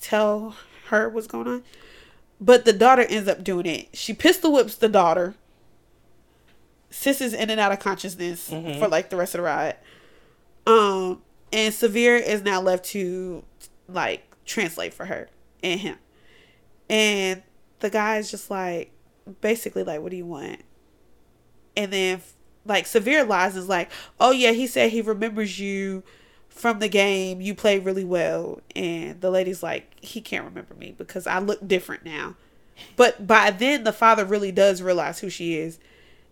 tell 0.00 0.56
her 0.88 1.08
what's 1.08 1.26
going 1.26 1.46
on. 1.48 1.62
But 2.40 2.64
the 2.64 2.72
daughter 2.72 3.02
ends 3.02 3.28
up 3.28 3.42
doing 3.42 3.66
it. 3.66 3.88
She 3.96 4.12
pistol 4.12 4.52
whips 4.52 4.76
the 4.76 4.88
daughter. 4.88 5.34
Sis 6.90 7.20
is 7.20 7.34
in 7.34 7.50
and 7.50 7.60
out 7.60 7.72
of 7.72 7.80
consciousness 7.80 8.48
Mhm. 8.50 8.78
for 8.78 8.88
like 8.88 9.10
the 9.10 9.16
rest 9.16 9.34
of 9.34 9.38
the 9.40 9.42
ride. 9.44 9.76
Um, 10.66 11.22
and 11.52 11.72
Severe 11.74 12.16
is 12.16 12.42
now 12.42 12.60
left 12.60 12.84
to 12.86 13.44
like 13.88 14.24
translate 14.46 14.94
for 14.94 15.06
her 15.06 15.28
and 15.62 15.80
him. 15.80 15.96
And 16.88 17.42
the 17.80 17.90
guy's 17.90 18.30
just 18.30 18.50
like, 18.50 18.92
basically 19.40 19.82
like, 19.84 20.00
what 20.00 20.10
do 20.10 20.16
you 20.16 20.26
want? 20.26 20.62
And 21.76 21.92
then 21.92 22.22
like 22.64 22.86
Severe 22.86 23.24
lies 23.24 23.56
is 23.56 23.68
like, 23.68 23.90
oh 24.20 24.30
yeah, 24.30 24.52
he 24.52 24.66
said 24.66 24.90
he 24.90 25.02
remembers 25.02 25.58
you 25.58 26.02
from 26.58 26.78
the 26.80 26.88
game. 26.88 27.40
You 27.40 27.54
played 27.54 27.84
really 27.84 28.04
well. 28.04 28.60
And 28.76 29.20
the 29.20 29.30
lady's 29.30 29.62
like, 29.62 29.92
he 30.00 30.20
can't 30.20 30.44
remember 30.44 30.74
me 30.74 30.94
because 30.96 31.26
I 31.26 31.38
look 31.38 31.66
different 31.66 32.04
now. 32.04 32.34
But 32.96 33.26
by 33.26 33.50
then, 33.50 33.84
the 33.84 33.92
father 33.92 34.24
really 34.24 34.52
does 34.52 34.82
realize 34.82 35.18
who 35.20 35.30
she 35.30 35.56
is. 35.56 35.78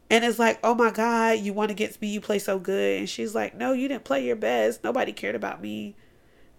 And 0.08 0.24
it's 0.24 0.38
like, 0.38 0.58
oh 0.62 0.74
my 0.74 0.90
God, 0.90 1.40
you 1.40 1.52
won 1.52 1.70
against 1.70 2.00
me. 2.00 2.08
You 2.08 2.20
play 2.20 2.38
so 2.38 2.58
good. 2.58 3.00
And 3.00 3.08
she's 3.08 3.34
like, 3.34 3.56
no, 3.56 3.72
you 3.72 3.88
didn't 3.88 4.04
play 4.04 4.24
your 4.24 4.36
best. 4.36 4.84
Nobody 4.84 5.12
cared 5.12 5.34
about 5.34 5.60
me. 5.60 5.96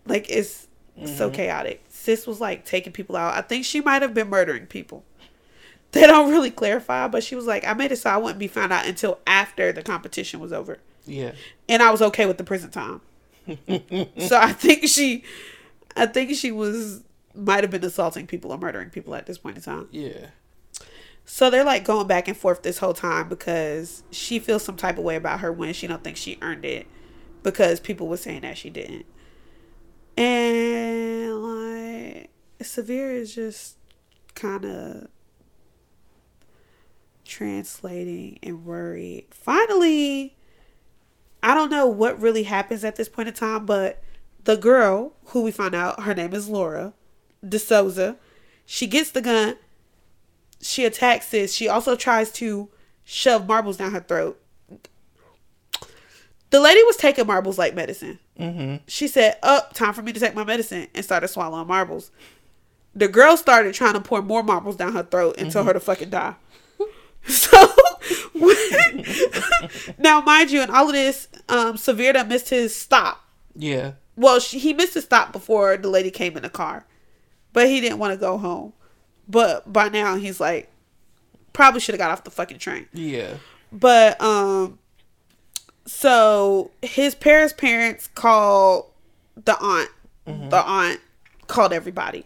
Like, 0.05 0.30
it's 0.30 0.68
so 1.05 1.30
Mhm. 1.30 1.34
chaotic. 1.34 1.84
Sis 1.89 2.28
was 2.28 2.41
like 2.41 2.65
taking 2.65 2.91
people 2.91 3.15
out. 3.15 3.36
I 3.36 3.41
think 3.41 3.63
she 3.65 3.80
might 3.82 4.01
have 4.01 4.13
been 4.13 4.30
murdering 4.30 4.65
people. 4.65 5.03
They 5.93 6.05
don't 6.05 6.30
really 6.30 6.51
clarify, 6.51 7.07
but 7.07 7.24
she 7.24 7.34
was 7.34 7.45
like, 7.45 7.65
I 7.65 7.74
made 7.74 7.93
it 7.93 7.95
so 7.95 8.09
I 8.09 8.18
wouldn't 8.18 8.39
be 8.39 8.49
found 8.49 8.74
out 8.74 8.86
until 8.86 9.20
after 9.26 9.72
the 9.72 9.82
competition 9.82 10.41
was 10.41 10.51
over. 10.51 10.80
Yeah. 11.05 11.32
And 11.70 11.82
I 11.82 11.91
was 11.91 12.01
okay 12.01 12.26
with 12.26 12.38
the 12.38 12.43
prison 12.43 12.72
time. 12.72 12.99
So 14.17 14.37
I 14.37 14.53
think 14.53 14.87
she, 14.87 15.23
I 15.95 16.05
think 16.05 16.35
she 16.35 16.51
was, 16.51 17.03
might 17.33 17.63
have 17.63 17.71
been 17.71 17.83
assaulting 17.83 18.27
people 18.27 18.51
or 18.51 18.57
murdering 18.57 18.89
people 18.89 19.15
at 19.15 19.25
this 19.25 19.37
point 19.37 19.57
in 19.57 19.63
time. 19.63 19.87
Yeah. 19.91 20.27
So 21.29 21.49
they're 21.49 21.65
like 21.65 21.83
going 21.83 22.07
back 22.07 22.29
and 22.29 22.37
forth 22.37 22.63
this 22.63 22.77
whole 22.77 22.93
time 22.93 23.27
because 23.27 24.03
she 24.11 24.39
feels 24.39 24.63
some 24.63 24.77
type 24.77 24.97
of 24.97 25.03
way 25.03 25.17
about 25.17 25.41
her 25.41 25.51
win. 25.51 25.73
She 25.73 25.85
don't 25.85 26.01
think 26.03 26.15
she 26.15 26.37
earned 26.41 26.63
it 26.63 26.87
because 27.43 27.81
people 27.81 28.07
were 28.07 28.17
saying 28.17 28.41
that 28.41 28.57
she 28.57 28.69
didn't. 28.69 29.05
And 30.15 31.35
like 31.43 32.29
Severe 32.61 33.11
is 33.11 33.35
just 33.35 33.75
kind 34.35 34.63
of 34.63 35.07
translating 37.25 38.39
and 38.41 38.65
worried. 38.65 39.25
Finally, 39.31 40.36
I 41.47 41.53
don't 41.53 41.71
know 41.71 41.87
what 41.87 42.19
really 42.19 42.43
happens 42.43 42.83
at 42.83 42.95
this 42.95 43.07
point 43.07 43.29
in 43.29 43.33
time, 43.33 43.65
but 43.65 44.03
the 44.43 44.57
girl 44.57 45.13
who 45.27 45.43
we 45.43 45.51
find 45.51 45.73
out 45.73 46.03
her 46.03 46.13
name 46.13 46.33
is 46.33 46.49
Laura 46.49 46.93
DeSouza, 47.45 48.17
she 48.65 48.87
gets 48.87 49.11
the 49.11 49.21
gun 49.21 49.55
she 50.61 50.85
attacks 50.85 51.29
this. 51.29 51.53
She 51.53 51.67
also 51.67 51.95
tries 51.95 52.31
to 52.33 52.69
shove 53.03 53.47
marbles 53.47 53.77
down 53.77 53.91
her 53.91 53.99
throat. 53.99 54.41
The 56.49 56.59
lady 56.59 56.81
was 56.83 56.97
taking 56.97 57.27
marbles 57.27 57.57
like 57.57 57.75
medicine. 57.75 58.19
Mm-hmm. 58.39 58.83
She 58.87 59.07
said, 59.07 59.37
Up, 59.43 59.73
time 59.73 59.93
for 59.93 60.01
me 60.01 60.13
to 60.13 60.19
take 60.19 60.33
my 60.33 60.43
medicine, 60.43 60.87
and 60.95 61.03
started 61.03 61.27
swallowing 61.27 61.67
marbles. 61.67 62.11
The 62.95 63.07
girl 63.07 63.37
started 63.37 63.73
trying 63.73 63.93
to 63.93 63.99
pour 64.01 64.21
more 64.21 64.43
marbles 64.43 64.75
down 64.75 64.93
her 64.93 65.03
throat 65.03 65.35
and 65.37 65.51
tell 65.51 65.63
her 65.63 65.73
to 65.73 65.79
fucking 65.79 66.09
die. 66.09 66.35
So, 67.27 67.57
now, 69.97 70.21
mind 70.21 70.51
you, 70.51 70.61
in 70.61 70.69
all 70.69 70.87
of 70.87 70.93
this, 70.93 71.27
um, 71.49 71.77
Severe 71.77 72.13
done 72.13 72.27
missed 72.27 72.49
his 72.49 72.75
stop. 72.75 73.23
Yeah. 73.55 73.93
Well, 74.15 74.39
she, 74.39 74.59
he 74.59 74.73
missed 74.73 74.93
his 74.93 75.03
stop 75.03 75.31
before 75.31 75.77
the 75.77 75.89
lady 75.89 76.11
came 76.11 76.35
in 76.37 76.43
the 76.43 76.49
car, 76.49 76.85
but 77.53 77.67
he 77.67 77.81
didn't 77.81 77.99
want 77.99 78.13
to 78.13 78.17
go 78.19 78.37
home. 78.37 78.73
But 79.27 79.71
by 79.71 79.89
now, 79.89 80.15
he's 80.15 80.39
like, 80.39 80.71
probably 81.53 81.79
should 81.79 81.93
have 81.93 81.99
got 81.99 82.11
off 82.11 82.23
the 82.23 82.31
fucking 82.31 82.59
train. 82.59 82.87
Yeah. 82.93 83.35
But 83.71 84.19
um, 84.21 84.79
so 85.85 86.71
his 86.81 87.15
parents' 87.15 87.53
parents 87.53 88.07
called 88.07 88.91
the 89.35 89.57
aunt. 89.59 89.89
The 90.49 90.57
aunt 90.57 90.99
called 91.47 91.71
everybody. 91.71 92.25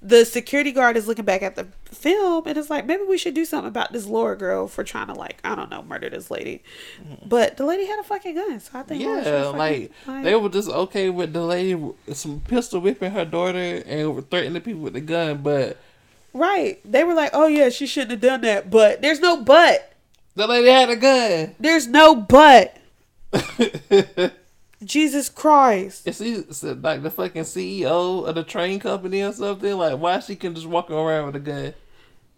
The 0.00 0.24
security 0.24 0.72
guard 0.72 0.96
is 0.96 1.06
looking 1.06 1.24
back 1.24 1.42
at 1.42 1.54
the 1.54 1.68
film 1.92 2.46
and 2.46 2.56
it's 2.58 2.70
like, 2.70 2.86
maybe 2.86 3.02
we 3.04 3.18
should 3.18 3.34
do 3.34 3.44
something 3.44 3.68
about 3.68 3.92
this 3.92 4.06
Laura 4.06 4.36
girl 4.36 4.66
for 4.68 4.82
trying 4.84 5.08
to 5.08 5.14
like, 5.14 5.38
I 5.44 5.54
don't 5.54 5.70
know, 5.70 5.82
murder 5.82 6.10
this 6.10 6.30
lady. 6.30 6.62
Mm-hmm. 7.02 7.28
But 7.28 7.56
the 7.56 7.64
lady 7.66 7.86
had 7.86 7.98
a 7.98 8.02
fucking 8.02 8.34
gun, 8.34 8.60
so 8.60 8.70
I 8.78 8.82
think 8.82 9.02
Yeah, 9.02 9.22
fucking, 9.22 9.58
like, 9.58 9.92
like- 10.06 10.24
they 10.24 10.34
were 10.34 10.48
just 10.48 10.68
okay 10.70 11.10
with 11.10 11.32
the 11.32 11.42
lady 11.42 11.74
with 11.74 11.96
some 12.16 12.40
pistol 12.40 12.80
whipping 12.80 13.12
her 13.12 13.24
daughter 13.24 13.82
and 13.86 14.14
were 14.14 14.22
threatening 14.22 14.62
people 14.62 14.82
with 14.82 14.94
the 14.94 15.00
gun, 15.00 15.38
but 15.42 15.76
right. 16.32 16.80
They 16.84 17.04
were 17.04 17.14
like, 17.14 17.30
oh 17.32 17.46
yeah, 17.46 17.68
she 17.68 17.86
shouldn't 17.86 18.12
have 18.12 18.20
done 18.20 18.40
that, 18.42 18.70
but 18.70 19.02
there's 19.02 19.20
no 19.20 19.36
but. 19.42 19.92
the 20.34 20.46
lady 20.46 20.68
had 20.68 20.90
a 20.90 20.96
gun. 20.96 21.54
There's 21.60 21.86
no 21.86 22.14
but. 22.14 22.76
Jesus 24.84 25.28
Christ. 25.28 26.06
Is 26.08 26.18
he 26.18 26.36
like 26.36 27.02
the 27.02 27.10
fucking 27.10 27.42
CEO 27.42 28.26
of 28.26 28.34
the 28.34 28.42
train 28.42 28.80
company 28.80 29.22
or 29.22 29.32
something? 29.32 29.76
Like, 29.76 29.98
why 29.98 30.18
she 30.20 30.34
can 30.36 30.54
just 30.54 30.66
walk 30.66 30.90
around 30.90 31.26
with 31.26 31.36
a 31.36 31.40
gun? 31.40 31.74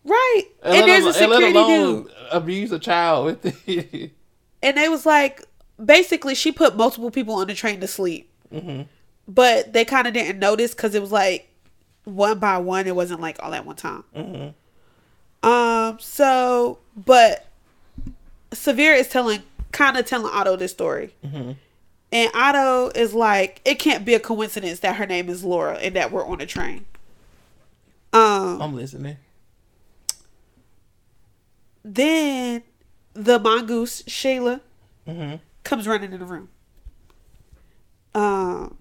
Right. 0.04 0.42
And, 0.62 0.72
let 0.74 0.86
there's 0.86 1.04
a 1.04 1.08
and 1.08 1.32
security 1.32 1.52
dude. 1.52 2.12
abuse 2.30 2.72
a 2.72 2.78
child 2.78 3.26
with 3.26 3.68
it. 3.68 4.10
And 4.62 4.78
they 4.78 4.88
was 4.88 5.04
like, 5.04 5.42
basically, 5.84 6.34
she 6.34 6.50
put 6.50 6.74
multiple 6.74 7.10
people 7.10 7.34
on 7.34 7.46
the 7.48 7.54
train 7.54 7.80
to 7.80 7.86
sleep. 7.86 8.30
hmm 8.50 8.82
But 9.28 9.74
they 9.74 9.84
kind 9.84 10.06
of 10.06 10.14
didn't 10.14 10.38
notice 10.38 10.74
because 10.74 10.94
it 10.94 11.02
was 11.02 11.12
like 11.12 11.50
one 12.04 12.38
by 12.38 12.56
one. 12.58 12.86
It 12.86 12.96
wasn't 12.96 13.20
like 13.20 13.36
all 13.42 13.52
at 13.52 13.66
one 13.66 13.76
time. 13.76 14.04
hmm 14.14 15.46
Um. 15.46 15.98
So, 16.00 16.78
but 16.96 17.46
Severe 18.54 18.94
is 18.94 19.08
telling, 19.08 19.42
kind 19.72 19.98
of 19.98 20.06
telling 20.06 20.32
Otto 20.32 20.56
this 20.56 20.72
story. 20.72 21.14
hmm 21.22 21.52
And 22.10 22.30
Otto 22.34 22.90
is 22.94 23.12
like, 23.12 23.60
it 23.66 23.78
can't 23.78 24.04
be 24.06 24.14
a 24.14 24.20
coincidence 24.20 24.80
that 24.80 24.96
her 24.96 25.04
name 25.06 25.28
is 25.28 25.44
Laura 25.44 25.74
and 25.76 25.94
that 25.96 26.10
we're 26.10 26.26
on 26.26 26.40
a 26.40 26.46
train. 26.46 26.86
Um. 28.14 28.62
I'm 28.62 28.74
listening. 28.74 29.18
Then 31.84 32.62
the 33.12 33.38
mongoose 33.38 34.02
Shayla 34.02 34.60
hmm 35.06 35.34
comes 35.62 35.86
running 35.88 36.12
in 36.12 36.20
the 36.20 36.26
room. 36.26 36.48
Um, 38.14 38.76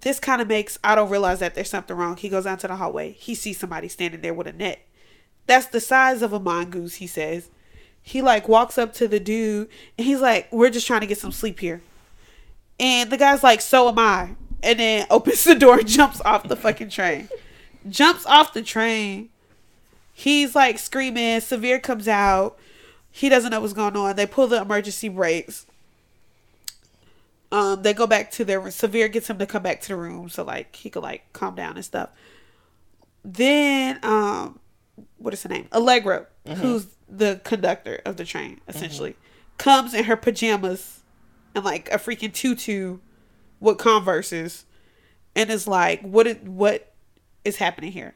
this 0.00 0.20
kind 0.20 0.42
of 0.42 0.48
makes 0.48 0.78
Otto 0.84 1.04
realize 1.06 1.38
that 1.40 1.54
there's 1.54 1.70
something 1.70 1.96
wrong. 1.96 2.16
He 2.16 2.28
goes 2.28 2.46
out 2.46 2.58
to 2.60 2.68
the 2.68 2.76
hallway. 2.76 3.12
He 3.12 3.34
sees 3.34 3.58
somebody 3.58 3.88
standing 3.88 4.20
there 4.20 4.34
with 4.34 4.46
a 4.46 4.52
net. 4.52 4.80
That's 5.46 5.66
the 5.66 5.80
size 5.80 6.20
of 6.22 6.32
a 6.32 6.40
mongoose, 6.40 6.96
he 6.96 7.06
says. 7.06 7.50
He 8.02 8.20
like 8.22 8.48
walks 8.48 8.78
up 8.78 8.92
to 8.94 9.08
the 9.08 9.20
dude 9.20 9.68
and 9.96 10.06
he's 10.06 10.20
like, 10.20 10.48
We're 10.52 10.70
just 10.70 10.86
trying 10.86 11.00
to 11.00 11.06
get 11.06 11.18
some 11.18 11.32
sleep 11.32 11.60
here. 11.60 11.82
And 12.80 13.10
the 13.10 13.16
guy's 13.16 13.42
like, 13.42 13.60
So 13.60 13.88
am 13.88 13.98
I. 13.98 14.34
and 14.62 14.78
then 14.78 15.06
opens 15.10 15.44
the 15.44 15.54
door 15.54 15.82
jumps 15.82 16.20
off 16.22 16.48
the 16.48 16.56
fucking 16.56 16.90
train. 16.90 17.28
Jumps 17.88 18.26
off 18.26 18.52
the 18.52 18.62
train. 18.62 19.30
He's 20.18 20.56
like 20.56 20.80
screaming. 20.80 21.38
Severe 21.38 21.78
comes 21.78 22.08
out. 22.08 22.58
He 23.08 23.28
doesn't 23.28 23.52
know 23.52 23.60
what's 23.60 23.72
going 23.72 23.96
on. 23.96 24.16
They 24.16 24.26
pull 24.26 24.48
the 24.48 24.60
emergency 24.60 25.08
brakes. 25.08 25.64
Um, 27.52 27.82
they 27.82 27.94
go 27.94 28.04
back 28.04 28.32
to 28.32 28.44
their 28.44 28.58
room. 28.58 28.72
severe 28.72 29.06
gets 29.06 29.30
him 29.30 29.38
to 29.38 29.46
come 29.46 29.62
back 29.62 29.80
to 29.82 29.88
the 29.90 29.96
room 29.96 30.28
so 30.28 30.42
like 30.42 30.74
he 30.74 30.90
could 30.90 31.04
like 31.04 31.32
calm 31.32 31.54
down 31.54 31.76
and 31.76 31.84
stuff. 31.84 32.10
Then 33.24 34.00
um, 34.02 34.58
what 35.18 35.34
is 35.34 35.44
her 35.44 35.48
name? 35.50 35.68
Allegra, 35.72 36.26
who's 36.56 36.88
the 37.08 37.40
conductor 37.44 38.02
of 38.04 38.16
the 38.16 38.24
train, 38.24 38.60
essentially, 38.66 39.14
comes 39.56 39.94
in 39.94 40.02
her 40.02 40.16
pajamas 40.16 40.98
and 41.54 41.64
like 41.64 41.88
a 41.90 41.96
freaking 41.96 42.34
tutu 42.34 42.98
with 43.60 43.78
converses, 43.78 44.64
and 45.36 45.48
is 45.48 45.68
like, 45.68 46.02
"What? 46.02 46.26
Is, 46.26 46.38
what 46.38 46.92
is 47.44 47.58
happening 47.58 47.92
here?" 47.92 48.14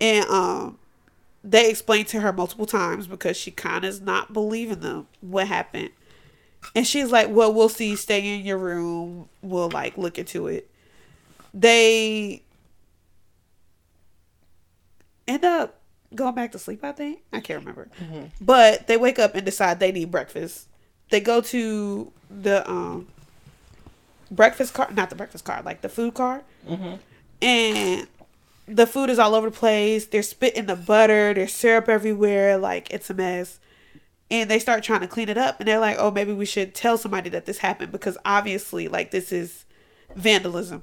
And 0.00 0.24
um, 0.26 0.78
they 1.46 1.68
explain 1.68 2.06
to 2.06 2.20
her 2.20 2.32
multiple 2.32 2.64
times 2.66 3.06
because 3.06 3.36
she 3.36 3.50
kind 3.50 3.84
of 3.84 3.90
is 3.90 4.00
not 4.00 4.32
believing 4.32 4.80
them 4.80 5.06
what 5.20 5.46
happened. 5.46 5.90
And 6.74 6.86
she's 6.86 7.12
like, 7.12 7.28
"Well, 7.28 7.52
we'll 7.52 7.68
see. 7.68 7.94
Stay 7.94 8.34
in 8.38 8.44
your 8.46 8.56
room. 8.56 9.28
We'll 9.42 9.68
like 9.70 9.98
look 9.98 10.18
into 10.18 10.46
it." 10.48 10.70
They 11.52 12.42
end 15.28 15.44
up 15.44 15.78
going 16.14 16.34
back 16.34 16.52
to 16.52 16.58
sleep. 16.58 16.82
I 16.82 16.92
think 16.92 17.20
I 17.32 17.40
can't 17.40 17.60
remember, 17.60 17.88
but 18.40 18.86
they 18.86 18.96
wake 18.96 19.18
up 19.18 19.34
and 19.34 19.44
decide 19.44 19.78
they 19.80 19.92
need 19.92 20.10
breakfast. 20.10 20.66
They 21.10 21.20
go 21.20 21.42
to 21.42 22.10
the 22.30 22.68
um 22.68 23.08
breakfast 24.30 24.72
car, 24.72 24.88
not 24.92 25.10
the 25.10 25.16
breakfast 25.16 25.44
car, 25.44 25.60
like 25.62 25.82
the 25.82 25.88
food 25.90 26.14
car, 26.14 26.42
and 27.42 28.06
the 28.66 28.86
food 28.86 29.10
is 29.10 29.18
all 29.18 29.34
over 29.34 29.50
the 29.50 29.56
place. 29.56 30.06
They're 30.06 30.22
spitting 30.22 30.66
the 30.66 30.76
butter. 30.76 31.34
There's 31.34 31.52
syrup 31.52 31.88
everywhere. 31.88 32.56
Like 32.58 32.90
it's 32.90 33.10
a 33.10 33.14
mess. 33.14 33.60
And 34.30 34.50
they 34.50 34.58
start 34.58 34.82
trying 34.82 35.00
to 35.00 35.06
clean 35.06 35.28
it 35.28 35.36
up, 35.36 35.60
and 35.60 35.68
they're 35.68 35.78
like, 35.78 35.96
"Oh, 35.98 36.10
maybe 36.10 36.32
we 36.32 36.46
should 36.46 36.74
tell 36.74 36.96
somebody 36.96 37.28
that 37.30 37.44
this 37.44 37.58
happened 37.58 37.92
because 37.92 38.16
obviously, 38.24 38.88
like, 38.88 39.10
this 39.10 39.30
is 39.32 39.64
vandalism." 40.16 40.82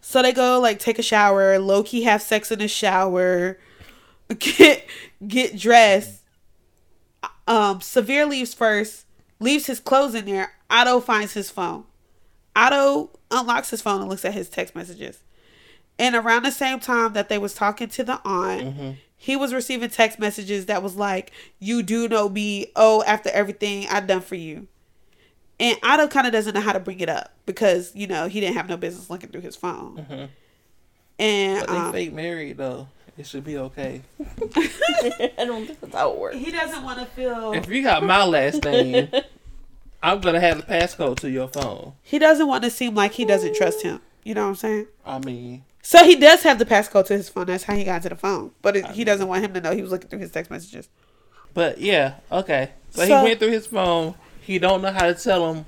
So 0.00 0.22
they 0.22 0.32
go 0.32 0.60
like 0.60 0.78
take 0.78 0.98
a 0.98 1.02
shower, 1.02 1.58
low 1.58 1.82
key 1.82 2.02
have 2.02 2.22
sex 2.22 2.50
in 2.50 2.58
the 2.58 2.68
shower, 2.68 3.58
get 4.38 4.86
get 5.26 5.56
dressed. 5.56 6.22
Um, 7.46 7.80
Severe 7.80 8.26
leaves 8.26 8.54
first, 8.54 9.06
leaves 9.40 9.66
his 9.66 9.80
clothes 9.80 10.14
in 10.14 10.26
there. 10.26 10.52
Otto 10.70 11.00
finds 11.00 11.32
his 11.34 11.50
phone. 11.50 11.84
Otto 12.54 13.10
unlocks 13.30 13.70
his 13.70 13.82
phone 13.82 14.00
and 14.00 14.08
looks 14.08 14.24
at 14.24 14.34
his 14.34 14.48
text 14.48 14.74
messages. 14.74 15.18
And 16.00 16.16
around 16.16 16.44
the 16.44 16.50
same 16.50 16.80
time 16.80 17.12
that 17.12 17.28
they 17.28 17.36
was 17.36 17.52
talking 17.52 17.88
to 17.90 18.02
the 18.02 18.20
aunt, 18.24 18.96
he 19.16 19.36
was 19.36 19.52
receiving 19.52 19.90
text 19.90 20.18
messages 20.18 20.64
that 20.66 20.82
was 20.82 20.96
like, 20.96 21.30
"You 21.58 21.82
do 21.82 22.08
know 22.08 22.28
me. 22.30 22.72
Oh, 22.74 23.02
after 23.06 23.28
everything 23.30 23.86
I 23.88 24.00
done 24.00 24.22
for 24.22 24.34
you." 24.34 24.66
And 25.60 25.78
Otto 25.82 26.08
kind 26.08 26.26
of 26.26 26.32
doesn't 26.32 26.54
know 26.54 26.62
how 26.62 26.72
to 26.72 26.80
bring 26.80 27.00
it 27.00 27.10
up 27.10 27.34
because 27.44 27.94
you 27.94 28.06
know 28.06 28.28
he 28.28 28.40
didn't 28.40 28.56
have 28.56 28.66
no 28.66 28.78
business 28.78 29.10
looking 29.10 29.28
through 29.28 29.42
his 29.42 29.56
phone. 29.56 30.30
And 31.18 31.60
But 31.60 31.68
they 31.68 31.76
um, 31.76 31.92
fake 31.92 32.12
married 32.14 32.56
though. 32.56 32.88
It 33.18 33.26
should 33.26 33.44
be 33.44 33.58
okay. 33.58 34.00
I 34.56 35.30
don't 35.36 35.66
think 35.66 35.80
that's 35.80 35.94
how 35.94 36.12
it 36.12 36.18
works. 36.18 36.36
he 36.38 36.50
doesn't 36.50 36.82
want 36.82 37.00
to 37.00 37.04
feel. 37.04 37.52
If 37.52 37.68
you 37.68 37.82
got 37.82 38.02
my 38.02 38.24
last 38.24 38.64
name, 38.64 39.10
I'm 40.02 40.20
gonna 40.22 40.40
have 40.40 40.56
the 40.56 40.62
passcode 40.62 41.18
to 41.20 41.30
your 41.30 41.48
phone. 41.48 41.92
He 42.00 42.18
doesn't 42.18 42.48
want 42.48 42.64
to 42.64 42.70
seem 42.70 42.94
like 42.94 43.12
he 43.12 43.26
doesn't 43.26 43.54
trust 43.54 43.82
him. 43.82 44.00
You 44.24 44.32
know 44.32 44.44
what 44.44 44.48
I'm 44.48 44.54
saying? 44.56 44.86
I 45.04 45.18
mean, 45.18 45.64
So 45.90 46.04
he 46.04 46.14
does 46.14 46.44
have 46.44 46.60
the 46.60 46.64
passcode 46.64 47.06
to 47.06 47.16
his 47.16 47.28
phone. 47.28 47.46
That's 47.46 47.64
how 47.64 47.74
he 47.74 47.82
got 47.82 48.02
to 48.02 48.10
the 48.10 48.14
phone. 48.14 48.52
But 48.62 48.76
it, 48.76 48.86
he 48.92 49.02
doesn't 49.02 49.26
want 49.26 49.44
him 49.44 49.52
to 49.54 49.60
know 49.60 49.74
he 49.74 49.82
was 49.82 49.90
looking 49.90 50.08
through 50.08 50.20
his 50.20 50.30
text 50.30 50.48
messages. 50.48 50.88
but 51.52 51.78
yeah, 51.80 52.14
okay. 52.30 52.70
So, 52.90 53.04
So- 53.06 53.18
he 53.18 53.24
went 53.24 53.40
through 53.40 53.50
his 53.50 53.66
phone. 53.66 54.14
He 54.40 54.60
don't 54.60 54.82
know 54.82 54.92
how 54.92 55.06
to 55.06 55.14
tell 55.14 55.52
him 55.52 55.64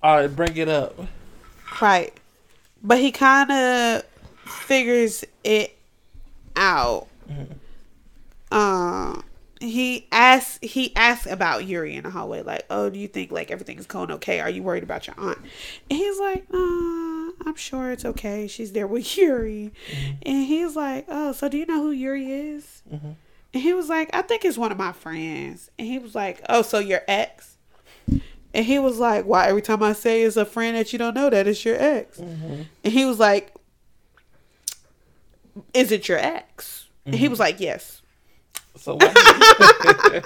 or 0.00 0.28
bring 0.28 0.56
it 0.56 0.68
up. 0.68 0.96
Right. 1.82 2.14
But 2.84 2.98
he 2.98 3.10
kind 3.10 3.50
of 3.50 4.04
figures 4.44 5.24
it 5.42 5.76
out. 6.54 7.08
Um, 8.52 9.24
he 9.60 10.06
asks 10.12 10.58
he 10.62 10.94
asks 10.96 11.26
about 11.26 11.64
Yuri 11.64 11.94
in 11.94 12.04
the 12.04 12.10
hallway, 12.10 12.42
like, 12.42 12.66
"Oh, 12.68 12.90
do 12.90 12.98
you 12.98 13.08
think 13.08 13.30
like 13.30 13.50
everything's 13.50 13.86
going 13.86 14.10
okay? 14.12 14.40
Are 14.40 14.50
you 14.50 14.62
worried 14.62 14.82
about 14.82 15.06
your 15.06 15.16
aunt?" 15.18 15.38
And 15.90 15.98
he's 15.98 16.18
like, 16.18 16.44
"Uh, 16.52 17.32
I'm 17.46 17.54
sure 17.56 17.90
it's 17.90 18.04
okay. 18.04 18.46
She's 18.48 18.72
there 18.72 18.86
with 18.86 19.16
Yuri." 19.18 19.72
Mm-hmm. 19.90 20.12
And 20.22 20.46
he's 20.46 20.76
like, 20.76 21.06
"Oh, 21.08 21.32
so 21.32 21.48
do 21.48 21.56
you 21.56 21.66
know 21.66 21.82
who 21.82 21.90
Yuri 21.90 22.30
is?" 22.30 22.82
Mm-hmm. 22.92 23.12
And 23.54 23.62
he 23.62 23.72
was 23.72 23.88
like, 23.88 24.10
"I 24.12 24.22
think 24.22 24.44
it's 24.44 24.58
one 24.58 24.72
of 24.72 24.78
my 24.78 24.92
friends." 24.92 25.70
And 25.78 25.88
he 25.88 25.98
was 25.98 26.14
like, 26.14 26.42
"Oh, 26.48 26.62
so 26.62 26.78
your 26.78 27.02
ex?" 27.08 27.56
And 28.52 28.64
he 28.64 28.78
was 28.78 28.98
like, 28.98 29.24
"Why 29.24 29.46
every 29.48 29.62
time 29.62 29.82
I 29.82 29.94
say 29.94 30.22
it's 30.22 30.36
a 30.36 30.44
friend 30.44 30.76
that 30.76 30.92
you 30.92 30.98
don't 30.98 31.14
know 31.14 31.30
that 31.30 31.46
it's 31.46 31.64
your 31.64 31.80
ex?" 31.80 32.18
Mm-hmm. 32.18 32.62
And 32.84 32.92
he 32.92 33.06
was 33.06 33.18
like, 33.18 33.54
"Is 35.72 35.92
it 35.92 36.08
your 36.08 36.18
ex?" 36.18 36.88
And 37.06 37.14
he 37.14 37.28
was 37.28 37.38
like, 37.38 37.58
"Yes." 37.60 37.95
So 38.78 38.94
why 38.96 39.12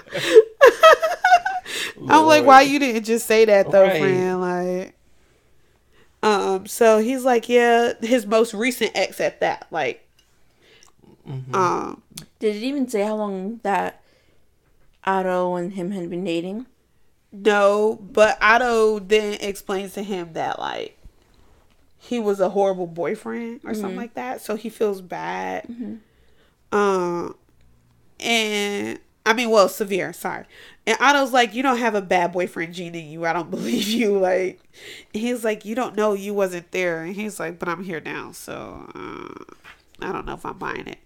I'm 2.09 2.27
like, 2.27 2.45
"Why 2.45 2.63
you 2.63 2.79
didn't 2.79 3.05
just 3.05 3.27
say 3.27 3.45
that 3.45 3.71
though, 3.71 3.87
Right. 3.87 3.99
friend?" 3.99 4.41
Like, 4.41 4.95
um. 6.23 6.67
So 6.67 6.99
he's 6.99 7.25
like, 7.25 7.49
"Yeah, 7.49 7.93
his 8.01 8.27
most 8.27 8.53
recent 8.55 8.93
ex 8.95 9.21
at 9.21 9.41
that." 9.41 9.67
Like, 9.71 10.07
um, 11.55 12.03
Did 12.39 12.57
it 12.57 12.63
even 12.63 12.89
say 12.89 13.03
how 13.03 13.17
long 13.17 13.61
that 13.63 14.03
Otto 15.05 15.55
and 15.57 15.73
him 15.75 15.91
had 15.93 16.11
been 16.11 16.25
dating? 16.25 16.67
no, 17.33 17.97
but 18.03 18.37
Otto 18.43 18.99
then 18.99 19.35
explains 19.41 19.95
to 19.95 20.03
him 20.03 20.33
that 20.33 20.59
like 20.59 20.97
he 21.99 22.19
was 22.19 22.41
a 22.41 22.49
horrible 22.51 22.89
boyfriend 22.89 23.61
or 23.65 23.73
something 23.75 23.97
like 23.97 24.15
that, 24.15 24.41
so 24.41 24.57
he 24.57 24.69
feels 24.69 25.01
bad. 25.01 25.67
Um, 26.73 27.37
and 28.21 28.99
I 29.27 29.33
mean, 29.33 29.51
well, 29.51 29.69
severe. 29.69 30.13
Sorry. 30.13 30.45
And 30.87 30.97
Otto's 31.01 31.33
like, 31.33 31.55
you 31.55 31.63
don't 31.63 31.79
have 31.79 31.95
a 31.95 32.03
bad 32.03 32.33
boyfriend 32.33 32.75
gene 32.75 32.95
in 32.95 33.07
you. 33.09 33.25
I 33.27 33.33
don't 33.33 33.51
believe 33.51 33.89
you. 33.89 34.19
Like, 34.19 34.61
he's 35.13 35.45
like, 35.45 35.65
you 35.65 35.75
don't 35.75 35.97
know 35.97 36.13
you 36.15 36.35
wasn't 36.35 36.71
there. 36.73 37.03
And 37.03 37.15
he's 37.15 37.39
like, 37.39 37.59
but 37.59 37.69
I'm 37.69 37.85
here 37.85 38.01
now, 38.01 38.33
so 38.33 38.91
uh, 38.95 39.55
I 40.05 40.13
don't 40.13 40.27
know 40.27 40.35
if 40.35 40.45
I'm 40.45 40.59
buying 40.59 40.87
it. 40.87 40.99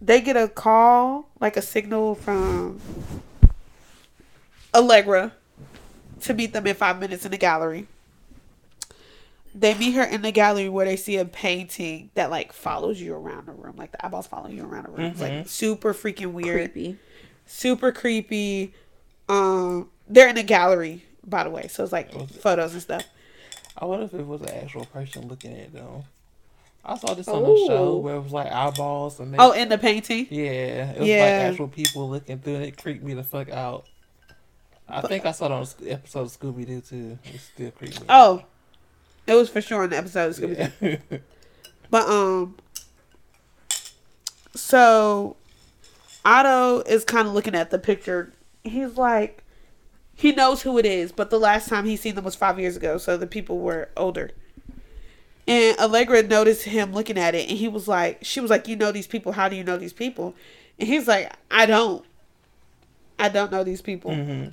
They 0.00 0.20
get 0.20 0.36
a 0.36 0.48
call, 0.48 1.28
like 1.40 1.56
a 1.56 1.62
signal 1.62 2.14
from 2.14 2.80
Allegra 4.74 5.32
to 6.20 6.34
meet 6.34 6.52
them 6.52 6.66
in 6.66 6.74
five 6.74 7.00
minutes 7.00 7.24
in 7.24 7.30
the 7.30 7.38
gallery. 7.38 7.86
They 9.58 9.72
meet 9.74 9.92
her 9.92 10.02
in 10.04 10.20
the 10.20 10.32
gallery 10.32 10.68
where 10.68 10.84
they 10.84 10.96
see 10.96 11.16
a 11.16 11.24
painting 11.24 12.10
that 12.14 12.30
like 12.30 12.52
follows 12.52 13.00
you 13.00 13.14
around 13.14 13.46
the 13.46 13.52
room, 13.52 13.74
like 13.76 13.90
the 13.92 14.04
eyeballs 14.04 14.26
follow 14.26 14.48
you 14.48 14.64
around 14.66 14.84
the 14.84 14.90
room. 14.90 15.00
It's 15.12 15.20
like 15.20 15.48
super 15.48 15.94
freaking 15.94 16.32
weird, 16.32 16.72
Creepy. 16.72 16.98
super 17.46 17.90
creepy. 17.90 18.74
Um, 19.30 19.88
they're 20.08 20.28
in 20.28 20.36
a 20.36 20.42
gallery, 20.42 21.04
by 21.26 21.44
the 21.44 21.50
way, 21.50 21.68
so 21.68 21.82
it's 21.82 21.92
like 21.92 22.12
photos 22.32 22.74
and 22.74 22.82
stuff. 22.82 23.04
I 23.78 23.86
wonder 23.86 24.04
if 24.04 24.14
it 24.14 24.26
was 24.26 24.42
an 24.42 24.50
actual 24.50 24.84
person 24.84 25.26
looking 25.28 25.52
at 25.52 25.58
it 25.58 25.72
though. 25.72 26.04
I 26.84 26.96
saw 26.98 27.14
this 27.14 27.26
on 27.26 27.42
a 27.42 27.66
show 27.66 27.96
where 27.96 28.16
it 28.16 28.20
was 28.20 28.32
like 28.32 28.52
eyeballs 28.52 29.18
and 29.20 29.32
they, 29.34 29.38
Oh, 29.38 29.52
in 29.52 29.68
the 29.70 29.78
painting. 29.78 30.26
yeah, 30.30 30.92
it 30.92 30.98
was 31.00 31.08
Yeah. 31.08 31.20
like 31.22 31.30
actual 31.50 31.68
people 31.68 32.08
looking 32.10 32.38
through 32.38 32.56
it. 32.56 32.62
It 32.68 32.76
creeped 32.82 33.02
me 33.02 33.14
the 33.14 33.24
fuck 33.24 33.50
out. 33.50 33.86
I 34.88 35.00
think 35.00 35.26
I 35.26 35.32
saw 35.32 35.46
it 35.46 35.52
on 35.52 35.62
an 35.62 35.88
episode 35.90 36.20
of 36.20 36.28
Scooby 36.28 36.64
Doo 36.66 36.80
too. 36.82 37.18
It 37.24 37.40
still 37.40 37.70
creeped 37.72 38.00
me. 38.02 38.06
Oh, 38.08 38.44
it 39.26 39.34
was 39.34 39.48
for 39.48 39.60
sure 39.60 39.84
in 39.84 39.90
the 39.90 39.96
episode. 39.96 40.30
Of 40.30 40.36
Scooby-Doo. 40.36 40.98
yeah. 41.10 41.18
But 41.90 42.08
um 42.08 42.56
so 44.54 45.36
Otto 46.24 46.80
is 46.80 47.04
kind 47.04 47.28
of 47.28 47.34
looking 47.34 47.54
at 47.54 47.70
the 47.70 47.78
picture. 47.78 48.32
He's 48.64 48.96
like 48.96 49.42
he 50.14 50.32
knows 50.32 50.62
who 50.62 50.78
it 50.78 50.86
is, 50.86 51.12
but 51.12 51.28
the 51.30 51.38
last 51.38 51.68
time 51.68 51.84
he 51.84 51.94
seen 51.96 52.14
them 52.14 52.24
was 52.24 52.34
5 52.34 52.58
years 52.58 52.74
ago, 52.76 52.96
so 52.96 53.18
the 53.18 53.26
people 53.26 53.58
were 53.58 53.90
older. 53.98 54.30
And 55.46 55.78
Allegra 55.78 56.22
noticed 56.22 56.62
him 56.64 56.92
looking 56.92 57.18
at 57.18 57.34
it 57.34 57.48
and 57.48 57.58
he 57.58 57.68
was 57.68 57.86
like 57.86 58.18
she 58.22 58.40
was 58.40 58.50
like, 58.50 58.66
"You 58.66 58.76
know 58.76 58.90
these 58.92 59.06
people. 59.06 59.32
How 59.32 59.48
do 59.48 59.54
you 59.56 59.62
know 59.62 59.76
these 59.76 59.92
people?" 59.92 60.34
And 60.78 60.88
he's 60.88 61.06
like, 61.06 61.32
"I 61.50 61.66
don't. 61.66 62.04
I 63.18 63.28
don't 63.28 63.52
know 63.52 63.62
these 63.62 63.80
people." 63.82 64.10
Mhm. 64.10 64.52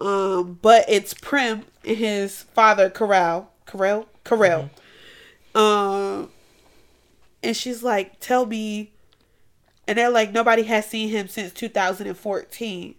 Um, 0.00 0.58
but 0.62 0.84
it's 0.88 1.14
Prim 1.14 1.64
his 1.96 2.42
father, 2.42 2.90
Corral. 2.90 3.50
Corral? 3.66 4.06
Corral. 4.24 4.70
Um, 5.54 6.30
and 7.42 7.56
she's 7.56 7.82
like, 7.82 8.20
tell 8.20 8.46
me. 8.46 8.92
And 9.86 9.96
they're 9.96 10.10
like, 10.10 10.32
nobody 10.32 10.64
has 10.64 10.86
seen 10.86 11.08
him 11.08 11.28
since 11.28 11.52
2014. 11.52 12.94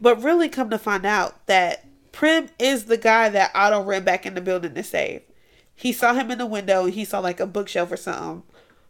But 0.00 0.22
really, 0.22 0.48
come 0.48 0.70
to 0.70 0.78
find 0.78 1.04
out 1.04 1.46
that 1.46 1.84
Prim 2.12 2.48
is 2.58 2.86
the 2.86 2.96
guy 2.96 3.28
that 3.28 3.50
Otto 3.54 3.82
ran 3.82 4.04
back 4.04 4.24
in 4.24 4.34
the 4.34 4.40
building 4.40 4.74
to 4.74 4.82
save. 4.82 5.22
He 5.74 5.92
saw 5.92 6.14
him 6.14 6.30
in 6.30 6.38
the 6.38 6.46
window 6.46 6.84
and 6.84 6.94
he 6.94 7.04
saw 7.04 7.20
like 7.20 7.40
a 7.40 7.46
bookshelf 7.46 7.92
or 7.92 7.96
something 7.96 8.42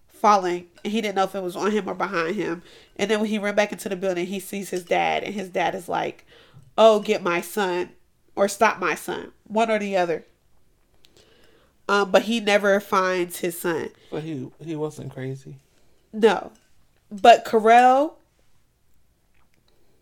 falling 0.07 0.67
and 0.83 0.93
he 0.93 1.01
didn't 1.01 1.15
know 1.15 1.25
if 1.25 1.35
it 1.35 1.43
was 1.43 1.55
on 1.55 1.71
him 1.71 1.89
or 1.89 1.95
behind 1.95 2.35
him. 2.35 2.63
And 2.97 3.11
then 3.11 3.21
when 3.21 3.29
he 3.29 3.39
ran 3.39 3.55
back 3.55 3.73
into 3.73 3.89
the 3.89 3.97
building, 3.97 4.27
he 4.27 4.41
sees 4.41 4.71
his 4.71 4.85
dad 4.85 5.23
and 5.23 5.35
his 5.35 5.51
dad 5.51 5.75
is 5.75 5.89
like, 5.89 6.25
"Oh, 6.79 7.01
get 7.01 7.23
my 7.23 7.41
son 7.41 7.91
or 8.39 8.49
stop 8.49 8.79
my 8.79 8.95
son, 8.95 9.33
one 9.47 9.71
or 9.71 9.79
the 9.79 9.97
other." 9.97 10.25
Um, 11.89 12.11
but 12.11 12.23
he 12.23 12.39
never 12.39 12.81
finds 12.81 13.41
his 13.41 13.59
son. 13.59 13.91
But 14.11 14.23
he 14.23 14.51
he 14.63 14.77
wasn't 14.77 15.13
crazy. 15.13 15.57
No. 16.13 16.53
But 17.11 17.45
Karel 17.45 18.19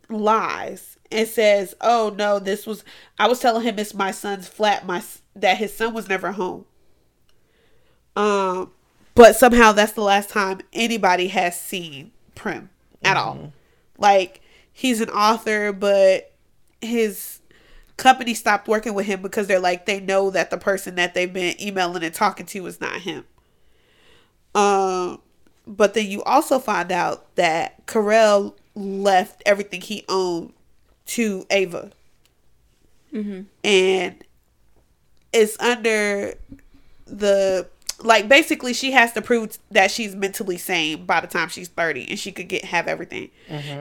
lies 0.09 0.99
and 1.11 1.27
says, 1.27 1.75
"Oh 1.81 2.15
no, 2.17 2.39
this 2.39 2.67
was 2.67 2.85
I 3.19 3.29
was 3.29 3.41
telling 3.41 3.63
him 3.63 3.79
it's 3.79 3.95
my 3.95 4.11
son's 4.11 4.49
flat, 4.49 4.85
my 4.85 5.03
that 5.35 5.59
his 5.59 5.73
son 5.73 5.95
was 5.95 6.09
never 6.09 6.33
home." 6.33 6.67
Um, 8.17 8.73
but 9.15 9.37
somehow 9.37 9.73
that's 9.73 9.93
the 9.93 10.03
last 10.03 10.31
time 10.31 10.61
anybody 10.73 11.29
has 11.29 11.59
seen 11.59 12.13
Prim 12.35 12.71
at 13.03 13.17
all. 13.17 13.53
Like 13.97 14.41
he's 14.73 15.01
an 15.01 15.11
author, 15.11 15.73
but 15.73 16.33
his 16.81 17.41
company 17.97 18.35
stopped 18.35 18.69
working 18.69 18.95
with 18.95 19.07
him 19.07 19.23
because 19.23 19.47
they're 19.47 19.59
like 19.61 19.87
they 19.87 20.01
know 20.01 20.31
that 20.31 20.51
the 20.51 20.59
person 20.59 20.97
that 20.97 21.15
they've 21.15 21.33
been 21.33 21.61
emailing 21.61 22.03
and 22.05 22.15
talking 22.15 22.47
to 22.47 22.67
is 22.67 22.81
not 22.81 23.01
him. 23.01 23.25
Um, 24.55 25.21
but 25.67 25.95
then 25.95 26.07
you 26.07 26.23
also 26.25 26.59
find 26.59 26.93
out 26.93 27.35
that 27.37 27.87
Karel 27.87 28.57
left 28.75 29.43
everything 29.47 29.81
he 29.81 30.05
owned 30.09 30.53
to 31.07 31.47
Ava, 31.51 31.91
and 33.65 34.23
it's 35.33 35.59
under 35.61 36.35
the 37.07 37.67
like 38.03 38.29
basically 38.29 38.75
she 38.75 38.93
has 38.93 39.13
to 39.13 39.23
prove 39.23 39.57
that 39.71 39.91
she's 39.91 40.15
mentally 40.15 40.59
sane 40.59 41.07
by 41.07 41.21
the 41.21 41.27
time 41.27 41.49
she's 41.49 41.69
30 41.69 42.09
and 42.11 42.19
she 42.19 42.31
could 42.33 42.49
get 42.49 42.65
have 42.67 42.87
everything. 42.89 43.31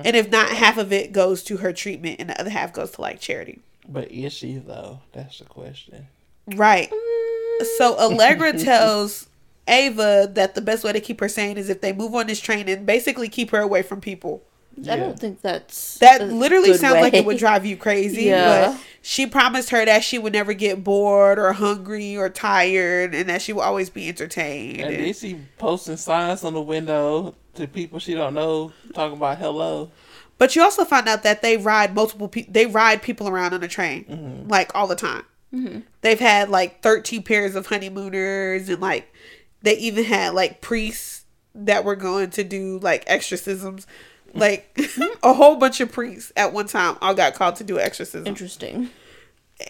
And 0.05 0.16
if 0.16 0.32
not 0.32 0.49
half 0.49 0.78
of 0.78 0.93
it 0.93 1.11
goes 1.11 1.43
to 1.45 1.57
her 1.57 1.74
treatment 1.74 2.18
and 2.20 2.30
the 2.30 2.39
other 2.39 2.49
half 2.49 2.72
goes 2.72 2.91
to 2.91 3.01
like 3.01 3.20
charity 3.20 3.59
But 3.88 4.11
is 4.11 4.33
she 4.33 4.55
though? 4.55 4.99
That's 5.13 5.39
the 5.39 5.45
question. 5.45 6.07
Right. 6.55 6.89
Mm. 6.89 7.65
So 7.77 7.97
Allegra 7.97 8.53
tells 8.59 9.27
Ava 9.67 10.29
that 10.33 10.55
the 10.55 10.61
best 10.61 10.83
way 10.83 10.93
to 10.93 10.99
keep 10.99 11.19
her 11.19 11.29
sane 11.29 11.57
is 11.57 11.69
if 11.69 11.81
they 11.81 11.93
move 11.93 12.13
on 12.15 12.27
this 12.27 12.39
train 12.39 12.67
and 12.69 12.86
basically 12.86 13.29
keep 13.29 13.51
her 13.51 13.59
away 13.59 13.81
from 13.81 14.01
people. 14.01 14.43
I 14.89 14.97
don't 14.97 15.17
think 15.17 15.41
that's 15.41 15.99
That 15.99 16.21
a 16.21 16.25
literally 16.25 16.71
good 16.71 16.81
sounds 16.81 16.95
like 16.95 17.13
it 17.13 17.25
would 17.25 17.38
drive 17.38 17.65
you 17.65 17.77
crazy. 17.77 18.23
Yeah. 18.25 18.71
But 18.73 18.81
she 19.01 19.25
promised 19.25 19.69
her 19.69 19.86
that 19.86 20.03
she 20.03 20.17
would 20.17 20.33
never 20.33 20.51
get 20.53 20.83
bored 20.83 21.39
or 21.39 21.53
hungry 21.53 22.17
or 22.17 22.27
tired 22.29 23.15
and 23.15 23.29
that 23.29 23.41
she 23.41 23.53
will 23.53 23.61
always 23.61 23.89
be 23.89 24.09
entertained. 24.09 24.81
And 24.81 24.93
And- 24.93 25.05
then 25.05 25.13
she 25.13 25.39
posting 25.57 25.95
signs 25.95 26.43
on 26.43 26.53
the 26.53 26.61
window 26.61 27.36
to 27.53 27.67
people 27.67 27.99
she 27.99 28.15
don't 28.15 28.33
know, 28.33 28.73
talking 28.93 29.15
about 29.17 29.38
hello. 29.38 29.91
But 30.38 30.55
you 30.55 30.61
also 30.63 30.83
find 30.83 31.07
out 31.07 31.23
that 31.23 31.41
they 31.41 31.57
ride 31.57 31.95
multiple 31.95 32.27
people. 32.27 32.53
They 32.53 32.65
ride 32.65 33.01
people 33.01 33.27
around 33.27 33.53
on 33.53 33.63
a 33.63 33.67
train, 33.67 34.05
mm-hmm. 34.05 34.49
like 34.49 34.73
all 34.75 34.88
the 34.88 34.95
time. 34.95 35.23
Mm-hmm. 35.53 35.79
They've 36.01 36.19
had 36.19 36.49
like 36.49 36.81
thirteen 36.81 37.23
pairs 37.23 37.55
of 37.55 37.67
honeymooners, 37.67 38.67
and 38.67 38.81
like 38.81 39.13
they 39.61 39.77
even 39.77 40.03
had 40.03 40.33
like 40.33 40.61
priests 40.61 41.25
that 41.53 41.86
were 41.86 41.95
going 41.95 42.31
to 42.31 42.43
do 42.43 42.79
like 42.79 43.03
exorcisms. 43.07 43.88
Mm-hmm. 44.29 44.39
Like 44.39 44.79
a 45.23 45.33
whole 45.33 45.55
bunch 45.55 45.79
of 45.79 45.91
priests 45.91 46.31
at 46.36 46.51
one 46.51 46.67
time 46.67 46.97
all 47.01 47.13
got 47.13 47.36
called 47.36 47.55
to 47.57 47.63
do 47.63 47.79
exorcisms. 47.79 48.27
interesting. 48.27 48.89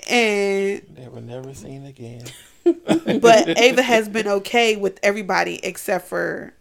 and 0.10 0.82
They 0.90 1.08
were 1.08 1.22
never 1.22 1.54
seen 1.54 1.86
again. 1.86 2.26
but 2.64 3.48
Ava 3.60 3.84
has 3.84 4.10
been 4.10 4.28
okay 4.28 4.76
with 4.76 5.00
everybody 5.04 5.60
except 5.64 6.08
for 6.08 6.54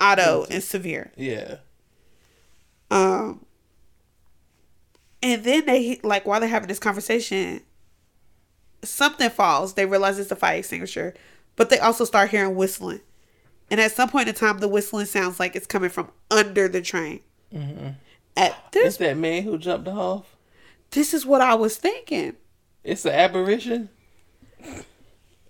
Otto 0.00 0.46
and 0.50 0.62
Severe. 0.62 1.12
Yeah. 1.16 1.56
Um, 2.90 3.45
and 5.26 5.42
then 5.42 5.66
they 5.66 5.98
like 6.04 6.24
while 6.24 6.38
they're 6.38 6.48
having 6.48 6.68
this 6.68 6.78
conversation, 6.78 7.60
something 8.84 9.28
falls. 9.28 9.74
They 9.74 9.84
realize 9.84 10.20
it's 10.20 10.30
a 10.30 10.36
fire 10.36 10.58
extinguisher, 10.58 11.14
but 11.56 11.68
they 11.68 11.80
also 11.80 12.04
start 12.04 12.30
hearing 12.30 12.54
whistling. 12.54 13.00
And 13.68 13.80
at 13.80 13.90
some 13.90 14.08
point 14.08 14.28
in 14.28 14.34
time, 14.36 14.58
the 14.58 14.68
whistling 14.68 15.06
sounds 15.06 15.40
like 15.40 15.56
it's 15.56 15.66
coming 15.66 15.90
from 15.90 16.12
under 16.30 16.68
the 16.68 16.80
train. 16.80 17.20
Mm-hmm. 17.52 17.88
At 18.36 18.52
It's 18.72 18.72
this, 18.72 18.96
that 18.98 19.16
man 19.16 19.42
who 19.42 19.58
jumped 19.58 19.88
off. 19.88 20.36
this 20.92 21.12
is 21.12 21.26
what 21.26 21.40
I 21.40 21.54
was 21.54 21.76
thinking. 21.76 22.36
It's 22.84 23.04
an 23.04 23.12
apparition. 23.12 23.88
And 24.62 24.84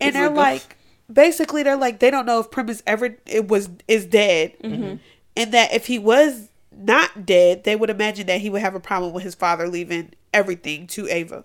It's 0.00 0.16
they're 0.16 0.30
like 0.30 0.78
basically, 1.12 1.62
they're 1.64 1.76
like, 1.76 1.98
they 1.98 2.10
don't 2.10 2.24
know 2.24 2.40
if 2.40 2.50
Prim 2.50 2.70
is 2.70 2.82
ever 2.86 3.18
it 3.26 3.48
was 3.48 3.68
is 3.88 4.06
dead, 4.06 4.54
mm-hmm. 4.64 4.96
and 5.36 5.52
that 5.52 5.74
if 5.74 5.86
he 5.86 5.98
was 5.98 6.48
not 6.76 7.26
dead, 7.26 7.64
they 7.64 7.76
would 7.76 7.90
imagine 7.90 8.26
that 8.26 8.40
he 8.40 8.50
would 8.50 8.62
have 8.62 8.74
a 8.74 8.80
problem 8.80 9.12
with 9.12 9.24
his 9.24 9.34
father 9.34 9.68
leaving 9.68 10.12
everything 10.32 10.86
to 10.88 11.08
Ava. 11.08 11.44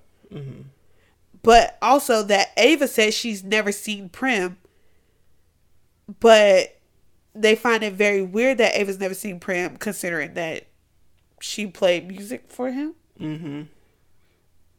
But 1.43 1.77
also 1.81 2.21
that 2.23 2.49
Ava 2.57 2.87
says 2.87 3.13
she's 3.13 3.43
never 3.43 3.71
seen 3.71 4.09
Prim, 4.09 4.57
but 6.19 6.79
they 7.33 7.55
find 7.55 7.83
it 7.83 7.93
very 7.93 8.21
weird 8.21 8.57
that 8.59 8.75
Ava's 8.75 8.99
never 8.99 9.13
seen 9.13 9.39
Prim, 9.39 9.77
considering 9.77 10.33
that 10.35 10.67
she 11.39 11.65
played 11.65 12.07
music 12.07 12.45
for 12.47 12.69
him. 12.71 12.93
Mm-hmm. 13.19 13.63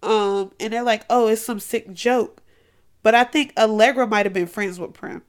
Um, 0.09 0.53
and 0.61 0.73
they're 0.73 0.83
like, 0.83 1.05
"Oh, 1.09 1.29
it's 1.29 1.43
some 1.43 1.61
sick 1.61 1.93
joke," 1.93 2.43
but 3.03 3.15
I 3.15 3.25
think 3.25 3.53
Allegra 3.57 4.07
might 4.07 4.27
have 4.27 4.33
been 4.33 4.47
friends 4.47 4.79
with 4.79 4.93
Prim 4.93 5.23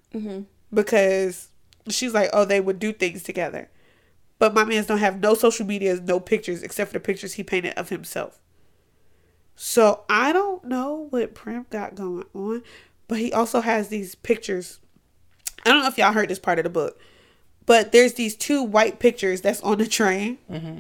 because 0.74 1.50
she's 1.90 2.14
like, 2.14 2.30
"Oh, 2.34 2.46
they 2.46 2.60
would 2.60 2.80
do 2.80 2.92
things 2.94 3.24
together," 3.24 3.70
but 4.44 4.54
my 4.54 4.66
man's 4.66 4.88
don't 4.88 4.98
have 4.98 5.22
no 5.22 5.36
social 5.36 5.66
medias, 5.66 6.02
no 6.02 6.20
pictures 6.20 6.64
except 6.64 6.90
for 6.90 6.96
the 6.96 7.00
pictures 7.00 7.36
he 7.36 7.44
painted 7.44 7.74
of 7.76 7.88
himself. 7.88 8.42
So 9.56 10.04
I 10.10 10.34
don't 10.34 10.66
know 10.66 11.08
what 11.12 11.34
Prim 11.34 11.66
got 11.70 11.96
going 11.96 12.26
on, 12.34 12.62
but 13.08 13.20
he 13.20 13.32
also 13.32 13.62
has 13.62 13.88
these 13.88 14.16
pictures. 14.16 14.82
I 15.66 15.70
don't 15.70 15.82
know 15.82 15.88
if 15.88 15.98
y'all 15.98 16.12
heard 16.12 16.28
this 16.28 16.40
part 16.40 16.60
of 16.60 16.64
the 16.64 16.70
book, 16.70 17.00
but 17.66 17.94
there's 17.94 18.16
these 18.16 18.36
two 18.36 18.62
white 18.62 19.00
pictures 19.00 19.40
that's 19.40 19.62
on 19.62 19.78
the 19.78 19.88
train, 19.88 20.40
mm-hmm. 20.52 20.80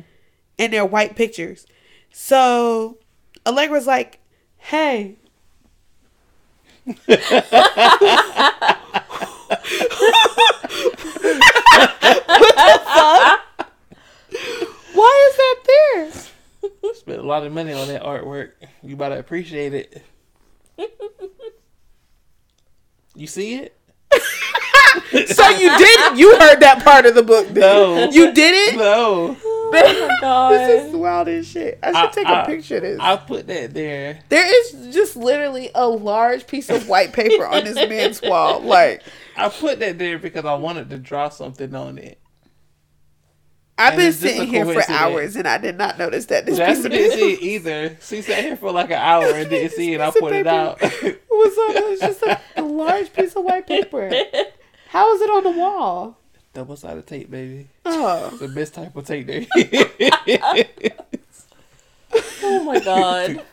and 0.59 0.73
they're 0.73 0.85
white 0.85 1.15
pictures. 1.15 1.65
So 2.11 2.97
Allegra's 3.45 3.87
like, 3.87 4.19
"Hey." 4.57 5.15
what 12.43 12.55
the 12.55 12.81
fuck? 12.83 13.12
Why 15.65 16.09
there? 16.61 16.93
Spent 16.93 17.19
a 17.19 17.23
lot 17.23 17.45
of 17.45 17.51
money 17.53 17.73
on 17.73 17.87
that 17.89 18.03
artwork. 18.03 18.51
You 18.81 18.95
better 18.95 19.17
appreciate 19.17 19.73
it. 19.73 20.03
You 23.15 23.27
see 23.27 23.55
it? 23.55 23.77
So 25.27 25.47
you 25.49 25.77
did 25.77 26.17
you 26.17 26.37
heard 26.39 26.59
that 26.61 26.81
part 26.83 27.05
of 27.05 27.13
the 27.13 27.21
book 27.23 27.47
though. 27.49 28.05
No. 28.05 28.11
You 28.11 28.33
did 28.33 28.73
it? 28.73 28.77
No. 28.77 29.37
Oh 29.43 29.69
my 29.71 30.17
god. 30.21 30.51
This 30.53 30.85
is 30.89 30.95
wild 30.95 31.27
as 31.27 31.47
shit. 31.47 31.77
I 31.83 31.87
should 31.87 31.95
I- 31.95 32.07
take 32.11 32.27
I- 32.27 32.41
a 32.41 32.45
picture 32.47 32.77
of 32.77 32.81
this. 32.83 32.97
I'll 32.99 33.17
put 33.19 33.45
that 33.47 33.73
there. 33.75 34.19
there 34.29 34.45
is 34.61 34.93
just 34.93 35.15
literally 35.15 35.69
a 35.75 35.87
large 35.87 36.47
piece 36.47 36.69
of 36.69 36.87
white 36.89 37.13
paper 37.13 37.45
on 37.45 37.63
this 37.63 37.75
man's 37.75 38.21
wall. 38.23 38.59
Like 38.61 39.03
I 39.37 39.49
put 39.49 39.79
that 39.79 39.99
there 39.99 40.17
because 40.19 40.45
I 40.45 40.55
wanted 40.55 40.89
to 40.91 40.97
draw 40.97 41.29
something 41.29 41.73
on 41.75 41.97
it. 41.99 42.19
I've 43.77 43.93
And 43.93 43.97
been 43.97 44.07
it's 44.07 44.21
just 44.21 44.33
a 44.33 44.37
sitting 44.37 44.49
here 44.49 44.65
for 44.65 44.91
hours 44.91 45.35
and 45.35 45.47
I 45.47 45.57
did 45.57 45.77
not 45.77 45.97
notice 45.97 46.25
that 46.27 46.45
this 46.45 46.57
That's 46.57 46.77
piece 46.77 46.85
of 46.85 46.91
didn't 46.91 47.11
see 47.17 47.33
paper 47.33 47.41
it 47.41 47.47
either. 47.47 47.97
She 48.01 48.21
sat 48.21 48.43
here 48.43 48.55
for 48.55 48.71
like 48.71 48.91
an 48.91 48.93
hour 48.93 49.25
and 49.33 49.49
didn't 49.49 49.71
see 49.75 49.93
it. 49.93 50.01
I 50.01 50.07
Piece 50.07 50.15
of 50.15 50.21
put 50.21 50.33
it 50.33 50.47
out. 50.47 50.81
was 50.81 51.57
on 51.57 51.75
it 51.75 51.89
was 51.89 51.99
just 51.99 52.21
a, 52.21 52.39
a 52.57 52.61
large 52.61 53.11
piece 53.13 53.35
of 53.35 53.43
white 53.43 53.65
paper. 53.67 54.09
How 54.89 55.13
is 55.15 55.21
it 55.21 55.29
on 55.29 55.43
the 55.43 55.51
wall? 55.51 56.17
Double 56.53 56.75
sided 56.75 57.07
tape, 57.07 57.31
baby. 57.31 57.67
Oh. 57.83 58.29
It's 58.31 58.39
the 58.39 58.47
best 58.47 58.75
type 58.75 58.95
of 58.95 59.05
tape 59.05 59.25
there. 59.27 59.45
Oh 62.45 62.63
my 62.63 62.79
god. 62.79 63.43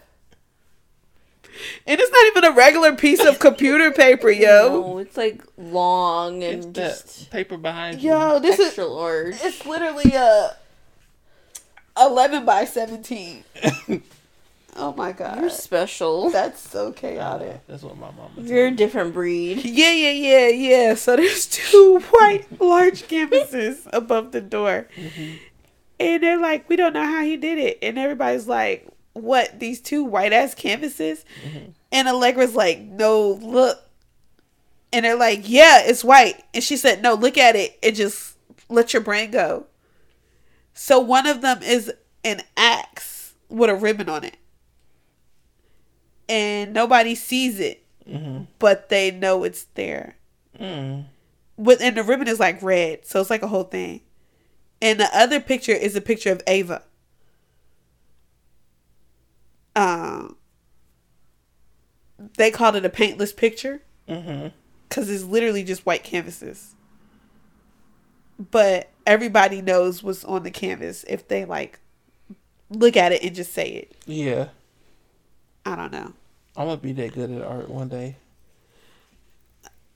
And 1.91 1.99
it's 1.99 2.12
not 2.12 2.26
even 2.26 2.45
a 2.45 2.53
regular 2.53 2.95
piece 2.95 3.24
of 3.24 3.41
computer 3.41 3.91
paper, 3.91 4.30
yo. 4.30 4.68
No, 4.80 4.99
it's 4.99 5.16
like 5.16 5.43
long 5.59 6.45
and 6.45 6.72
that 6.74 6.93
just 6.93 7.32
paper 7.32 7.57
behind 7.57 8.01
you. 8.01 8.11
Yo, 8.11 8.38
this 8.38 8.61
is 8.61 8.66
extra 8.68 8.84
large. 8.86 9.34
it's 9.43 9.66
literally 9.66 10.12
a 10.14 10.57
eleven 12.01 12.45
by 12.45 12.64
seventeen. 12.64 13.43
oh 14.76 14.95
my 14.97 15.11
god. 15.11 15.41
You're 15.41 15.51
special. 15.51 16.30
That's 16.30 16.61
so 16.61 16.93
chaotic. 16.93 17.61
That's 17.66 17.82
what 17.82 17.97
my 17.97 18.12
mama 18.12 18.30
You're 18.36 18.68
a 18.68 18.70
different 18.70 19.12
breed. 19.12 19.64
Yeah, 19.64 19.91
yeah, 19.91 20.12
yeah, 20.12 20.49
yeah. 20.49 20.95
So 20.95 21.16
there's 21.16 21.47
two 21.51 21.99
white 22.11 22.47
large 22.61 23.09
canvases 23.09 23.88
above 23.93 24.30
the 24.30 24.41
door. 24.41 24.86
Mm-hmm. 24.95 25.38
And 25.99 26.22
they're 26.22 26.41
like, 26.41 26.68
we 26.68 26.76
don't 26.76 26.93
know 26.93 27.05
how 27.05 27.24
he 27.24 27.36
did 27.36 27.59
it. 27.59 27.80
And 27.82 27.99
everybody's 27.99 28.47
like, 28.47 28.86
what 29.12 29.58
these 29.61 29.80
two 29.80 30.04
white 30.04 30.32
ass 30.32 30.54
canvases, 30.54 31.24
and 31.92 32.08
Allegra's 32.08 32.54
like, 32.54 32.80
no, 32.80 33.32
look, 33.42 33.78
and 34.92 35.04
they're 35.04 35.16
like, 35.16 35.48
yeah, 35.48 35.82
it's 35.84 36.04
white, 36.04 36.42
and 36.54 36.62
she 36.62 36.76
said, 36.76 37.02
no, 37.02 37.14
look 37.14 37.36
at 37.36 37.56
it, 37.56 37.78
and 37.82 37.96
just 37.96 38.36
let 38.68 38.92
your 38.92 39.02
brain 39.02 39.30
go. 39.30 39.66
So 40.74 41.00
one 41.00 41.26
of 41.26 41.42
them 41.42 41.62
is 41.62 41.92
an 42.24 42.42
axe 42.56 43.34
with 43.48 43.70
a 43.70 43.74
ribbon 43.74 44.08
on 44.08 44.24
it, 44.24 44.36
and 46.28 46.72
nobody 46.72 47.14
sees 47.14 47.58
it, 47.58 47.84
but 48.58 48.88
they 48.88 49.11
know 49.11 49.44
it's 49.44 49.64
there. 49.74 50.16
Mm. 50.58 51.06
With 51.56 51.80
and 51.82 51.96
the 51.96 52.02
ribbon 52.02 52.28
is 52.28 52.40
like 52.40 52.62
red, 52.62 53.04
so 53.04 53.20
it's 53.20 53.30
like 53.30 53.42
a 53.42 53.48
whole 53.48 53.64
thing. 53.64 54.00
And 54.80 54.98
the 54.98 55.08
other 55.12 55.40
picture 55.40 55.72
is 55.72 55.94
a 55.94 56.00
picture 56.00 56.32
of 56.32 56.40
Ava. 56.46 56.82
Um, 59.76 60.36
they 62.36 62.50
called 62.50 62.76
it 62.76 62.84
a 62.84 62.90
paintless 62.90 63.32
picture 63.32 63.82
Mm-hmm. 64.08 64.48
because 64.88 65.08
it's 65.08 65.22
literally 65.22 65.62
just 65.62 65.86
white 65.86 66.02
canvases. 66.02 66.74
But 68.50 68.90
everybody 69.06 69.62
knows 69.62 70.02
what's 70.02 70.24
on 70.24 70.42
the 70.42 70.50
canvas 70.50 71.04
if 71.08 71.28
they 71.28 71.44
like 71.44 71.78
look 72.70 72.96
at 72.96 73.12
it 73.12 73.22
and 73.22 73.34
just 73.34 73.52
say 73.52 73.68
it. 73.68 73.92
Yeah. 74.06 74.48
I 75.64 75.76
don't 75.76 75.92
know. 75.92 76.12
I'm 76.56 76.66
gonna 76.66 76.76
be 76.78 76.92
that 76.94 77.12
good 77.14 77.30
at 77.30 77.42
art 77.42 77.68
one 77.70 77.88
day. 77.88 78.16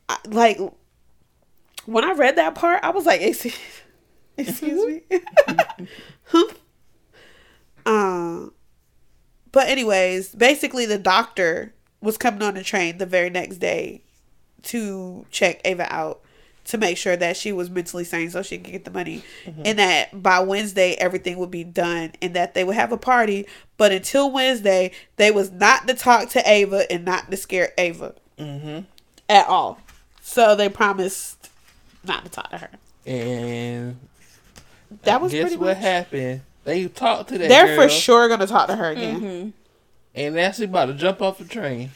I, 0.08 0.18
like 0.28 0.58
when 1.86 2.04
I 2.04 2.12
read 2.12 2.36
that 2.36 2.54
part, 2.54 2.84
I 2.84 2.90
was 2.90 3.04
like, 3.06 3.20
"Excuse, 3.22 3.58
excuse 4.36 5.02
me." 5.08 5.20
um, 7.86 8.52
but 9.54 9.68
anyways, 9.68 10.34
basically, 10.34 10.84
the 10.84 10.98
doctor 10.98 11.72
was 12.02 12.18
coming 12.18 12.42
on 12.42 12.52
the 12.54 12.62
train 12.62 12.98
the 12.98 13.06
very 13.06 13.30
next 13.30 13.56
day 13.56 14.02
to 14.64 15.24
check 15.30 15.60
Ava 15.64 15.90
out 15.90 16.20
to 16.66 16.78
make 16.78 16.96
sure 16.96 17.14
that 17.14 17.36
she 17.36 17.52
was 17.52 17.68
mentally 17.68 18.04
sane 18.04 18.30
so 18.30 18.42
she 18.42 18.56
could 18.56 18.72
get 18.72 18.84
the 18.86 18.90
money, 18.90 19.22
and 19.64 19.78
that 19.78 20.22
by 20.22 20.40
Wednesday 20.40 20.94
everything 20.94 21.36
would 21.38 21.50
be 21.50 21.62
done, 21.64 22.12
and 22.22 22.34
that 22.34 22.54
they 22.54 22.64
would 22.64 22.74
have 22.74 22.90
a 22.92 22.96
party. 22.96 23.46
But 23.76 23.92
until 23.92 24.30
Wednesday, 24.30 24.90
they 25.16 25.30
was 25.30 25.50
not 25.50 25.86
to 25.88 25.94
talk 25.94 26.30
to 26.30 26.42
Ava 26.50 26.90
and 26.90 27.04
not 27.04 27.30
to 27.30 27.36
scare 27.36 27.72
Ava 27.78 28.14
Mm-hmm. 28.38 28.80
at 29.28 29.46
all. 29.46 29.78
So 30.22 30.56
they 30.56 30.68
promised 30.70 31.50
not 32.02 32.24
to 32.24 32.30
talk 32.30 32.50
to 32.50 32.58
her. 32.58 32.70
And 33.06 33.96
That 35.02 35.20
was 35.20 35.32
guess 35.32 35.42
pretty 35.42 35.56
what 35.56 35.76
much. 35.76 35.84
happened? 35.84 36.40
They 36.64 36.88
talked 36.88 37.28
to 37.30 37.38
that 37.38 37.48
They're 37.48 37.76
girl, 37.76 37.84
for 37.84 37.88
sure 37.88 38.28
gonna 38.28 38.46
talk 38.46 38.68
to 38.68 38.76
her 38.76 38.90
again. 38.90 39.20
Mm-hmm. 39.20 39.50
and 40.14 40.34
now 40.34 40.50
she 40.50 40.64
about 40.64 40.86
to 40.86 40.94
jump 40.94 41.20
off 41.22 41.38
the 41.38 41.44
train. 41.44 41.90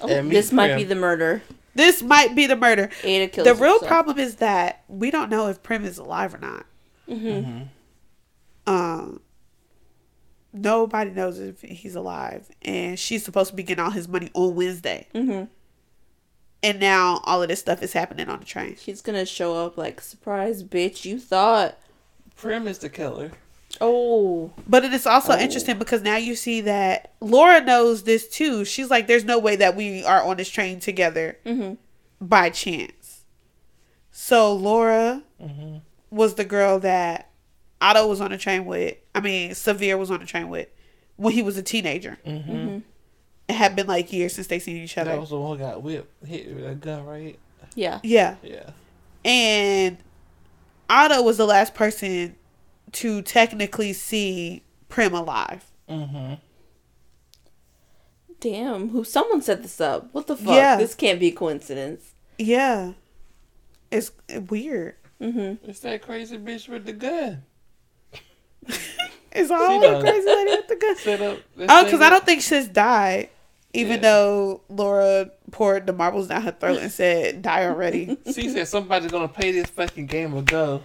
Oh, 0.00 0.08
And 0.08 0.28
meet 0.28 0.34
this 0.34 0.52
might 0.52 0.76
be 0.76 0.84
the 0.84 0.94
murder. 0.94 1.42
This 1.74 2.02
might 2.02 2.34
be 2.34 2.46
the 2.46 2.56
murder. 2.56 2.90
Ada 3.02 3.28
kills 3.28 3.46
The 3.46 3.54
real 3.54 3.74
herself. 3.74 3.88
problem 3.88 4.18
is 4.18 4.36
that 4.36 4.82
we 4.88 5.10
don't 5.10 5.30
know 5.30 5.48
if 5.48 5.62
Prim 5.62 5.84
is 5.84 5.98
alive 5.98 6.34
or 6.34 6.38
not. 6.38 6.64
Mm-hmm. 7.08 7.62
Um, 8.66 9.20
nobody 10.52 11.10
knows 11.10 11.38
if 11.38 11.62
he's 11.62 11.94
alive, 11.94 12.48
and 12.62 12.98
she's 12.98 13.24
supposed 13.24 13.50
to 13.50 13.56
be 13.56 13.62
getting 13.62 13.84
all 13.84 13.90
his 13.90 14.08
money 14.08 14.30
on 14.34 14.54
Wednesday. 14.54 15.06
Mm-hmm. 15.14 15.44
And 16.62 16.80
now 16.80 17.20
all 17.24 17.42
of 17.42 17.48
this 17.48 17.60
stuff 17.60 17.82
is 17.82 17.92
happening 17.92 18.28
on 18.28 18.40
the 18.40 18.44
train. 18.44 18.76
She's 18.78 19.00
gonna 19.02 19.26
show 19.26 19.54
up 19.66 19.76
like 19.78 20.00
surprise, 20.00 20.62
bitch. 20.64 21.04
You 21.04 21.18
thought? 21.18 21.78
Prim 22.36 22.68
is 22.68 22.78
the 22.78 22.88
killer. 22.88 23.32
Oh, 23.80 24.52
But 24.66 24.84
it 24.84 24.92
is 24.94 25.06
also 25.06 25.32
Oh. 25.34 25.38
interesting 25.38 25.78
because 25.78 26.02
now 26.02 26.16
you 26.16 26.34
see 26.36 26.60
that 26.62 27.12
Laura 27.20 27.60
knows 27.60 28.04
this 28.04 28.26
too. 28.28 28.64
She's 28.64 28.90
like, 28.90 29.06
"There's 29.06 29.24
no 29.24 29.38
way 29.38 29.56
that 29.56 29.76
we 29.76 30.02
are 30.04 30.22
on 30.22 30.36
this 30.38 30.48
train 30.48 30.80
together 30.80 31.38
mm-hmm. 31.44 31.74
by 32.20 32.50
chance." 32.50 33.24
So 34.12 34.52
Laura 34.54 35.22
Mm-hmm. 35.42 35.78
was 36.10 36.34
the 36.36 36.44
girl 36.44 36.78
that 36.80 37.30
Otto 37.82 38.06
was 38.06 38.20
on 38.22 38.30
the 38.30 38.38
train 38.38 38.64
with. 38.64 38.96
I 39.14 39.20
mean, 39.20 39.54
Severe 39.54 39.98
was 39.98 40.10
on 40.10 40.20
the 40.20 40.26
train 40.26 40.48
with 40.48 40.68
when 41.16 41.34
he 41.34 41.42
was 41.42 41.58
a 41.58 41.62
teenager. 41.62 42.16
Mm-hmm. 42.26 42.78
It 43.48 43.52
had 43.54 43.76
been 43.76 43.86
like 43.86 44.10
years 44.12 44.34
since 44.34 44.46
they 44.46 44.58
seen 44.58 44.76
each 44.78 44.96
other. 44.96 45.10
That 45.10 45.20
was 45.20 45.30
the 45.30 45.38
one 45.38 45.58
who 45.58 45.64
got 45.64 45.82
whipped, 45.82 46.26
hit 46.26 46.54
with 46.54 46.66
a 46.66 46.74
gun, 46.74 47.04
right? 47.04 47.38
yeah. 47.74 48.00
yeah, 48.02 48.36
Yeah. 48.42 48.70
and 49.24 49.98
Otto 50.88 51.22
was 51.22 51.36
the 51.36 51.46
last 51.46 51.74
person 51.74 52.36
to 52.92 53.22
technically 53.22 53.92
see 53.92 54.62
Prim 54.88 55.14
alive. 55.14 55.64
Mm-hmm. 55.88 56.34
Damn, 58.40 58.90
who? 58.90 59.04
Someone 59.04 59.42
set 59.42 59.62
this 59.62 59.80
up. 59.80 60.08
What 60.12 60.26
the 60.26 60.36
fuck? 60.36 60.54
Yeah. 60.54 60.76
This 60.76 60.94
can't 60.94 61.18
be 61.18 61.28
a 61.28 61.32
coincidence. 61.32 62.14
Yeah, 62.38 62.92
it's 63.90 64.12
weird. 64.48 64.96
Mm-hmm. 65.20 65.68
It's 65.68 65.80
that 65.80 66.02
crazy 66.02 66.36
bitch 66.36 66.68
with 66.68 66.84
the 66.84 66.92
gun. 66.92 67.42
It's 69.38 69.50
all 69.50 69.80
the 69.80 70.00
crazy 70.00 70.26
lady 70.26 70.50
with 70.52 70.68
the 70.68 70.76
gun. 70.76 70.96
Set 70.96 71.20
up. 71.20 71.38
Oh, 71.68 71.84
because 71.84 72.00
I 72.00 72.08
don't 72.08 72.24
think 72.24 72.40
she's 72.40 72.68
died, 72.68 73.28
even 73.76 73.96
Yeah. 73.96 74.00
though 74.02 74.60
Laura 74.68 75.30
poured 75.50 75.86
the 75.86 75.92
marbles 75.92 76.28
down 76.28 76.42
her 76.42 76.52
throat 76.52 76.78
and 76.80 76.90
said, 76.90 77.42
"Die 77.42 77.64
already." 77.66 78.18
She 78.34 78.48
said 78.48 78.66
somebody's 78.68 79.10
gonna 79.10 79.28
play 79.28 79.52
this 79.52 79.68
fucking 79.70 80.06
game 80.06 80.34
of 80.34 80.44
go. 80.46 80.82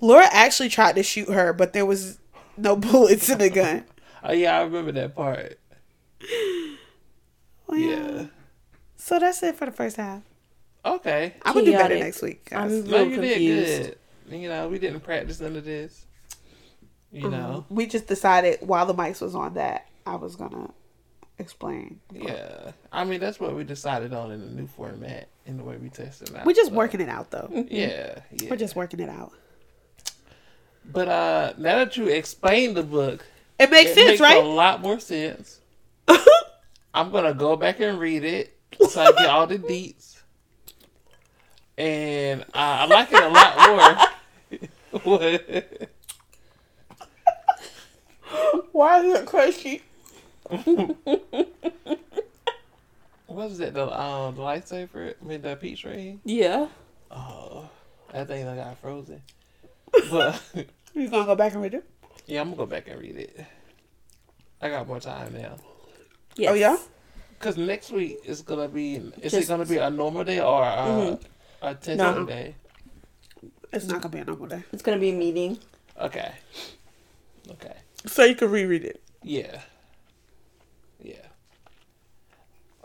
Laura 0.00 0.26
actually 0.32 0.68
tried 0.68 0.96
to 0.96 1.02
shoot 1.02 1.28
her, 1.28 1.52
but 1.52 1.72
there 1.72 1.84
was 1.86 2.18
no 2.56 2.76
bullets 2.86 3.28
in 3.28 3.38
the 3.38 3.50
gun. 3.50 3.84
Oh 4.22 4.32
yeah, 4.32 4.58
I 4.58 4.62
remember 4.62 4.92
that 4.92 5.14
part. 5.14 5.58
Well, 7.66 7.78
Yeah. 7.78 8.26
So 8.96 9.18
that's 9.18 9.42
it 9.42 9.56
for 9.56 9.66
the 9.66 9.72
first 9.72 9.96
half. 9.96 10.22
Okay. 10.84 11.34
I'm 11.42 11.54
gonna 11.54 11.66
do 11.66 11.72
better 11.72 11.98
next 11.98 12.22
week. 12.22 12.48
guys. 12.50 12.72
I'm 12.72 12.84
No, 12.90 13.02
you 13.04 13.16
confused. 13.16 13.66
did 13.66 13.96
good. 14.30 14.40
You 14.40 14.48
know, 14.48 14.68
we 14.68 14.78
didn't 14.78 15.00
practice 15.00 15.40
none 15.40 15.56
of 15.56 15.64
this. 15.64 16.06
You 17.12 17.28
know. 17.30 17.64
we 17.70 17.86
just 17.86 18.06
decided 18.08 18.58
while 18.62 18.86
the 18.86 18.94
mics 18.94 19.20
was 19.20 19.34
on 19.36 19.54
that 19.54 19.86
I 20.04 20.16
was 20.16 20.34
gonna 20.34 20.70
explain. 21.38 22.00
Yeah. 22.12 22.72
I 22.92 23.04
mean, 23.04 23.20
that's 23.20 23.40
what 23.40 23.54
we 23.54 23.64
decided 23.64 24.12
on 24.12 24.30
in 24.30 24.40
the 24.40 24.52
new 24.52 24.66
format 24.66 25.28
in 25.46 25.56
the 25.56 25.64
way 25.64 25.76
we 25.76 25.88
tested 25.88 26.34
out. 26.34 26.46
We're 26.46 26.52
just 26.54 26.70
so, 26.70 26.76
working 26.76 27.00
it 27.00 27.08
out 27.08 27.30
though. 27.30 27.50
Yeah. 27.68 28.20
Yeah. 28.32 28.50
We're 28.50 28.56
just 28.56 28.76
working 28.76 29.00
it 29.00 29.08
out. 29.08 29.32
But 30.84 31.08
uh, 31.08 31.52
now 31.56 31.76
that 31.78 31.96
you 31.96 32.08
explained 32.08 32.76
the 32.76 32.82
book, 32.82 33.24
It 33.58 33.70
makes 33.70 33.92
it 33.92 33.94
sense, 33.94 34.20
makes 34.20 34.34
a 34.34 34.40
lot 34.40 34.82
more 34.82 35.00
sense. 35.00 35.60
I'm 36.94 37.10
gonna 37.10 37.34
go 37.34 37.56
back 37.56 37.80
and 37.80 37.98
read 37.98 38.22
it 38.24 38.56
so 38.88 39.00
I 39.00 39.12
get 39.12 39.26
all 39.26 39.46
the 39.46 39.58
deets, 39.70 40.20
and 41.78 42.42
uh, 42.42 42.46
I 42.54 42.84
like 42.86 43.08
it 43.12 43.22
a 43.22 43.28
lot 43.28 43.56
more. 45.00 45.40
Why 48.72 49.00
is 49.00 49.14
it 49.14 49.26
crazy? 49.26 49.82
What 53.26 53.48
was 53.48 53.58
that? 53.58 53.74
The 53.74 53.84
uh, 53.86 54.30
the 54.30 54.40
lightsaber 54.42 55.14
with 55.22 55.42
the 55.42 55.56
peach 55.56 55.84
ring? 55.84 56.20
Yeah. 56.24 56.68
Oh, 57.10 57.68
that 58.12 58.28
thing 58.28 58.44
that 58.44 58.56
got 58.56 58.78
frozen. 58.78 59.22
But 60.10 60.40
You 60.94 61.08
gonna 61.08 61.24
go 61.24 61.34
back 61.36 61.52
and 61.54 61.62
read 61.62 61.74
it? 61.74 61.84
yeah, 62.26 62.40
I'm 62.40 62.48
gonna 62.48 62.56
go 62.58 62.66
back 62.66 62.88
and 62.88 63.00
read 63.00 63.16
it. 63.16 63.44
I 64.60 64.68
got 64.68 64.86
more 64.86 65.00
time 65.00 65.32
now. 65.34 65.56
Yes. 66.36 66.50
Oh 66.50 66.54
yeah. 66.54 66.76
Cause 67.40 67.56
next 67.56 67.90
week 67.90 68.18
is 68.24 68.42
gonna 68.42 68.68
be. 68.68 68.96
Is 69.20 69.32
Just- 69.32 69.44
it 69.44 69.48
gonna 69.48 69.64
be 69.66 69.78
a 69.78 69.90
normal 69.90 70.24
day 70.24 70.40
or 70.40 70.62
a, 70.62 70.66
Mhm. 70.76 71.22
a 71.62 71.74
testing 71.74 71.96
No. 71.98 72.24
day? 72.24 72.54
It's 73.72 73.86
not 73.86 74.00
gonna 74.02 74.12
be 74.12 74.18
a 74.20 74.24
normal 74.24 74.46
day, 74.46 74.62
It's 74.72 74.82
gonna 74.82 74.98
be 74.98 75.10
a 75.10 75.14
meeting. 75.14 75.58
Okay. 76.00 76.32
Okay. 77.50 77.74
so 78.06 78.24
you 78.24 78.34
can 78.34 78.50
reread 78.50 78.84
it. 78.84 79.02
Yeah. 79.22 79.40
Yeah. 79.42 79.60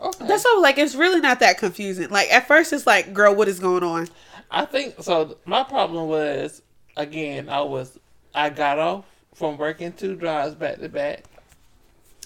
Okay. 0.00 0.26
That's 0.26 0.46
all. 0.46 0.62
Like 0.62 0.78
it's 0.78 0.94
really 0.94 1.20
not 1.20 1.40
that 1.40 1.58
confusing. 1.58 2.08
Like 2.08 2.32
at 2.32 2.46
first, 2.48 2.72
it's 2.72 2.86
like, 2.86 3.12
girl, 3.12 3.34
what 3.34 3.48
is 3.48 3.58
going 3.58 3.82
on? 3.82 4.08
I 4.50 4.64
think 4.64 4.94
so. 5.00 5.36
My 5.44 5.62
problem 5.62 6.08
was 6.08 6.62
again. 6.96 7.48
I 7.48 7.60
was. 7.62 7.98
I 8.34 8.50
got 8.50 8.78
off 8.78 9.04
from 9.34 9.56
working 9.58 9.92
two 9.92 10.14
drives 10.16 10.54
back 10.54 10.78
to 10.80 10.88
back, 10.88 11.24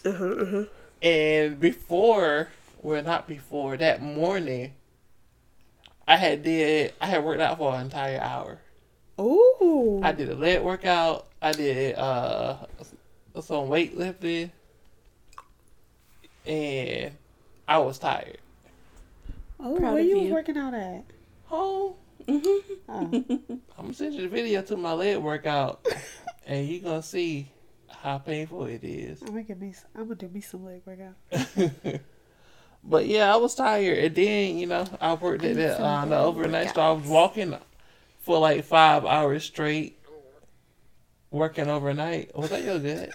Uh-huh, 0.05 0.25
uh-huh. 0.25 0.65
and 1.03 1.59
before, 1.59 2.49
well, 2.83 3.03
not 3.03 3.27
before 3.27 3.77
that 3.79 4.03
morning, 4.03 4.73
I 6.07 6.17
had 6.17 6.43
did. 6.43 6.93
I 7.01 7.07
had 7.07 7.25
worked 7.25 7.41
out 7.41 7.59
for 7.59 7.75
an 7.75 7.83
entire 7.83 8.21
hour. 8.21 8.59
Ooh. 9.21 10.01
I 10.03 10.13
did 10.13 10.29
a 10.29 10.35
leg 10.35 10.61
workout. 10.63 11.27
I 11.41 11.53
did 11.53 11.95
uh 11.97 12.57
some 13.41 13.69
weightlifting, 13.69 14.51
and 16.47 17.13
I 17.67 17.79
was 17.79 17.99
tired. 17.99 18.39
oh, 19.61 19.77
proud 19.77 19.95
where 19.95 20.03
you, 20.03 20.19
you. 20.21 20.33
working 20.33 20.57
out 20.59 20.75
at? 20.75 21.05
Oh, 21.51 21.97
Mm-hmm. 22.27 22.73
Oh. 22.89 23.11
I'm 23.77 23.85
gonna 23.85 23.93
send 23.95 24.15
you 24.15 24.23
the 24.23 24.29
video 24.29 24.63
to 24.63 24.77
my 24.79 24.93
leg 24.95 25.19
workout, 25.19 25.85
and 26.47 26.67
you 26.67 26.81
gonna 26.81 27.03
see 27.03 27.51
how 27.89 28.17
painful 28.19 28.65
it 28.67 28.83
is. 28.85 29.21
I'm 29.21 29.29
gonna 29.29 29.43
give 29.43 29.61
me. 29.61 29.75
I'm 29.95 30.05
gonna 30.05 30.15
do 30.15 30.29
me 30.29 30.41
some 30.41 30.65
leg 30.65 30.83
workout. 30.87 32.01
But 32.87 33.07
yeah, 33.07 33.33
I 33.33 33.37
was 33.37 33.55
tired, 33.55 33.97
and 33.99 34.15
then 34.15 34.59
you 34.59 34.67
know 34.67 34.85
I 35.01 35.15
worked 35.15 35.43
at 35.45 35.57
that 35.57 35.81
uh, 35.81 36.05
the 36.05 36.19
overnight 36.19 36.69
store. 36.71 36.85
I 36.85 36.93
was 36.93 37.07
walking 37.07 37.57
for 38.21 38.39
like 38.39 38.65
five 38.65 39.07
hours 39.07 39.45
straight, 39.45 39.99
working 41.31 41.69
overnight. 41.69 42.37
Was 42.37 42.51
that 42.51 42.63
your 42.63 42.79
gut? 42.79 43.09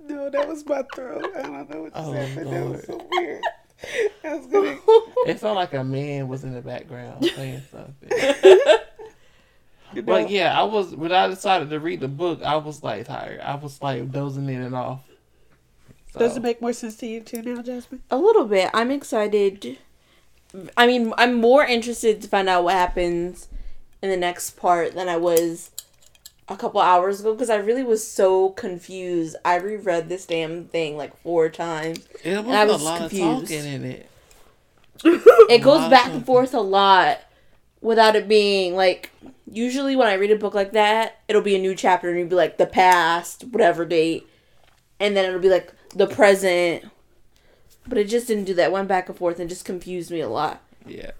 No, 0.00 0.30
that 0.30 0.46
was 0.48 0.64
my 0.64 0.82
throat. 0.94 1.24
I 1.36 1.42
don't 1.42 1.68
know 1.70 1.82
what 1.82 1.92
Oh, 1.96 2.14
just 2.14 2.28
happened. 2.28 2.52
That 2.52 2.64
was 2.66 2.88
Lord. 2.88 3.00
so 3.02 3.08
weird. 3.10 3.42
I 4.24 4.34
was 4.34 4.46
gonna. 4.46 4.78
It 5.26 5.40
felt 5.40 5.56
like 5.56 5.74
a 5.74 5.82
man 5.82 6.28
was 6.28 6.44
in 6.44 6.54
the 6.54 6.60
background 6.60 7.24
saying 7.24 7.62
something. 7.70 8.10
You 9.94 10.02
know, 10.02 10.06
But 10.06 10.30
yeah, 10.30 10.58
I 10.58 10.64
was 10.64 10.94
when 10.94 11.12
I 11.12 11.28
decided 11.28 11.70
to 11.70 11.78
read 11.80 12.00
the 12.00 12.08
book, 12.08 12.42
I 12.42 12.56
was 12.56 12.82
like 12.82 13.06
tired. 13.06 13.40
I 13.40 13.54
was 13.54 13.80
like 13.80 14.10
dozing 14.10 14.48
in 14.48 14.60
and 14.60 14.74
off. 14.74 15.00
So, 16.12 16.18
Does 16.18 16.36
it 16.36 16.42
make 16.42 16.60
more 16.60 16.72
sense 16.72 16.96
to 16.98 17.06
you 17.06 17.20
too 17.20 17.40
now, 17.40 17.62
Jasmine? 17.62 18.02
A 18.10 18.16
little 18.16 18.44
bit. 18.46 18.68
I'm 18.74 18.90
excited. 18.90 19.78
I 20.76 20.86
mean, 20.86 21.12
I'm 21.16 21.34
more 21.34 21.64
interested 21.64 22.20
to 22.22 22.28
find 22.28 22.48
out 22.48 22.64
what 22.64 22.74
happens 22.74 23.48
in 24.02 24.10
the 24.10 24.16
next 24.16 24.56
part 24.56 24.94
than 24.94 25.08
I 25.08 25.16
was 25.16 25.70
a 26.48 26.56
couple 26.56 26.80
hours 26.80 27.20
ago 27.20 27.32
because 27.32 27.50
I 27.50 27.56
really 27.56 27.82
was 27.82 28.06
so 28.08 28.50
confused. 28.50 29.36
I 29.44 29.56
reread 29.56 30.08
this 30.08 30.26
damn 30.26 30.66
thing 30.66 30.96
like 30.96 31.16
four 31.22 31.48
times. 31.48 32.06
it 32.22 32.44
was, 32.44 32.54
I 32.54 32.64
was 32.64 32.80
a 32.80 32.84
lot 32.84 32.98
confused. 32.98 33.42
of 33.42 33.48
talking 33.48 33.72
in 33.72 33.84
it. 33.84 34.10
It 35.50 35.62
goes 35.62 35.88
back 35.90 36.06
and 36.12 36.24
forth 36.24 36.54
a 36.54 36.60
lot 36.60 37.20
without 37.80 38.16
it 38.16 38.26
being 38.26 38.74
like 38.74 39.10
usually 39.50 39.94
when 39.94 40.08
I 40.08 40.14
read 40.14 40.30
a 40.30 40.36
book 40.36 40.54
like 40.54 40.72
that, 40.72 41.20
it'll 41.28 41.42
be 41.42 41.54
a 41.54 41.60
new 41.60 41.74
chapter 41.74 42.08
and 42.08 42.18
it'll 42.18 42.30
be 42.30 42.36
like 42.36 42.58
the 42.58 42.66
past, 42.66 43.44
whatever 43.44 43.84
date, 43.84 44.26
and 44.98 45.16
then 45.16 45.24
it'll 45.24 45.40
be 45.40 45.48
like 45.50 45.72
the 45.94 46.06
present. 46.06 46.84
But 47.86 47.98
it 47.98 48.08
just 48.08 48.26
didn't 48.26 48.44
do 48.44 48.54
that. 48.54 48.64
It 48.66 48.72
went 48.72 48.88
back 48.88 49.08
and 49.08 49.16
forth 49.16 49.38
and 49.38 49.48
just 49.48 49.64
confused 49.64 50.10
me 50.10 50.20
a 50.20 50.28
lot. 50.28 50.60
Yeah, 50.84 51.12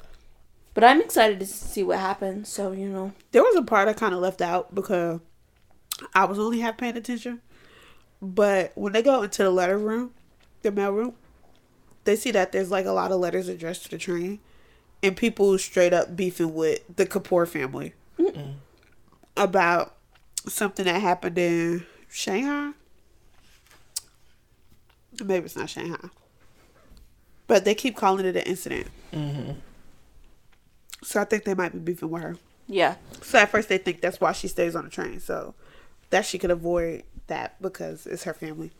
But 0.77 0.85
I'm 0.85 1.01
excited 1.01 1.41
to 1.41 1.47
see 1.47 1.83
what 1.83 1.99
happens. 1.99 2.51
So 2.51 2.73
you 2.73 2.87
know, 2.91 3.13
There 3.33 3.43
was 3.43 3.57
a 3.57 3.63
part 3.63 3.89
I 3.89 3.95
kind 3.95 4.13
of 4.13 4.21
left 4.21 4.43
out 4.43 4.75
because 4.75 5.21
I 6.15 6.27
was 6.27 6.39
only 6.39 6.61
half 6.61 6.77
paying 6.77 6.99
attention. 6.99 7.41
But 8.21 8.73
when 8.75 8.93
they 8.93 9.01
go 9.01 9.23
into 9.23 9.43
the 9.43 9.51
letter 9.51 9.79
room, 9.79 10.13
the 10.61 10.71
mail 10.71 10.91
room, 10.91 11.15
they 12.05 12.15
see 12.15 12.31
that 12.33 12.53
there's 12.53 12.71
like 12.71 12.85
a 12.85 12.91
lot 12.93 13.11
of 13.11 13.21
letters 13.21 13.49
addressed 13.49 13.85
to 13.85 13.91
the 13.91 13.97
train, 13.97 14.39
and 15.03 15.17
people 15.17 15.57
straight 15.57 15.95
up 15.95 16.15
beefing 16.15 16.53
with 16.53 16.81
the 16.95 17.07
Kapoor 17.07 17.49
family 17.49 17.95
about 19.35 19.95
something 20.47 20.85
that 20.85 21.01
happened 21.01 21.39
in 21.39 21.87
Shanghai. 22.11 22.73
Maybe 25.25 25.47
it's 25.47 25.57
not 25.57 25.71
Shanghai, 25.71 26.11
but 27.47 27.65
they 27.65 27.75
keep 27.75 27.97
calling 27.97 28.27
it 28.27 28.37
an 28.37 28.43
incident. 28.43 28.89
hmm 29.11 29.53
So 31.07 31.21
I 31.21 31.25
think 31.25 31.45
they 31.45 31.55
might 31.55 31.73
be 31.73 31.79
beefing 31.79 32.11
with 32.11 32.23
her. 32.23 32.37
yeah, 32.67 32.97
So 33.23 33.39
at 33.39 33.49
first 33.49 33.69
they 33.69 33.79
think 33.79 34.01
that's 34.01 34.21
why 34.21 34.33
she 34.33 34.49
stays 34.49 34.75
on 34.75 34.85
the 34.85 34.91
train, 34.91 35.21
so 35.21 35.55
that 36.11 36.27
she 36.27 36.37
could 36.37 36.51
avoid 36.51 37.05
that 37.29 37.63
because 37.63 38.07
it's 38.07 38.25
her 38.25 38.35
family. 38.35 38.73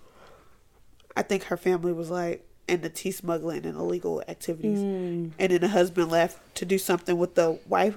I 1.17 1.23
think 1.23 1.45
her 1.45 1.57
family 1.57 1.93
was 1.93 2.11
like 2.11 2.45
in 2.67 2.81
the 2.81 2.91
tea 2.91 3.13
smuggling 3.13 3.65
and 3.65 3.79
illegal 3.79 4.25
activities, 4.27 4.81
mm. 4.81 5.31
and 5.39 5.53
then 5.53 5.61
the 5.61 5.69
husband 5.69 6.11
left 6.11 6.57
to 6.57 6.65
do 6.65 6.79
something 6.79 7.17
with 7.17 7.37
the 7.37 7.61
wife, 7.69 7.97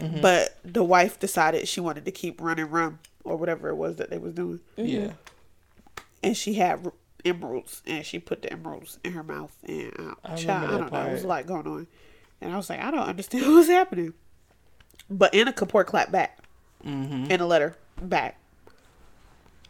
mm-hmm. 0.00 0.22
but 0.22 0.56
the 0.64 0.82
wife 0.82 1.20
decided 1.20 1.68
she 1.68 1.80
wanted 1.80 2.06
to 2.06 2.10
keep 2.10 2.40
running 2.40 2.70
rum 2.70 2.98
or 3.24 3.36
whatever 3.36 3.68
it 3.68 3.74
was 3.74 3.96
that 3.96 4.08
they 4.08 4.16
was 4.16 4.32
doing, 4.32 4.60
mm-hmm. 4.78 4.86
yeah. 4.86 5.12
and 6.22 6.34
she 6.34 6.54
had 6.54 6.90
emeralds, 7.26 7.82
and 7.86 8.06
she 8.06 8.18
put 8.18 8.40
the 8.40 8.50
emeralds 8.50 8.98
in 9.04 9.12
her 9.12 9.22
mouth, 9.22 9.54
and 9.68 9.92
uh, 9.98 10.14
I 10.24 10.34
child, 10.34 10.70
I 10.70 10.78
don't 10.78 10.90
know, 10.90 11.06
it 11.08 11.12
was 11.12 11.24
a 11.24 11.28
lot 11.28 11.46
going 11.46 11.66
on, 11.66 11.86
and 12.42 12.52
I 12.52 12.56
was 12.56 12.68
like, 12.70 12.80
I 12.80 12.90
don't 12.90 13.00
understand 13.08 13.46
what's 13.54 13.68
happening. 13.68 14.14
But 15.10 15.34
Anna 15.34 15.52
Kapoor 15.52 15.84
clapped 15.86 16.12
back 16.12 16.38
hmm 16.82 17.26
in 17.30 17.40
a 17.40 17.46
letter 17.46 17.76
back. 18.00 18.38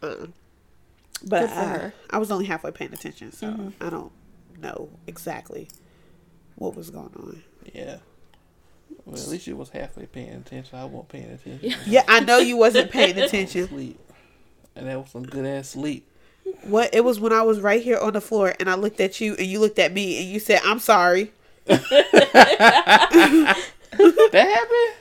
Uh, 0.02 0.26
but 1.24 1.48
I. 1.50 1.92
I 2.10 2.18
was 2.18 2.30
only 2.30 2.46
halfway 2.46 2.70
paying 2.72 2.92
attention, 2.92 3.32
so 3.32 3.72
I 3.80 3.90
don't 3.90 4.12
know 4.58 4.88
exactly 5.06 5.68
what 6.56 6.74
was 6.74 6.90
going 6.90 7.12
on. 7.16 7.42
Yeah. 7.72 7.98
Well, 9.04 9.20
at 9.20 9.28
least 9.28 9.46
you 9.46 9.56
was 9.56 9.70
halfway 9.70 10.06
paying 10.06 10.34
attention. 10.34 10.78
I 10.78 10.84
wasn't 10.84 11.08
paying 11.08 11.30
attention. 11.30 11.60
Yeah. 11.62 11.76
Yeah, 11.86 12.04
I 12.08 12.20
know 12.20 12.38
you 12.38 12.56
wasn't 12.56 12.90
paying 12.90 13.18
attention. 13.22 13.68
Sleep, 13.68 14.00
and 14.76 14.86
that 14.86 14.98
was 14.98 15.10
some 15.10 15.22
good 15.24 15.46
ass 15.46 15.70
sleep. 15.70 16.08
What 16.64 16.94
it 16.94 17.04
was 17.04 17.20
when 17.20 17.32
I 17.32 17.42
was 17.42 17.60
right 17.60 17.82
here 17.82 17.98
on 17.98 18.14
the 18.14 18.20
floor 18.20 18.54
and 18.58 18.68
I 18.68 18.74
looked 18.74 19.00
at 19.00 19.20
you 19.20 19.34
and 19.36 19.46
you 19.46 19.60
looked 19.60 19.78
at 19.78 19.92
me 19.92 20.20
and 20.22 20.28
you 20.28 20.40
said, 20.40 20.60
"I'm 20.64 20.78
sorry." 20.78 21.32
That 21.66 21.82
happened? 24.32 24.94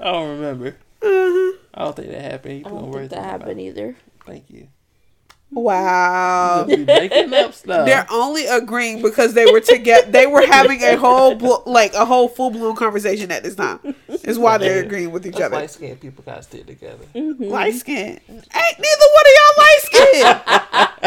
I 0.00 0.12
don't 0.12 0.30
remember. 0.30 0.76
Uh-huh. 1.02 1.56
I 1.74 1.84
don't 1.84 1.96
think 1.96 2.08
that 2.10 2.22
happened. 2.22 2.58
You 2.60 2.66
I 2.66 2.68
don't 2.70 2.92
think 2.92 3.10
that 3.10 3.24
happened 3.24 3.56
mouth. 3.56 3.66
either. 3.66 3.96
Thank 4.26 4.50
you. 4.50 4.68
Wow. 5.52 6.66
You 6.68 6.84
making 6.84 7.34
up 7.34 7.54
stuff. 7.54 7.84
They're 7.86 8.06
only 8.10 8.46
agreeing 8.46 9.02
because 9.02 9.34
they 9.34 9.46
were 9.50 9.60
together. 9.60 10.08
They 10.10 10.26
were 10.26 10.46
having 10.46 10.80
a 10.82 10.96
whole 10.96 11.34
blo- 11.34 11.62
like 11.66 11.92
a 11.94 12.04
whole 12.04 12.28
full 12.28 12.50
blown 12.50 12.76
conversation 12.76 13.32
at 13.32 13.42
this 13.42 13.56
time. 13.56 13.80
Is 14.22 14.38
why 14.38 14.58
they're 14.58 14.84
agreeing 14.84 15.10
with 15.10 15.26
each 15.26 15.32
That's 15.34 15.46
other. 15.46 15.56
light 15.56 15.70
skinned 15.70 16.00
people 16.00 16.22
gotta 16.24 16.42
stick 16.44 16.66
together. 16.66 17.04
Light 17.14 17.74
skin. 17.74 18.20
Ain't 18.28 18.78
neither 18.78 19.06
one 19.16 19.26
of 19.26 19.32
y'all 19.36 19.56
light 19.58 19.80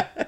skin. 0.10 0.28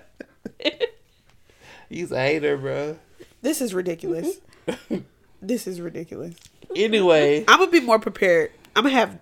He's 1.90 2.12
a 2.12 2.20
hater, 2.22 2.56
bro. 2.58 2.98
This 3.46 3.62
is 3.62 3.76
ridiculous. 3.76 4.38
this 5.42 5.68
is 5.68 5.80
ridiculous. 5.80 6.36
Anyway, 6.76 7.46
I'm 7.48 7.60
gonna 7.60 7.70
be 7.70 7.80
more 7.80 8.00
prepared. 8.00 8.50
I'm 8.76 8.84
gonna 8.84 8.96
have 8.96 9.20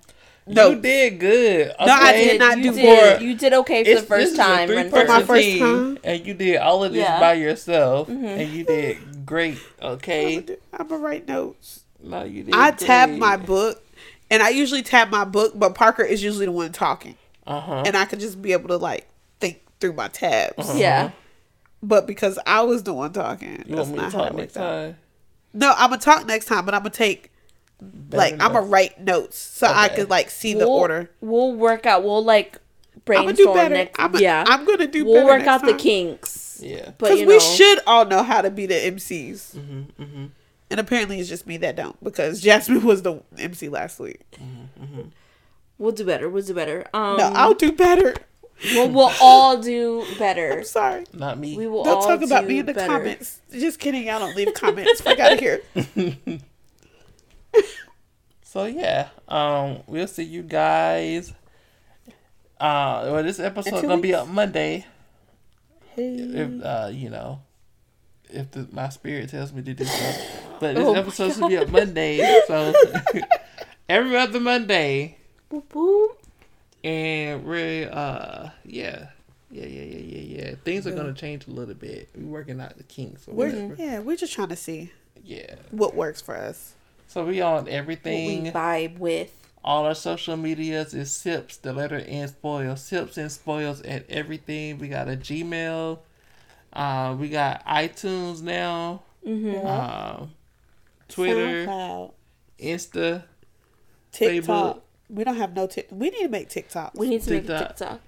you 0.47 0.76
did 0.80 1.19
good. 1.19 1.67
No, 1.80 1.86
I 1.93 2.13
did 2.13 2.39
not 2.39 2.57
you 2.57 2.63
do 2.63 2.74
did, 2.74 3.17
for- 3.17 3.24
You 3.24 3.36
did 3.38 3.53
okay 3.53 3.84
for 3.84 3.89
It's- 3.89 4.01
the 4.01 4.07
first 4.07 4.24
this 4.24 4.34
is 4.34 4.39
a 4.39 4.41
time. 4.43 4.67
For 4.69 4.76
my 5.05 5.19
first. 5.19 5.28
first 5.28 5.41
team, 5.43 5.59
time. 5.59 5.97
and 6.05 6.26
you 6.26 6.34
did 6.34 6.55
all 6.57 6.86
of 6.86 6.93
this 6.93 7.01
Yeah. 7.03 7.19
by 7.19 7.34
yourself, 7.34 8.07
and 8.07 8.49
you 8.53 8.63
did 8.63 9.26
great. 9.26 9.57
Okay, 9.82 10.38
I'm 10.71 10.88
gonna 10.88 11.01
write 11.01 11.28
notes. 11.28 11.82
no, 12.01 12.24
you 12.24 12.43
did. 12.43 12.55
I 12.55 12.71
tap 12.71 13.09
great. 13.09 13.19
my 13.19 13.36
book, 13.38 13.84
and 14.32 14.41
I 14.41 14.49
usually 14.49 14.84
tap 14.84 15.09
my 15.09 15.26
book, 15.26 15.51
but 15.55 15.76
Parker 15.76 16.03
is 16.03 16.24
usually 16.24 16.45
the 16.45 16.51
one 16.53 16.71
talking, 16.71 17.15
Uh 17.45 17.59
huh. 17.59 17.84
and 17.86 17.97
I 17.97 18.05
could 18.05 18.21
just 18.21 18.41
be 18.41 18.53
able 18.53 18.69
to 18.69 18.78
like 18.78 19.07
think 19.41 19.61
through 19.82 19.93
my 19.93 20.07
tabs. 20.07 20.55
Uh-huh. 20.59 20.78
Yeah. 20.78 21.11
But 21.84 22.08
because 22.08 22.40
I 22.48 22.62
was 22.62 22.84
the 22.84 22.94
one 22.94 23.12
talking, 23.14 23.64
You 23.68 23.76
that's 23.76 23.90
want 23.90 23.92
me 23.92 23.96
to 23.98 24.02
not 24.04 24.12
how 24.14 24.20
talk 24.24 24.36
next 24.36 24.56
worked 24.56 24.58
out. 24.58 24.86
time? 24.86 24.98
No, 25.54 25.74
I'm 25.78 25.90
gonna 25.90 26.02
talk 26.02 26.26
next 26.26 26.46
time, 26.46 26.66
but 26.66 26.74
I'm 26.74 26.80
gonna 26.82 26.90
take 26.92 27.32
like 28.12 28.34
I'm 28.34 28.54
gonna 28.54 28.62
write 28.62 29.02
notes 29.02 29.38
so 29.38 29.68
I 29.68 29.90
could 29.90 30.10
like 30.10 30.30
see 30.30 30.54
the 30.54 30.60
we'll, 30.60 30.70
order. 30.78 31.10
We'll 31.22 31.54
work 31.54 31.86
out. 31.86 32.04
We'll 32.04 32.24
like 32.24 32.56
I'm 32.96 33.02
brainstorm 33.06 33.36
gonna 33.36 33.36
do 33.36 33.54
better. 33.54 33.74
next. 33.76 34.00
I'm, 34.00 34.16
yeah. 34.16 34.46
I'm 34.48 34.66
gonna 34.66 34.88
do 34.88 35.04
we'll 35.04 35.16
better. 35.16 35.26
work 35.26 35.40
next 35.40 35.48
out 35.50 35.66
the 35.66 35.74
kinks. 35.74 36.62
Yeah. 36.64 36.92
But 36.98 37.08
Because 37.10 37.20
you 37.20 37.28
we 37.28 37.34
know, 37.34 37.40
should 37.40 37.80
all 37.86 38.06
know 38.06 38.24
how 38.24 38.42
to 38.42 38.50
be 38.50 38.66
the 38.66 38.76
MCs. 38.76 39.56
Mm-hmm, 39.56 40.02
mm-hmm. 40.04 40.26
And 40.72 40.80
apparently 40.80 41.20
it's 41.20 41.28
just 41.30 41.46
me 41.46 41.58
that 41.58 41.76
don't 41.76 42.02
because 42.04 42.40
Jasmine 42.42 42.84
was 42.86 43.02
the 43.02 43.22
MC 43.38 43.68
last 43.68 44.00
week. 44.00 44.22
we'll 45.78 45.92
do 45.92 46.06
better. 46.06 46.30
We'll 46.30 46.44
do 46.44 46.54
better. 46.54 46.86
Um, 46.94 47.18
No, 47.18 47.28
I'll 47.36 47.54
do 47.54 47.72
better. 47.74 48.16
We'll, 48.76 48.89
we'll 48.89 49.11
all 49.22 49.61
do 49.61 50.05
better. 50.18 50.51
I'm 50.59 50.64
sorry. 50.64 51.05
Not 51.14 51.38
me. 51.39 51.57
We 51.57 51.68
will 51.68 51.84
Don't 51.84 51.95
all 51.97 52.07
talk 52.07 52.22
about 52.22 52.45
me 52.47 52.59
in 52.59 52.66
the 52.66 52.74
better. 52.74 52.88
comments. 52.88 53.39
Just 53.51 53.80
kidding. 53.80 54.09
I 54.09 54.20
don't 54.20 54.36
leave 54.36 54.53
comments. 54.53 55.01
Fuck 55.01 55.20
out 55.20 55.34
of 55.34 55.39
here. 55.39 55.61
So 58.41 58.66
yeah, 58.66 59.09
um, 59.28 59.80
we'll 59.88 60.05
see 60.05 60.22
you 60.26 60.43
guys. 60.43 61.34
Uh, 62.59 63.09
well, 63.11 63.24
this 63.24 63.39
episode 63.39 63.82
two 63.82 63.88
gonna 63.88 63.99
be 63.99 64.09
weeks? 64.09 64.20
up 64.20 64.28
Monday. 64.28 64.86
Hey. 65.95 66.14
If 66.18 66.64
uh, 66.64 66.89
you 66.93 67.09
know, 67.09 67.41
if 68.30 68.51
the, 68.51 68.68
my 68.72 68.89
spirit 68.89 69.30
tells 69.32 69.51
me 69.53 69.64
to 69.64 69.74
do 69.74 69.84
so. 69.84 70.22
But 70.59 70.76
this 70.76 70.86
Oh 70.86 70.93
my 70.93 70.99
episode's 70.99 71.38
gonna 71.38 71.49
be 71.49 71.57
up 71.57 71.70
Monday, 71.70 72.41
so 72.45 72.74
every 73.89 74.16
other 74.16 74.39
Monday, 74.39 75.18
Boop, 75.51 75.64
boop. 75.68 76.09
And 76.84 77.44
we're 77.46 77.90
uh, 77.90 78.50
yeah. 78.66 79.08
Yeah, 79.52 79.66
yeah, 79.68 79.84
yeah, 79.84 79.98
yeah, 80.18 80.42
yeah. 80.46 80.56
Things 80.64 80.88
are 80.88 80.92
gonna 80.96 81.14
change 81.14 81.48
a 81.48 81.52
little 81.52 81.76
bit. 81.76 82.10
We're 82.16 82.26
working 82.26 82.60
out 82.60 82.76
the 82.78 82.84
kinks 82.84 83.28
or 83.28 83.34
We're, 83.34 83.50
whatever. 83.52 83.76
yeah, 83.78 84.00
we're 84.00 84.16
just 84.18 84.34
trying 84.34 84.50
to 84.50 84.56
see 84.56 84.92
Yeah. 85.24 85.56
what 85.70 85.94
works 85.94 86.22
for 86.22 86.36
us. 86.36 86.74
So 87.08 87.24
we 87.24 87.40
on 87.42 87.54
What 87.54 87.66
we 87.66 87.72
everything. 87.72 88.52
vibe 88.52 88.98
with. 88.98 89.32
All 89.64 89.86
our 89.86 89.94
social 89.94 90.36
medias 90.38 90.94
is 90.96 91.12
Sips, 91.12 91.58
the 91.58 91.72
letter 91.72 91.98
N 92.00 92.28
spoils. 92.28 92.82
Sips 92.82 93.16
and 93.18 93.32
spoils 93.32 93.82
at 93.84 94.10
everything. 94.10 94.80
We 94.80 94.88
got 94.90 95.08
a 95.08 95.16
Gmail. 95.16 96.00
Uh, 96.74 97.16
we 97.20 97.30
got 97.30 97.64
iTunes 97.68 98.42
now. 98.42 99.04
Mm-hmm. 99.26 99.66
Um, 99.68 100.32
Twitter, 101.08 101.68
SoundCloud, 101.68 102.12
Insta. 102.60 103.24
TikTok. 104.12 104.78
Facebook. 104.78 104.82
We 105.10 105.24
don't 105.24 105.36
have 105.38 105.56
no 105.56 105.68
tick. 105.68 105.88
We 105.91 106.10
need 106.10 106.24
to 106.24 106.30
make 106.30 106.49
TikToks. 106.49 106.95
We 106.95 107.10
need 107.10 107.22
to 107.24 107.32
make 107.32 107.43
a 107.43 107.47
TikTok. 107.47 107.68
TikTok. 107.78 107.99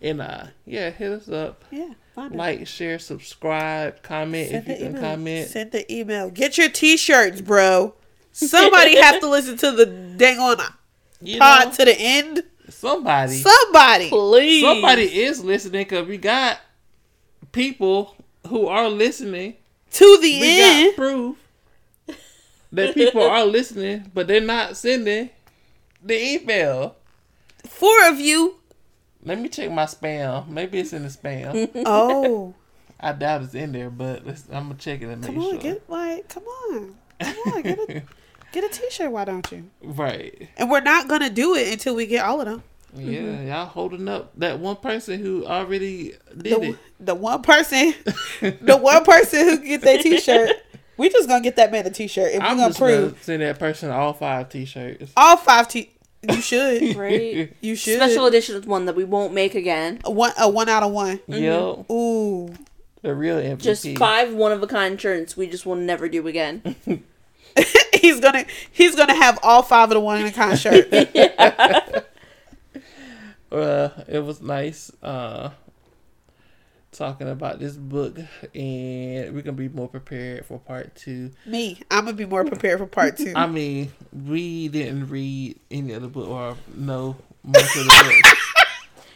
And 0.00 0.20
uh, 0.22 0.44
yeah, 0.64 0.90
hit 0.90 1.10
us 1.12 1.28
up. 1.28 1.64
Yeah, 1.70 1.92
find 2.14 2.32
us. 2.32 2.38
Like, 2.38 2.66
share, 2.68 2.98
subscribe, 2.98 4.00
comment 4.02 4.48
Send 4.50 4.62
if 4.62 4.68
you 4.68 4.76
can 4.76 4.86
email. 4.96 5.02
comment. 5.02 5.48
Send 5.48 5.72
the 5.72 5.92
email. 5.92 6.30
Get 6.30 6.56
your 6.56 6.68
t-shirts, 6.68 7.40
bro. 7.40 7.94
Somebody 8.32 8.96
have 9.00 9.18
to 9.20 9.28
listen 9.28 9.56
to 9.56 9.72
the 9.72 9.86
dang 9.86 10.38
on 10.38 10.58
You 11.20 11.38
pod 11.40 11.66
know, 11.68 11.72
to 11.74 11.84
the 11.86 11.96
end. 11.98 12.44
somebody, 12.68 13.34
Somebody. 13.38 14.08
Please. 14.10 14.62
somebody 14.62 15.02
is 15.22 15.42
listening 15.42 15.80
because 15.82 16.06
we 16.06 16.16
got 16.18 16.60
people 17.50 18.14
who 18.46 18.66
are 18.68 18.88
listening. 18.88 19.56
To 19.92 20.18
the 20.22 20.40
We 20.40 20.56
got 20.58 20.76
end. 20.76 20.96
proof 20.96 21.36
that 22.70 22.94
people 22.94 23.22
are 23.22 23.44
listening, 23.44 24.10
but 24.14 24.28
they're 24.28 24.40
not 24.40 24.76
sending 24.76 25.30
the 26.02 26.34
email. 26.34 26.96
Four 27.66 28.08
of 28.08 28.18
you. 28.20 28.56
Let 29.24 29.40
me 29.40 29.48
check 29.48 29.70
my 29.70 29.84
spam. 29.84 30.48
Maybe 30.48 30.78
it's 30.78 30.92
in 30.92 31.02
the 31.02 31.08
spam. 31.08 31.70
Oh. 31.86 32.54
I 33.00 33.12
doubt 33.12 33.42
it's 33.42 33.54
in 33.54 33.70
there, 33.70 33.90
but 33.90 34.26
let's, 34.26 34.44
I'm 34.50 34.64
gonna 34.64 34.74
check 34.74 35.02
it 35.02 35.06
and 35.08 35.20
make 35.20 35.30
Come 35.30 35.38
on, 35.38 35.50
sure. 35.52 35.60
get 35.60 35.88
like 35.88 36.28
come 36.28 36.42
on. 36.44 36.96
Come 37.20 37.36
on, 37.54 37.62
get 37.62 37.78
a 37.78 38.02
get 38.52 38.64
a 38.64 38.68
t-shirt, 38.68 39.12
why 39.12 39.24
don't 39.24 39.50
you? 39.52 39.70
right. 39.82 40.48
And 40.56 40.68
we're 40.68 40.80
not 40.80 41.06
gonna 41.06 41.30
do 41.30 41.54
it 41.54 41.72
until 41.72 41.94
we 41.94 42.06
get 42.06 42.24
all 42.24 42.40
of 42.40 42.46
them. 42.46 42.62
Yeah, 42.96 43.20
mm-hmm. 43.20 43.46
y'all 43.48 43.66
holding 43.66 44.08
up 44.08 44.32
that 44.38 44.58
one 44.58 44.76
person 44.76 45.20
who 45.20 45.46
already 45.46 46.14
did 46.36 46.60
The, 46.60 46.62
it. 46.70 46.76
the 46.98 47.14
one 47.14 47.42
person 47.42 47.94
the 48.40 48.76
one 48.80 49.04
person 49.04 49.40
who 49.44 49.58
get 49.58 49.82
that 49.82 50.00
t-shirt. 50.00 50.56
We 50.98 51.08
just 51.08 51.28
gonna 51.28 51.42
get 51.42 51.56
that 51.56 51.72
man 51.72 51.86
a 51.86 51.90
t-shirt 51.90 52.32
and 52.32 52.42
we're 52.42 52.48
I'm 52.48 52.56
gonna 52.56 52.68
just 52.70 52.78
prove 52.78 53.12
gonna 53.12 53.22
send 53.22 53.42
that 53.42 53.58
person 53.58 53.90
all 53.90 54.12
five 54.12 54.48
t-shirts. 54.48 55.12
all 55.16 55.36
five 55.36 55.68
t 55.68 55.90
you 56.28 56.40
should. 56.40 56.96
Right. 56.96 57.54
You 57.60 57.76
should. 57.76 57.96
Special 57.96 58.26
edition 58.26 58.56
is 58.56 58.66
one 58.66 58.86
that 58.86 58.96
we 58.96 59.04
won't 59.04 59.32
make 59.32 59.54
again. 59.54 60.00
a 60.04 60.10
one 60.10 60.32
a 60.38 60.48
one 60.48 60.68
out 60.68 60.82
of 60.82 60.90
one. 60.90 61.20
Yo, 61.28 61.86
Ooh. 61.90 62.52
the 63.02 63.14
real 63.14 63.36
MVP. 63.36 63.62
Just 63.62 63.86
five 63.96 64.34
one 64.34 64.52
of 64.52 64.62
a 64.62 64.66
kind 64.66 65.00
shirts 65.00 65.36
we 65.36 65.46
just 65.46 65.64
will 65.64 65.76
never 65.76 66.08
do 66.08 66.26
again. 66.26 66.74
he's 67.94 68.20
gonna 68.20 68.44
he's 68.72 68.94
gonna 68.96 69.14
have 69.14 69.38
all 69.42 69.62
five 69.62 69.90
of 69.90 69.94
the 69.94 70.00
one 70.00 70.20
in 70.20 70.26
a 70.26 70.32
kind 70.32 70.58
shirt. 70.58 70.92
Uh, 73.50 73.88
it 74.06 74.18
was 74.18 74.42
nice 74.42 74.92
uh 75.02 75.48
talking 76.98 77.28
about 77.28 77.60
this 77.60 77.76
book, 77.76 78.18
and 78.54 79.34
we're 79.34 79.42
gonna 79.42 79.52
be 79.52 79.68
more 79.68 79.88
prepared 79.88 80.44
for 80.44 80.58
part 80.58 80.94
two. 80.96 81.30
Me, 81.46 81.80
I'm 81.90 82.04
gonna 82.04 82.16
be 82.16 82.26
more 82.26 82.44
prepared 82.44 82.80
for 82.80 82.86
part 82.86 83.16
two. 83.16 83.32
I 83.36 83.46
mean, 83.46 83.92
we 84.12 84.68
didn't 84.68 85.08
read 85.08 85.58
any 85.70 85.92
of 85.92 86.02
the 86.02 86.08
book 86.08 86.28
or 86.28 86.56
know 86.74 87.16
most 87.44 87.76
of 87.76 87.84
the 87.84 88.04
book. 88.04 88.34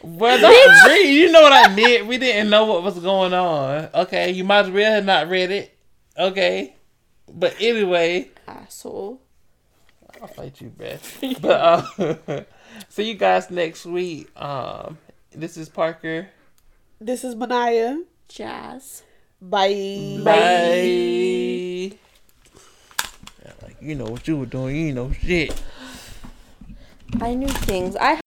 Well, 0.04 0.36
don't 0.36 0.90
read. 0.90 1.12
You 1.12 1.30
know 1.30 1.42
what 1.42 1.52
I 1.52 1.72
meant. 1.72 2.08
We 2.08 2.18
didn't 2.18 2.50
know 2.50 2.64
what 2.64 2.82
was 2.82 2.98
going 2.98 3.32
on. 3.32 3.88
Okay, 3.94 4.32
you 4.32 4.42
might 4.42 4.64
as 4.64 4.70
well 4.70 4.94
have 4.94 5.04
not 5.04 5.28
read 5.28 5.52
it. 5.52 5.78
Okay, 6.18 6.74
but 7.32 7.54
anyway, 7.60 8.28
Asshole. 8.48 9.20
I'll 10.20 10.26
fight 10.26 10.60
you, 10.60 10.70
Beth. 10.70 11.22
But 11.40 11.94
uh, 12.00 12.42
see 12.88 13.10
you 13.10 13.14
guys 13.14 13.48
next 13.48 13.86
week. 13.86 14.28
Um, 14.36 14.98
this 15.30 15.56
is 15.56 15.68
Parker. 15.68 16.28
This 17.02 17.24
is 17.24 17.34
Manaya. 17.34 18.04
Jazz. 18.28 19.02
Bye. 19.40 20.20
Bye. 20.22 21.98
Yeah, 23.44 23.52
like 23.62 23.76
you 23.80 23.94
know 23.94 24.06
what 24.06 24.26
you 24.28 24.38
were 24.38 24.46
doing. 24.46 24.88
You 24.88 24.92
know 24.94 25.12
shit. 25.12 25.60
I 27.20 27.34
knew 27.34 27.48
things. 27.48 27.96
I 27.96 28.21